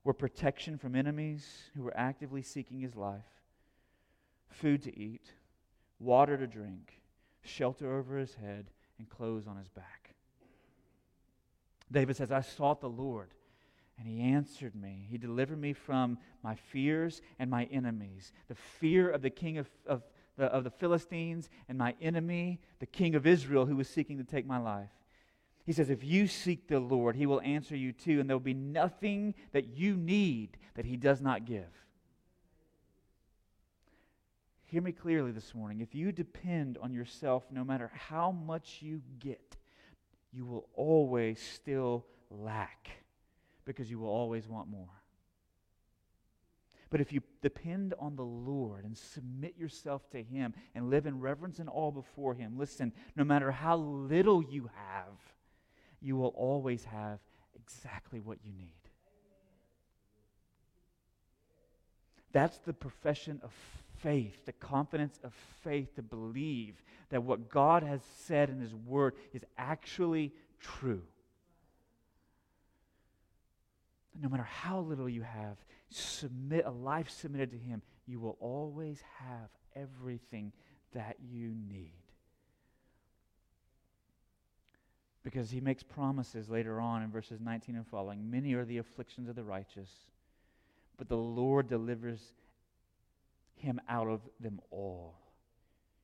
were 0.05 0.15
protection 0.15 0.79
from 0.79 0.95
enemies 0.95 1.45
who 1.75 1.83
were 1.83 1.97
actively 1.97 2.43
seeking 2.43 2.81
his 2.81 2.95
life, 2.95 3.27
food 4.49 4.83
to 4.85 4.97
eat, 4.97 5.33
water 5.99 6.37
to 6.37 6.47
drink, 6.47 7.01
shelter 7.43 7.93
over 7.97 8.19
his 8.19 8.37
head, 8.37 8.71
and 8.99 9.09
clothes 9.09 9.49
on 9.49 9.57
his 9.57 9.69
back. 9.69 10.15
David 11.91 12.17
says, 12.17 12.31
I 12.31 12.41
sought 12.41 12.81
the 12.81 12.89
Lord 12.89 13.31
and 14.01 14.09
he 14.09 14.23
answered 14.23 14.75
me. 14.75 15.07
He 15.11 15.19
delivered 15.19 15.61
me 15.61 15.75
from 15.75 16.17
my 16.43 16.55
fears 16.55 17.21
and 17.39 17.51
my 17.51 17.65
enemies. 17.65 18.33
The 18.49 18.55
fear 18.55 19.11
of 19.11 19.21
the 19.21 19.29
king 19.29 19.59
of, 19.59 19.69
of, 19.87 20.03
the, 20.39 20.47
of 20.47 20.65
the 20.65 20.71
Philistines 20.71 21.51
and 21.69 21.77
my 21.77 21.95
enemy, 22.01 22.61
the 22.79 22.87
king 22.87 23.15
of 23.15 23.27
Israel, 23.27 23.67
who 23.67 23.77
was 23.77 23.91
seeking 23.91 24.17
to 24.17 24.25
take 24.25 24.47
my 24.47 24.57
life. 24.57 24.89
He 25.67 25.75
says, 25.75 25.91
If 25.91 26.03
you 26.03 26.27
seek 26.27 26.67
the 26.67 26.81
Lord, 26.81 27.15
he 27.15 27.27
will 27.27 27.43
answer 27.43 27.77
you 27.77 27.93
too, 27.93 28.21
and 28.21 28.29
there 28.29 28.37
will 28.37 28.41
be 28.41 28.55
nothing 28.55 29.35
that 29.53 29.77
you 29.77 29.97
need 29.97 30.57
that 30.77 30.87
he 30.87 30.97
does 30.97 31.21
not 31.21 31.45
give. 31.45 31.69
Hear 34.65 34.81
me 34.81 34.93
clearly 34.93 35.33
this 35.33 35.55
morning. 35.55 35.81
If 35.83 35.95
you 35.95 36.11
depend 36.11 36.79
on 36.81 36.95
yourself, 36.95 37.45
no 37.51 37.65
matter 37.65 37.91
how 37.95 38.31
much 38.31 38.79
you 38.81 39.03
get, 39.19 39.57
you 40.33 40.47
will 40.47 40.69
always 40.75 41.39
still 41.39 42.07
lack 42.31 42.89
because 43.71 43.91
you 43.91 43.99
will 43.99 44.09
always 44.09 44.49
want 44.49 44.69
more. 44.69 44.89
But 46.91 47.01
if 47.01 47.13
you 47.13 47.23
depend 47.41 47.95
on 48.01 48.17
the 48.17 48.25
Lord 48.25 48.85
and 48.85 48.99
submit 48.99 49.55
yourself 49.57 50.11
to 50.11 50.23
Him 50.23 50.55
and 50.75 50.91
live 50.91 51.07
in 51.07 51.21
reverence 51.21 51.61
and 51.61 51.69
awe 51.73 51.93
before 51.93 52.35
Him, 52.35 52.59
listen, 52.59 52.93
no 53.15 53.23
matter 53.23 53.53
how 53.53 53.77
little 53.77 54.43
you 54.43 54.69
have, 54.75 55.15
you 56.01 56.17
will 56.17 56.35
always 56.37 56.85
have 56.85 57.21
exactly 57.55 58.19
what 58.19 58.39
you 58.45 58.53
need. 58.53 58.73
That's 62.33 62.59
the 62.59 62.73
profession 62.73 63.41
of 63.45 63.53
faith, 64.03 64.45
the 64.47 64.53
confidence 64.53 65.19
of 65.23 65.33
faith 65.63 65.95
to 65.95 66.03
believe 66.03 66.83
that 67.11 67.23
what 67.23 67.51
God 67.51 67.85
has 67.85 68.01
said 68.17 68.51
in 68.51 68.61
His 68.61 68.75
Word 68.75 69.15
is 69.33 69.45
actually 69.57 70.33
true 70.61 71.03
no 74.21 74.29
matter 74.29 74.43
how 74.45 74.81
little 74.81 75.09
you 75.09 75.23
have, 75.23 75.57
submit 75.91 76.65
a 76.67 76.71
life 76.71 77.11
submitted 77.11 77.51
to 77.53 77.59
Him, 77.59 77.83
you 78.07 78.21
will 78.21 78.37
always 78.41 79.03
have 79.19 79.49
everything 79.75 80.53
that 80.93 81.17
you 81.21 81.55
need. 81.69 81.93
Because 85.23 85.51
He 85.51 85.61
makes 85.61 85.83
promises 85.83 86.49
later 86.49 86.81
on 86.81 87.03
in 87.03 87.11
verses 87.11 87.41
19 87.41 87.77
and 87.77 87.87
following. 87.87 88.31
Many 88.31 88.55
are 88.55 88.65
the 88.65 88.79
afflictions 88.79 89.29
of 89.29 89.37
the 89.37 89.45
righteous, 89.45 89.91
but 90.97 91.09
the 91.09 91.17
Lord 91.17 91.69
delivers 91.69 92.33
him 93.61 93.81
out 93.89 94.09
of 94.09 94.21
them 94.41 94.61
all. 94.71 95.15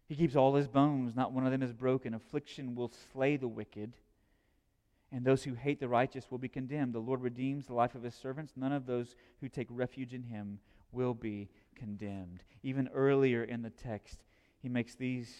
He 0.09 0.15
keeps 0.15 0.37
all 0.37 0.55
his 0.55 0.69
bones, 0.69 1.17
not 1.17 1.33
one 1.33 1.45
of 1.45 1.53
them 1.53 1.63
is 1.63 1.73
broken. 1.73 2.15
Affliction 2.15 2.75
will 2.75 2.93
slay 3.13 3.37
the 3.37 3.49
wicked 3.49 3.93
And 5.13 5.25
those 5.25 5.45
who 5.45 5.55
hate 5.55 5.81
the 5.81 5.89
righteous 5.89 6.31
will 6.31 6.39
be 6.39 6.49
condemned. 6.49 6.93
The 6.93 6.99
Lord 6.99 7.23
redeems 7.23 7.67
the 7.67 7.75
life 7.75 7.95
of 7.95 8.03
his 8.03 8.15
servants. 8.15 8.55
None 8.57 8.73
of 8.73 8.87
those 8.87 9.15
who 9.41 9.49
take 9.49 9.69
refuge 9.71 10.13
in 10.15 10.25
him 10.25 10.59
will 10.93 11.15
be 11.15 11.49
condemned. 11.75 12.43
Even 12.63 12.89
earlier 12.93 13.45
in 13.45 13.63
the 13.63 13.71
text, 13.71 14.25
he 14.61 14.69
makes 14.69 14.97
these 14.97 15.33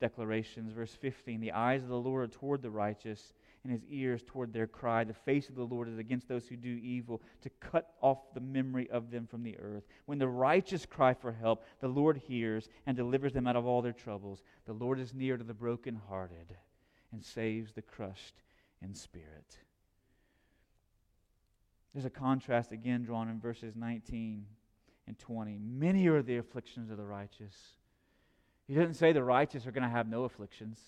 declarations. 0.00 0.72
Verse 0.72 0.94
15 0.94 1.40
The 1.40 1.52
eyes 1.52 1.82
of 1.82 1.88
the 1.88 1.96
Lord 1.96 2.24
are 2.24 2.32
toward 2.32 2.60
the 2.60 2.70
righteous, 2.70 3.32
and 3.62 3.72
his 3.72 3.84
ears 3.88 4.22
toward 4.26 4.52
their 4.52 4.66
cry. 4.66 5.04
The 5.04 5.14
face 5.14 5.48
of 5.48 5.54
the 5.54 5.64
Lord 5.64 5.88
is 5.88 5.98
against 5.98 6.28
those 6.28 6.46
who 6.46 6.56
do 6.56 6.68
evil, 6.82 7.22
to 7.40 7.50
cut 7.60 7.94
off 8.02 8.34
the 8.34 8.40
memory 8.40 8.90
of 8.90 9.10
them 9.10 9.26
from 9.26 9.42
the 9.42 9.56
earth. 9.58 9.84
When 10.04 10.18
the 10.18 10.28
righteous 10.28 10.84
cry 10.84 11.14
for 11.14 11.32
help, 11.32 11.64
the 11.80 11.88
Lord 11.88 12.18
hears 12.18 12.68
and 12.86 12.94
delivers 12.94 13.32
them 13.32 13.46
out 13.46 13.56
of 13.56 13.64
all 13.64 13.80
their 13.80 13.92
troubles. 13.92 14.42
The 14.66 14.74
Lord 14.74 15.00
is 15.00 15.14
near 15.14 15.38
to 15.38 15.44
the 15.44 15.54
brokenhearted 15.54 16.56
and 17.10 17.24
saves 17.24 17.72
the 17.72 17.82
crushed 17.82 18.43
spirit. 18.92 19.56
There's 21.94 22.04
a 22.04 22.10
contrast 22.10 22.72
again 22.72 23.04
drawn 23.04 23.28
in 23.28 23.40
verses 23.40 23.76
19 23.76 24.44
and 25.06 25.18
20. 25.18 25.58
Many 25.58 26.08
are 26.08 26.22
the 26.22 26.38
afflictions 26.38 26.90
of 26.90 26.96
the 26.96 27.04
righteous. 27.04 27.54
He 28.66 28.74
doesn't 28.74 28.94
say 28.94 29.12
the 29.12 29.22
righteous 29.22 29.66
are 29.66 29.70
going 29.70 29.84
to 29.84 29.88
have 29.88 30.08
no 30.08 30.24
afflictions. 30.24 30.80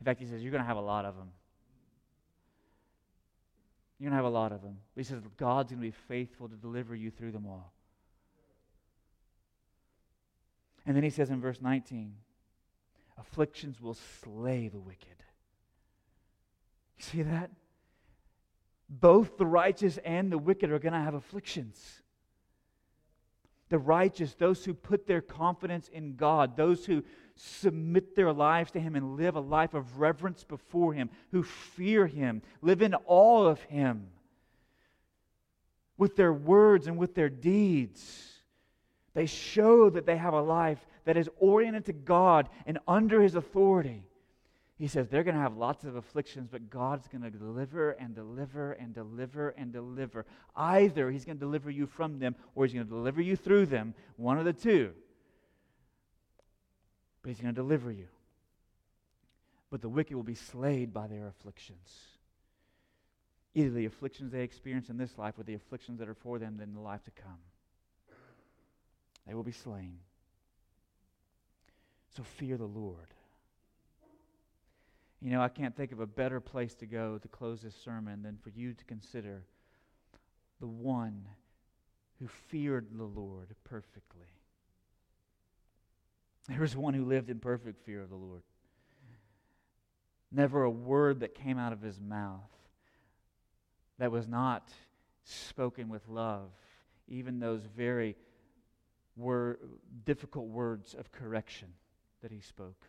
In 0.00 0.04
fact, 0.04 0.20
he 0.20 0.26
says 0.26 0.42
you're 0.42 0.50
going 0.50 0.62
to 0.62 0.68
have 0.68 0.76
a 0.76 0.80
lot 0.80 1.04
of 1.04 1.16
them. 1.16 1.30
You're 3.98 4.10
going 4.10 4.18
to 4.18 4.24
have 4.24 4.32
a 4.32 4.36
lot 4.36 4.52
of 4.52 4.62
them. 4.62 4.78
But 4.94 5.04
he 5.04 5.08
says 5.08 5.22
God's 5.36 5.70
going 5.70 5.82
to 5.82 5.88
be 5.88 5.96
faithful 6.08 6.48
to 6.48 6.56
deliver 6.56 6.94
you 6.94 7.10
through 7.10 7.32
them 7.32 7.46
all. 7.46 7.72
And 10.86 10.96
then 10.96 11.04
he 11.04 11.10
says 11.10 11.30
in 11.30 11.40
verse 11.40 11.60
19, 11.60 12.14
afflictions 13.18 13.80
will 13.80 13.96
slay 14.22 14.68
the 14.68 14.80
wicked. 14.80 15.22
You 16.98 17.04
see 17.04 17.22
that? 17.22 17.50
Both 18.88 19.36
the 19.36 19.46
righteous 19.46 19.98
and 19.98 20.32
the 20.32 20.38
wicked 20.38 20.70
are 20.70 20.78
going 20.78 20.94
to 20.94 21.00
have 21.00 21.14
afflictions. 21.14 22.02
The 23.68 23.78
righteous, 23.78 24.34
those 24.34 24.64
who 24.64 24.72
put 24.72 25.06
their 25.06 25.20
confidence 25.20 25.88
in 25.88 26.16
God, 26.16 26.56
those 26.56 26.86
who 26.86 27.04
submit 27.36 28.16
their 28.16 28.32
lives 28.32 28.70
to 28.72 28.80
Him 28.80 28.96
and 28.96 29.16
live 29.16 29.36
a 29.36 29.40
life 29.40 29.74
of 29.74 29.98
reverence 29.98 30.42
before 30.42 30.94
Him, 30.94 31.10
who 31.32 31.42
fear 31.42 32.06
Him, 32.06 32.42
live 32.62 32.80
in 32.80 32.94
awe 33.06 33.44
of 33.46 33.60
Him 33.62 34.08
with 35.98 36.16
their 36.16 36.32
words 36.32 36.86
and 36.86 36.96
with 36.96 37.14
their 37.14 37.28
deeds. 37.28 38.32
They 39.12 39.26
show 39.26 39.90
that 39.90 40.06
they 40.06 40.16
have 40.16 40.32
a 40.32 40.40
life 40.40 40.86
that 41.04 41.16
is 41.16 41.28
oriented 41.38 41.84
to 41.86 41.92
God 41.92 42.48
and 42.66 42.78
under 42.88 43.20
His 43.20 43.34
authority. 43.34 44.07
He 44.78 44.86
says 44.86 45.08
they're 45.08 45.24
going 45.24 45.34
to 45.34 45.40
have 45.40 45.56
lots 45.56 45.82
of 45.82 45.96
afflictions, 45.96 46.48
but 46.50 46.70
God's 46.70 47.08
going 47.08 47.22
to 47.22 47.30
deliver 47.30 47.90
and 47.90 48.14
deliver 48.14 48.72
and 48.72 48.94
deliver 48.94 49.48
and 49.50 49.72
deliver. 49.72 50.24
Either 50.54 51.10
He's 51.10 51.24
going 51.24 51.36
to 51.36 51.44
deliver 51.44 51.68
you 51.68 51.86
from 51.86 52.20
them 52.20 52.36
or 52.54 52.64
He's 52.64 52.74
going 52.74 52.86
to 52.86 52.92
deliver 52.92 53.20
you 53.20 53.34
through 53.34 53.66
them, 53.66 53.94
one 54.16 54.38
of 54.38 54.44
the 54.44 54.52
two. 54.52 54.92
But 57.22 57.30
He's 57.30 57.40
going 57.40 57.54
to 57.54 57.60
deliver 57.60 57.90
you. 57.90 58.06
But 59.68 59.82
the 59.82 59.88
wicked 59.88 60.14
will 60.14 60.22
be 60.22 60.36
slayed 60.36 60.94
by 60.94 61.08
their 61.08 61.26
afflictions. 61.26 61.98
Either 63.54 63.70
the 63.70 63.86
afflictions 63.86 64.30
they 64.30 64.42
experience 64.42 64.88
in 64.90 64.96
this 64.96 65.18
life 65.18 65.34
or 65.36 65.42
the 65.42 65.54
afflictions 65.54 65.98
that 65.98 66.08
are 66.08 66.14
for 66.14 66.38
them 66.38 66.60
in 66.62 66.72
the 66.72 66.80
life 66.80 67.02
to 67.04 67.10
come. 67.10 67.40
They 69.26 69.34
will 69.34 69.42
be 69.42 69.50
slain. 69.50 69.98
So 72.16 72.22
fear 72.22 72.56
the 72.56 72.64
Lord. 72.64 73.08
You 75.20 75.30
know, 75.30 75.42
I 75.42 75.48
can't 75.48 75.76
think 75.76 75.90
of 75.92 76.00
a 76.00 76.06
better 76.06 76.40
place 76.40 76.74
to 76.76 76.86
go 76.86 77.18
to 77.18 77.28
close 77.28 77.62
this 77.62 77.74
sermon 77.74 78.22
than 78.22 78.36
for 78.36 78.50
you 78.50 78.72
to 78.72 78.84
consider 78.84 79.44
the 80.60 80.66
one 80.66 81.26
who 82.20 82.28
feared 82.28 82.86
the 82.96 83.04
Lord 83.04 83.54
perfectly. 83.64 84.28
There 86.48 86.60
was 86.60 86.76
one 86.76 86.94
who 86.94 87.04
lived 87.04 87.30
in 87.30 87.40
perfect 87.40 87.84
fear 87.84 88.02
of 88.02 88.10
the 88.10 88.16
Lord. 88.16 88.42
Never 90.30 90.62
a 90.62 90.70
word 90.70 91.20
that 91.20 91.34
came 91.34 91.58
out 91.58 91.72
of 91.72 91.82
his 91.82 92.00
mouth 92.00 92.50
that 93.98 94.12
was 94.12 94.28
not 94.28 94.70
spoken 95.24 95.88
with 95.88 96.06
love, 96.08 96.50
even 97.08 97.40
those 97.40 97.62
very 97.76 98.16
difficult 100.04 100.46
words 100.46 100.94
of 100.94 101.10
correction 101.10 101.68
that 102.22 102.30
he 102.30 102.40
spoke 102.40 102.86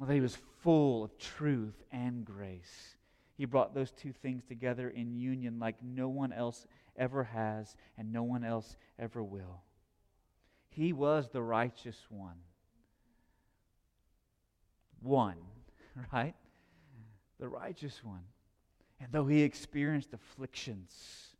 that 0.00 0.12
he 0.12 0.20
was 0.20 0.38
full 0.60 1.04
of 1.04 1.18
truth 1.18 1.82
and 1.92 2.24
grace. 2.24 2.96
He 3.36 3.44
brought 3.44 3.74
those 3.74 3.90
two 3.90 4.12
things 4.12 4.44
together 4.44 4.88
in 4.88 5.14
union 5.14 5.58
like 5.58 5.76
no 5.82 6.08
one 6.08 6.32
else 6.32 6.66
ever 6.96 7.24
has 7.24 7.76
and 7.98 8.12
no 8.12 8.22
one 8.22 8.44
else 8.44 8.76
ever 8.98 9.22
will. 9.22 9.62
He 10.68 10.92
was 10.92 11.28
the 11.28 11.42
righteous 11.42 11.98
one. 12.08 12.38
One, 15.00 15.36
right? 16.12 16.34
The 17.38 17.48
righteous 17.48 18.02
one. 18.02 18.22
And 19.00 19.12
though 19.12 19.26
he 19.26 19.42
experienced 19.42 20.12
afflictions, 20.12 21.34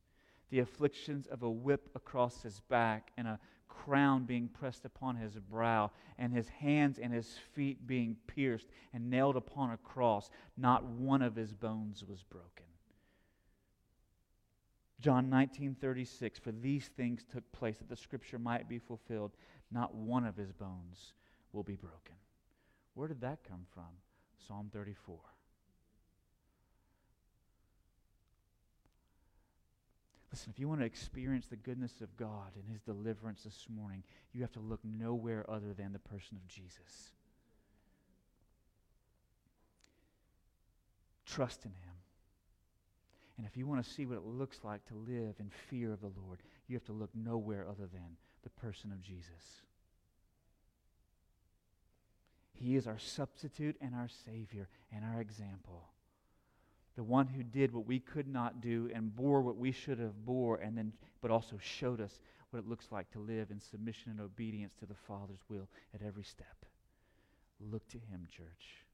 the 0.50 0.60
afflictions 0.60 1.26
of 1.26 1.42
a 1.42 1.50
whip 1.50 1.88
across 1.94 2.42
his 2.42 2.60
back 2.68 3.10
and 3.16 3.26
a 3.26 3.40
crown 3.74 4.24
being 4.24 4.48
pressed 4.48 4.84
upon 4.84 5.16
his 5.16 5.34
brow, 5.34 5.90
and 6.18 6.32
his 6.32 6.48
hands 6.48 6.98
and 6.98 7.12
his 7.12 7.36
feet 7.52 7.86
being 7.86 8.16
pierced 8.26 8.68
and 8.92 9.10
nailed 9.10 9.36
upon 9.36 9.70
a 9.70 9.76
cross, 9.76 10.30
not 10.56 10.84
one 10.84 11.22
of 11.22 11.34
his 11.34 11.52
bones 11.52 12.04
was 12.04 12.22
broken. 12.22 12.64
John 15.00 15.28
19:36 15.28 16.40
For 16.40 16.52
these 16.52 16.88
things 16.88 17.24
took 17.24 17.50
place 17.52 17.78
that 17.78 17.88
the 17.88 17.96
scripture 17.96 18.38
might 18.38 18.68
be 18.68 18.78
fulfilled 18.78 19.32
not 19.70 19.94
one 19.94 20.24
of 20.24 20.36
his 20.36 20.52
bones 20.52 21.12
will 21.52 21.62
be 21.62 21.76
broken. 21.76 22.14
Where 22.94 23.08
did 23.08 23.20
that 23.20 23.44
come 23.44 23.66
from? 23.74 23.90
Psalm 24.46 24.70
34. 24.72 25.18
Listen, 30.34 30.50
if 30.52 30.58
you 30.58 30.68
want 30.68 30.80
to 30.80 30.84
experience 30.84 31.46
the 31.46 31.54
goodness 31.54 32.00
of 32.00 32.16
God 32.16 32.50
and 32.56 32.64
His 32.68 32.80
deliverance 32.80 33.44
this 33.44 33.68
morning, 33.72 34.02
you 34.32 34.40
have 34.40 34.50
to 34.54 34.58
look 34.58 34.80
nowhere 34.82 35.48
other 35.48 35.72
than 35.72 35.92
the 35.92 36.00
person 36.00 36.36
of 36.36 36.48
Jesus. 36.48 37.12
Trust 41.24 41.64
in 41.64 41.70
Him. 41.70 41.94
And 43.38 43.46
if 43.46 43.56
you 43.56 43.64
want 43.64 43.84
to 43.84 43.88
see 43.88 44.06
what 44.06 44.16
it 44.16 44.24
looks 44.24 44.58
like 44.64 44.84
to 44.86 44.94
live 44.96 45.36
in 45.38 45.52
fear 45.70 45.92
of 45.92 46.00
the 46.00 46.10
Lord, 46.26 46.40
you 46.66 46.74
have 46.74 46.84
to 46.86 46.92
look 46.92 47.10
nowhere 47.14 47.64
other 47.70 47.86
than 47.86 48.16
the 48.42 48.50
person 48.50 48.90
of 48.90 49.00
Jesus. 49.00 49.62
He 52.54 52.74
is 52.74 52.88
our 52.88 52.98
substitute 52.98 53.76
and 53.80 53.94
our 53.94 54.08
Savior 54.24 54.66
and 54.92 55.04
our 55.04 55.20
example 55.20 55.90
the 56.96 57.02
one 57.02 57.26
who 57.26 57.42
did 57.42 57.72
what 57.72 57.86
we 57.86 57.98
could 57.98 58.28
not 58.28 58.60
do 58.60 58.90
and 58.94 59.14
bore 59.14 59.42
what 59.42 59.56
we 59.56 59.72
should 59.72 59.98
have 59.98 60.24
bore 60.24 60.56
and 60.56 60.76
then 60.76 60.92
but 61.20 61.30
also 61.30 61.56
showed 61.60 62.00
us 62.00 62.20
what 62.50 62.60
it 62.60 62.68
looks 62.68 62.86
like 62.92 63.10
to 63.10 63.18
live 63.18 63.50
in 63.50 63.60
submission 63.60 64.12
and 64.12 64.20
obedience 64.20 64.74
to 64.78 64.86
the 64.86 64.94
father's 64.94 65.40
will 65.48 65.68
at 65.92 66.02
every 66.06 66.22
step. 66.22 66.66
Look 67.60 67.88
to 67.88 67.98
him 67.98 68.28
church. 68.30 68.84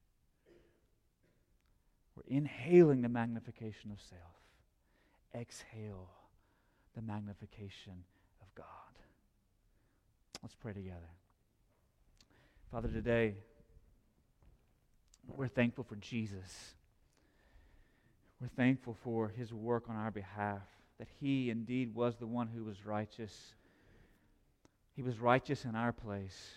We're 2.16 2.36
inhaling 2.36 3.03
the 3.03 3.09
magnification 3.09 3.90
of 3.90 4.01
self. 4.01 4.20
Exhale 5.34 6.09
the 6.94 7.03
magnification 7.03 8.05
of 8.40 8.55
god. 8.55 8.66
Let's 10.42 10.55
pray 10.55 10.72
together. 10.72 11.11
Father 12.70 12.88
today 12.88 13.34
we're 15.36 15.48
thankful 15.48 15.84
for 15.84 15.96
jesus 15.96 16.74
we're 18.41 18.49
thankful 18.49 18.97
for 19.05 19.28
his 19.28 19.53
work 19.53 19.84
on 19.88 19.97
our 19.97 20.11
behalf, 20.11 20.62
that 20.99 21.09
he 21.20 21.51
indeed 21.51 21.95
was 21.95 22.16
the 22.16 22.26
one 22.26 22.49
who 22.49 22.64
was 22.64 22.86
righteous. 22.86 23.55
He 24.97 25.03
was 25.03 25.18
righteous 25.18 25.64
in 25.64 25.74
our 25.74 25.93
place. 25.93 26.51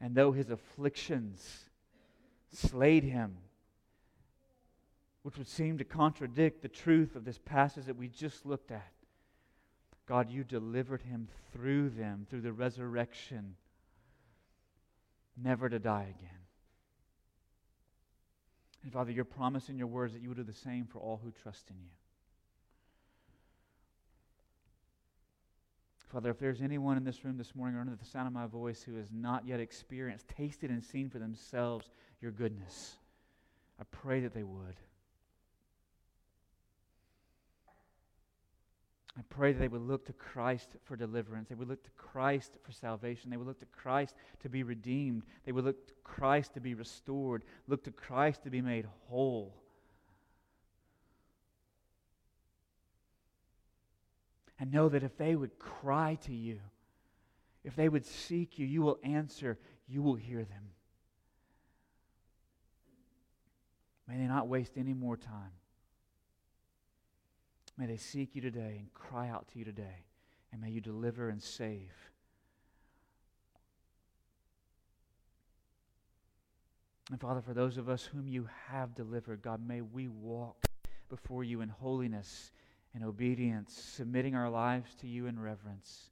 And 0.00 0.14
though 0.14 0.32
his 0.32 0.50
afflictions 0.50 1.70
slayed 2.52 3.04
him, 3.04 3.36
which 5.22 5.38
would 5.38 5.48
seem 5.48 5.78
to 5.78 5.84
contradict 5.84 6.60
the 6.60 6.68
truth 6.68 7.16
of 7.16 7.24
this 7.24 7.38
passage 7.38 7.86
that 7.86 7.96
we 7.96 8.08
just 8.08 8.44
looked 8.44 8.70
at, 8.70 8.92
God, 10.06 10.30
you 10.30 10.44
delivered 10.44 11.02
him 11.02 11.28
through 11.52 11.90
them, 11.90 12.26
through 12.28 12.42
the 12.42 12.52
resurrection, 12.52 13.54
never 15.42 15.68
to 15.68 15.78
die 15.78 16.14
again. 16.18 16.43
And 18.84 18.92
Father, 18.92 19.10
your 19.10 19.24
promise 19.24 19.70
in 19.70 19.78
your 19.78 19.86
words 19.86 20.12
that 20.12 20.22
you 20.22 20.28
would 20.28 20.36
do 20.36 20.44
the 20.44 20.52
same 20.52 20.84
for 20.84 20.98
all 20.98 21.18
who 21.24 21.32
trust 21.42 21.70
in 21.70 21.76
you. 21.76 21.90
Father, 26.14 26.30
if 26.30 26.38
there's 26.38 26.60
anyone 26.60 26.96
in 26.96 27.02
this 27.02 27.24
room 27.24 27.36
this 27.36 27.56
morning 27.56 27.76
or 27.76 27.80
under 27.80 27.96
the 27.96 28.04
sound 28.04 28.28
of 28.28 28.32
my 28.32 28.46
voice 28.46 28.82
who 28.82 28.94
has 28.96 29.10
not 29.10 29.44
yet 29.48 29.58
experienced, 29.58 30.28
tasted, 30.28 30.70
and 30.70 30.84
seen 30.84 31.08
for 31.08 31.18
themselves 31.18 31.88
your 32.20 32.30
goodness, 32.30 32.98
I 33.80 33.84
pray 33.90 34.20
that 34.20 34.32
they 34.32 34.44
would. 34.44 34.76
I 39.16 39.22
pray 39.28 39.52
that 39.52 39.60
they 39.60 39.68
would 39.68 39.86
look 39.86 40.06
to 40.06 40.12
Christ 40.12 40.74
for 40.84 40.96
deliverance. 40.96 41.48
They 41.48 41.54
would 41.54 41.68
look 41.68 41.84
to 41.84 41.90
Christ 41.90 42.52
for 42.64 42.72
salvation. 42.72 43.30
They 43.30 43.36
would 43.36 43.46
look 43.46 43.60
to 43.60 43.66
Christ 43.66 44.14
to 44.40 44.48
be 44.48 44.64
redeemed. 44.64 45.22
They 45.44 45.52
would 45.52 45.64
look 45.64 45.86
to 45.86 45.94
Christ 46.02 46.54
to 46.54 46.60
be 46.60 46.74
restored. 46.74 47.44
Look 47.68 47.84
to 47.84 47.92
Christ 47.92 48.42
to 48.42 48.50
be 48.50 48.60
made 48.60 48.86
whole. 49.08 49.54
And 54.58 54.72
know 54.72 54.88
that 54.88 55.04
if 55.04 55.16
they 55.16 55.36
would 55.36 55.58
cry 55.58 56.16
to 56.22 56.32
you, 56.32 56.58
if 57.62 57.76
they 57.76 57.88
would 57.88 58.04
seek 58.04 58.58
you, 58.58 58.66
you 58.66 58.82
will 58.82 58.98
answer, 59.04 59.58
you 59.86 60.02
will 60.02 60.14
hear 60.16 60.44
them. 60.44 60.70
May 64.08 64.18
they 64.18 64.26
not 64.26 64.48
waste 64.48 64.72
any 64.76 64.92
more 64.92 65.16
time. 65.16 65.52
May 67.76 67.86
they 67.86 67.96
seek 67.96 68.34
you 68.34 68.40
today 68.40 68.76
and 68.78 68.94
cry 68.94 69.28
out 69.28 69.48
to 69.48 69.58
you 69.58 69.64
today. 69.64 70.04
And 70.52 70.60
may 70.60 70.70
you 70.70 70.80
deliver 70.80 71.28
and 71.28 71.42
save. 71.42 71.92
And 77.10 77.20
Father, 77.20 77.42
for 77.42 77.52
those 77.52 77.76
of 77.76 77.88
us 77.88 78.04
whom 78.04 78.28
you 78.28 78.48
have 78.68 78.94
delivered, 78.94 79.42
God, 79.42 79.60
may 79.66 79.80
we 79.80 80.08
walk 80.08 80.64
before 81.08 81.44
you 81.44 81.60
in 81.60 81.68
holiness 81.68 82.52
and 82.94 83.04
obedience, 83.04 83.74
submitting 83.74 84.34
our 84.34 84.48
lives 84.48 84.94
to 85.00 85.08
you 85.08 85.26
in 85.26 85.38
reverence, 85.38 86.10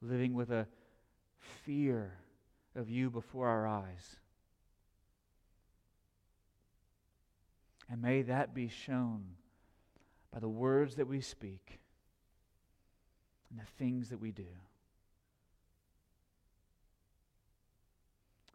living 0.00 0.34
with 0.34 0.50
a 0.50 0.66
fear 1.64 2.12
of 2.74 2.90
you 2.90 3.08
before 3.08 3.48
our 3.48 3.66
eyes. 3.66 4.16
And 7.88 8.02
may 8.02 8.22
that 8.22 8.54
be 8.54 8.68
shown 8.68 9.22
by 10.32 10.38
the 10.38 10.48
words 10.48 10.96
that 10.96 11.06
we 11.06 11.20
speak 11.20 11.80
and 13.50 13.60
the 13.60 13.66
things 13.78 14.08
that 14.08 14.20
we 14.20 14.32
do. 14.32 14.46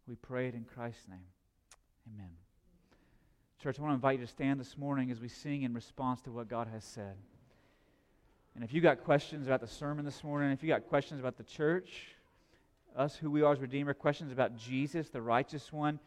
We 0.08 0.16
pray 0.16 0.48
it 0.48 0.56
in 0.56 0.64
Christ's 0.64 1.08
name. 1.10 1.20
Amen. 2.14 2.32
Church, 3.62 3.78
I 3.78 3.82
want 3.82 3.92
to 3.92 3.96
invite 3.96 4.20
you 4.20 4.26
to 4.26 4.32
stand 4.32 4.60
this 4.60 4.78
morning 4.78 5.12
as 5.12 5.20
we 5.20 5.28
sing 5.28 5.64
in 5.64 5.74
response 5.74 6.22
to 6.22 6.32
what 6.32 6.48
God 6.48 6.68
has 6.72 6.84
said. 6.84 7.16
And 8.56 8.64
if 8.64 8.74
you 8.74 8.82
got 8.82 9.04
questions 9.04 9.46
about 9.46 9.62
the 9.62 9.68
sermon 9.68 10.06
this 10.06 10.24
morning, 10.24 10.52
if 10.52 10.64
you 10.64 10.70
got 10.70 10.88
questions 10.88 11.20
about 11.20 11.38
the 11.38 11.44
church, 11.44 12.08
us, 12.96 13.16
who 13.16 13.30
we 13.30 13.42
are 13.42 13.54
as 13.54 13.60
Redeemer, 13.60 13.94
questions 13.94 14.32
about 14.32 14.58
Jesus, 14.58 15.10
the 15.10 15.22
righteous 15.22 15.72
one, 15.72 16.00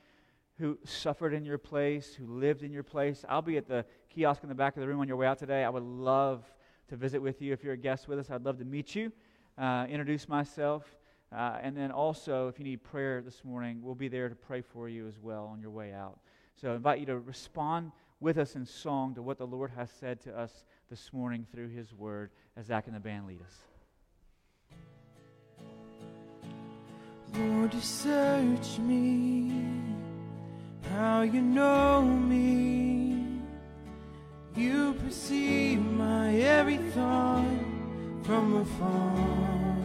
who 0.61 0.79
suffered 0.85 1.33
in 1.33 1.45
your 1.45 1.59
place, 1.59 2.15
who 2.15 2.27
lived 2.27 2.63
in 2.63 2.71
your 2.71 2.83
place. 2.83 3.25
I'll 3.29 3.43
be 3.43 3.57
at 3.57 3.67
the 3.67 3.85
kiosk 4.11 4.43
in 4.43 4.49
the 4.49 4.55
back 4.55 4.77
of 4.77 4.83
the 4.83 4.87
room 4.87 5.01
on 5.01 5.09
your 5.09 5.17
way 5.17 5.27
out 5.27 5.39
today. 5.39 5.65
I 5.65 5.71
would 5.71 5.83
love 5.83 6.45
to 6.89 6.97
visit 6.97 7.21
with 7.21 7.41
you 7.41 7.53
if 7.53 7.65
you're 7.65 7.73
a 7.73 7.79
guest 7.79 8.07
with 8.07 8.19
us. 8.19 8.31
I'd 8.31 8.45
love 8.45 8.59
to 8.59 8.65
meet 8.65 8.95
you, 8.95 9.11
uh, 9.59 9.87
introduce 9.89 10.29
myself. 10.29 10.85
Uh, 11.33 11.59
and 11.63 11.77
then 11.77 11.91
also, 11.91 12.49
if 12.49 12.59
you 12.59 12.65
need 12.65 12.83
prayer 12.83 13.23
this 13.23 13.43
morning, 13.45 13.81
we'll 13.83 13.95
be 13.95 14.09
there 14.09 14.29
to 14.29 14.35
pray 14.35 14.61
for 14.61 14.89
you 14.89 15.09
as 15.09 15.19
well 15.19 15.47
on 15.47 15.61
your 15.61 15.71
way 15.71 15.93
out. 15.93 16.19
So 16.61 16.73
I 16.73 16.75
invite 16.75 17.01
you 17.01 17.07
to 17.07 17.19
respond 17.19 17.93
with 18.21 18.37
us 18.37 18.55
in 18.55 18.67
song 18.67 19.15
to 19.15 19.23
what 19.23 19.39
the 19.39 19.47
Lord 19.47 19.71
has 19.77 19.91
said 19.91 20.21
to 20.23 20.39
us 20.39 20.65
this 20.91 21.13
morning 21.13 21.47
through 21.53 21.69
His 21.69 21.95
Word 21.95 22.31
as 22.57 22.67
Zach 22.67 22.87
and 22.87 22.95
the 22.95 23.01
band 23.01 23.27
lead 23.27 23.41
us. 23.41 23.57
Lord, 27.33 27.73
you 27.73 27.81
search 27.81 28.79
me 28.81 29.90
how 30.97 31.23
you 31.23 31.41
know 31.41 32.03
me. 32.03 33.41
You 34.57 34.95
perceive 34.95 35.81
my 35.81 36.35
every 36.35 36.79
thought 36.95 37.45
from 38.23 38.57
afar. 38.57 39.77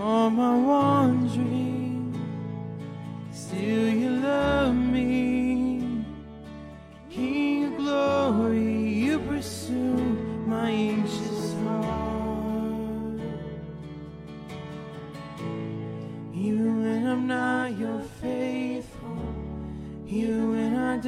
All 0.00 0.30
my 0.30 0.56
wandering, 0.56 2.14
still 3.32 3.88
you 3.88 4.10
love 4.10 4.74
me. 4.74 6.04
King 7.10 7.64
of 7.64 7.76
glory, 7.76 8.88
you 9.04 9.18
pursue 9.20 9.96
my 10.46 10.70
anxious 10.70 11.15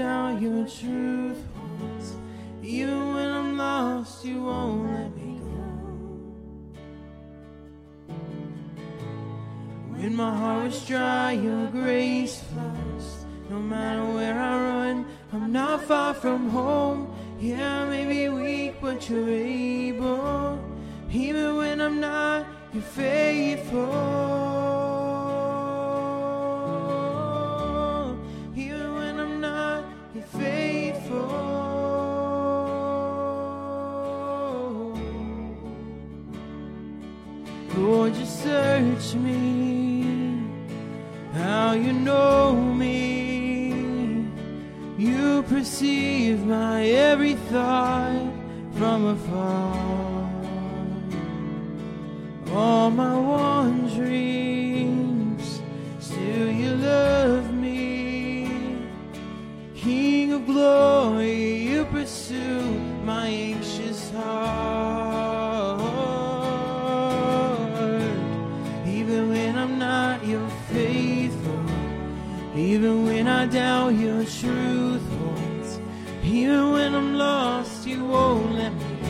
I 0.01 0.39
your 0.39 0.67
truth 0.67 1.43
once, 1.81 2.17
even 2.63 3.15
when 3.15 3.29
I'm 3.29 3.57
lost, 3.57 4.25
you 4.25 4.43
won't 4.43 4.87
let 4.93 5.17
me 5.17 5.41
go. 5.41 5.63
When 9.95 10.15
my 10.15 10.35
heart 10.37 10.65
was 10.65 10.87
dry, 10.87 11.33
your 11.33 11.67
grace 11.69 12.41
flows. 12.43 13.25
No 13.51 13.59
matter 13.59 14.05
where 14.05 14.39
I 14.39 14.55
run, 14.71 15.07
I'm 15.33 15.53
not 15.53 15.83
far 15.85 16.15
from 16.15 16.51
home. 16.51 17.13
Yeah, 17.41 17.83
I 17.83 17.89
may 17.89 18.05
be 18.07 18.29
weak, 18.29 18.81
but 18.81 19.09
you're 19.09 19.29
able. 19.29 20.59
Even 21.11 21.57
when 21.57 21.81
I'm 21.81 22.01
not, 22.01 22.47
you're 22.73 22.83
faithful. 22.83 24.58
Me, 39.15 40.43
how 41.33 41.73
you 41.73 41.93
know 41.93 42.55
me. 42.55 44.29
You 44.97 45.43
perceive 45.45 46.45
my 46.45 46.85
every 46.85 47.35
thought 47.35 48.33
from 48.75 49.07
afar. 49.07 50.29
All 52.53 52.91
my 52.91 53.15
wanderings, 53.15 54.41
still 56.01 56.51
you 56.51 56.75
love 56.75 57.53
me. 57.55 58.89
King 59.75 60.33
of 60.33 60.47
glory, 60.47 60.98
even 76.59 76.73
when 76.73 76.95
I'm 76.95 77.15
lost, 77.17 77.87
you 77.87 78.05
won't 78.05 78.53
let 78.55 78.73
me 78.73 78.85
go. 79.03 79.09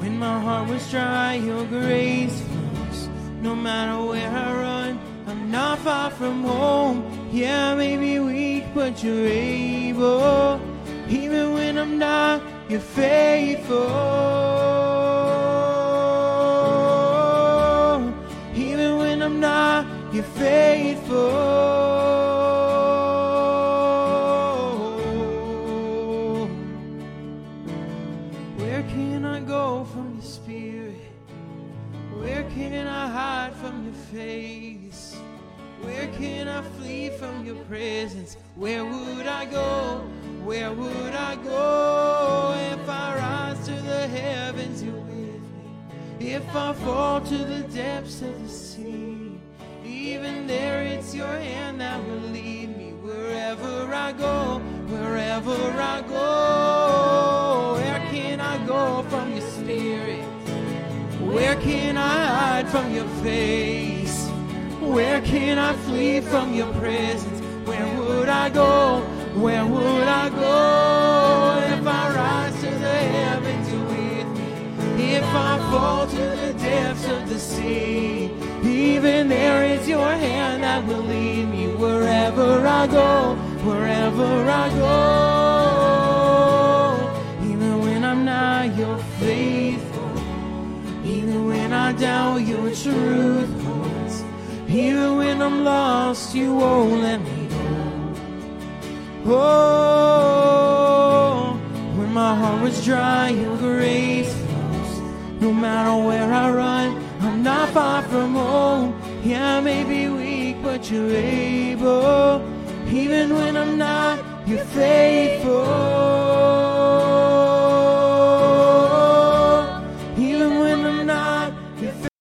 When 0.00 0.18
my 0.18 0.38
heart 0.40 0.68
was 0.68 0.90
dry, 0.90 1.36
your 1.36 1.64
grace 1.66 2.38
flows. 2.42 3.08
No 3.40 3.54
matter 3.56 3.98
where 4.08 4.30
I 4.30 4.52
run, 4.52 5.00
I'm 5.26 5.50
not 5.50 5.78
far 5.78 6.10
from 6.10 6.44
home. 6.44 6.98
Yeah, 7.32 7.72
I 7.72 7.74
may 7.76 7.96
be 7.96 8.18
weak, 8.18 8.64
but 8.74 9.02
you're 9.02 9.26
able. 9.26 10.60
Even 11.08 11.54
when 11.54 11.78
I'm 11.78 11.98
not, 11.98 12.42
you're 12.68 12.80
faithful. 12.80 13.88
Even 18.54 18.98
when 18.98 19.22
I'm 19.22 19.40
not, 19.40 19.86
you're 20.12 20.30
faithful. 20.44 21.87
Where 28.78 28.90
can 28.90 29.24
I 29.24 29.40
go 29.40 29.84
from 29.86 30.14
your 30.14 30.22
spirit? 30.22 31.10
Where 32.14 32.44
can 32.54 32.86
I 32.86 33.08
hide 33.08 33.54
from 33.56 33.84
your 33.86 33.94
face? 34.12 35.16
Where 35.80 36.06
can 36.16 36.46
I 36.46 36.62
flee 36.62 37.10
from 37.10 37.44
your 37.44 37.56
presence? 37.64 38.36
Where 38.54 38.84
would 38.84 39.26
I 39.26 39.46
go? 39.46 40.04
Where 40.44 40.72
would 40.72 41.12
I 41.12 41.34
go 41.42 42.54
if 42.72 42.88
I 42.88 43.16
rise 43.16 43.66
to 43.66 43.72
the 43.72 44.06
heavens? 44.06 44.80
You're 44.80 44.94
with 44.94 45.42
me. 46.20 46.30
If 46.30 46.48
I 46.54 46.72
fall 46.72 47.20
to 47.20 47.36
the 47.36 47.62
depths 47.74 48.22
of 48.22 48.40
the 48.40 48.48
sea, 48.48 49.40
even 49.84 50.46
there 50.46 50.84
it's 50.84 51.12
your 51.12 51.26
hand 51.26 51.80
that 51.80 52.00
will 52.06 52.30
lead 52.30 52.78
me 52.78 52.92
wherever 52.92 53.92
I 53.92 54.12
go. 54.12 54.60
Wherever 54.86 55.56
I 55.80 56.00
go, 56.02 57.07
can 61.60 61.96
I 61.96 62.26
hide 62.26 62.68
from 62.68 62.92
your 62.92 63.06
face? 63.22 64.28
Where 64.80 65.20
can 65.20 65.56
I 65.56 65.72
flee 65.74 66.20
from 66.20 66.52
your 66.52 66.72
presence? 66.74 67.40
Where 67.64 67.86
would 67.98 68.28
I 68.28 68.50
go? 68.50 69.00
Where 69.34 69.64
would 69.64 70.08
I 70.22 70.30
go 70.30 71.62
if 71.74 71.86
I 71.86 72.14
rise 72.14 72.54
to 72.62 72.70
the 72.70 72.98
heavens 73.16 73.68
with 73.70 74.26
me? 74.96 75.14
If 75.14 75.24
I 75.24 75.58
fall 75.70 76.06
to 76.08 76.16
the 76.16 76.54
depths 76.54 77.06
of 77.08 77.28
the 77.28 77.38
sea, 77.38 78.32
even 78.64 79.28
there 79.28 79.64
is 79.64 79.86
your 79.88 80.10
hand 80.10 80.64
that 80.64 80.84
will 80.86 81.02
lead 81.02 81.48
me 81.48 81.68
wherever 81.68 82.66
I 82.66 82.86
go, 82.88 83.36
wherever 83.62 84.50
I 84.50 84.68
go. 84.70 84.98
Even 87.48 87.80
when 87.80 88.02
I'm 88.04 88.24
not 88.24 88.76
your 88.76 88.98
when 89.20 89.57
I 91.88 91.92
doubt 91.92 92.46
your 92.46 92.68
truth 92.74 93.48
holds, 93.64 94.22
even 94.68 95.16
when 95.16 95.40
I'm 95.40 95.64
lost, 95.64 96.34
you 96.34 96.54
won't 96.54 97.00
let 97.00 97.18
me 97.18 97.48
go. 99.24 99.32
Oh, 99.34 100.38
when 101.96 102.12
my 102.12 102.34
heart 102.34 102.60
was 102.60 102.84
dry, 102.84 103.30
your 103.30 103.56
grace 103.56 104.30
flows. 104.34 105.00
No 105.40 105.50
matter 105.50 105.96
where 106.06 106.30
I 106.30 106.50
run, 106.50 107.02
I'm 107.20 107.42
not 107.42 107.70
far 107.70 108.02
from 108.02 108.34
home. 108.34 108.92
Yeah, 109.24 109.56
I 109.56 109.60
may 109.62 109.82
be 109.82 110.10
weak, 110.10 110.62
but 110.62 110.90
you're 110.90 111.10
able. 111.10 112.42
Even 112.90 113.32
when 113.34 113.56
I'm 113.56 113.78
not, 113.78 114.18
you're 114.46 114.62
faithful. 114.62 116.27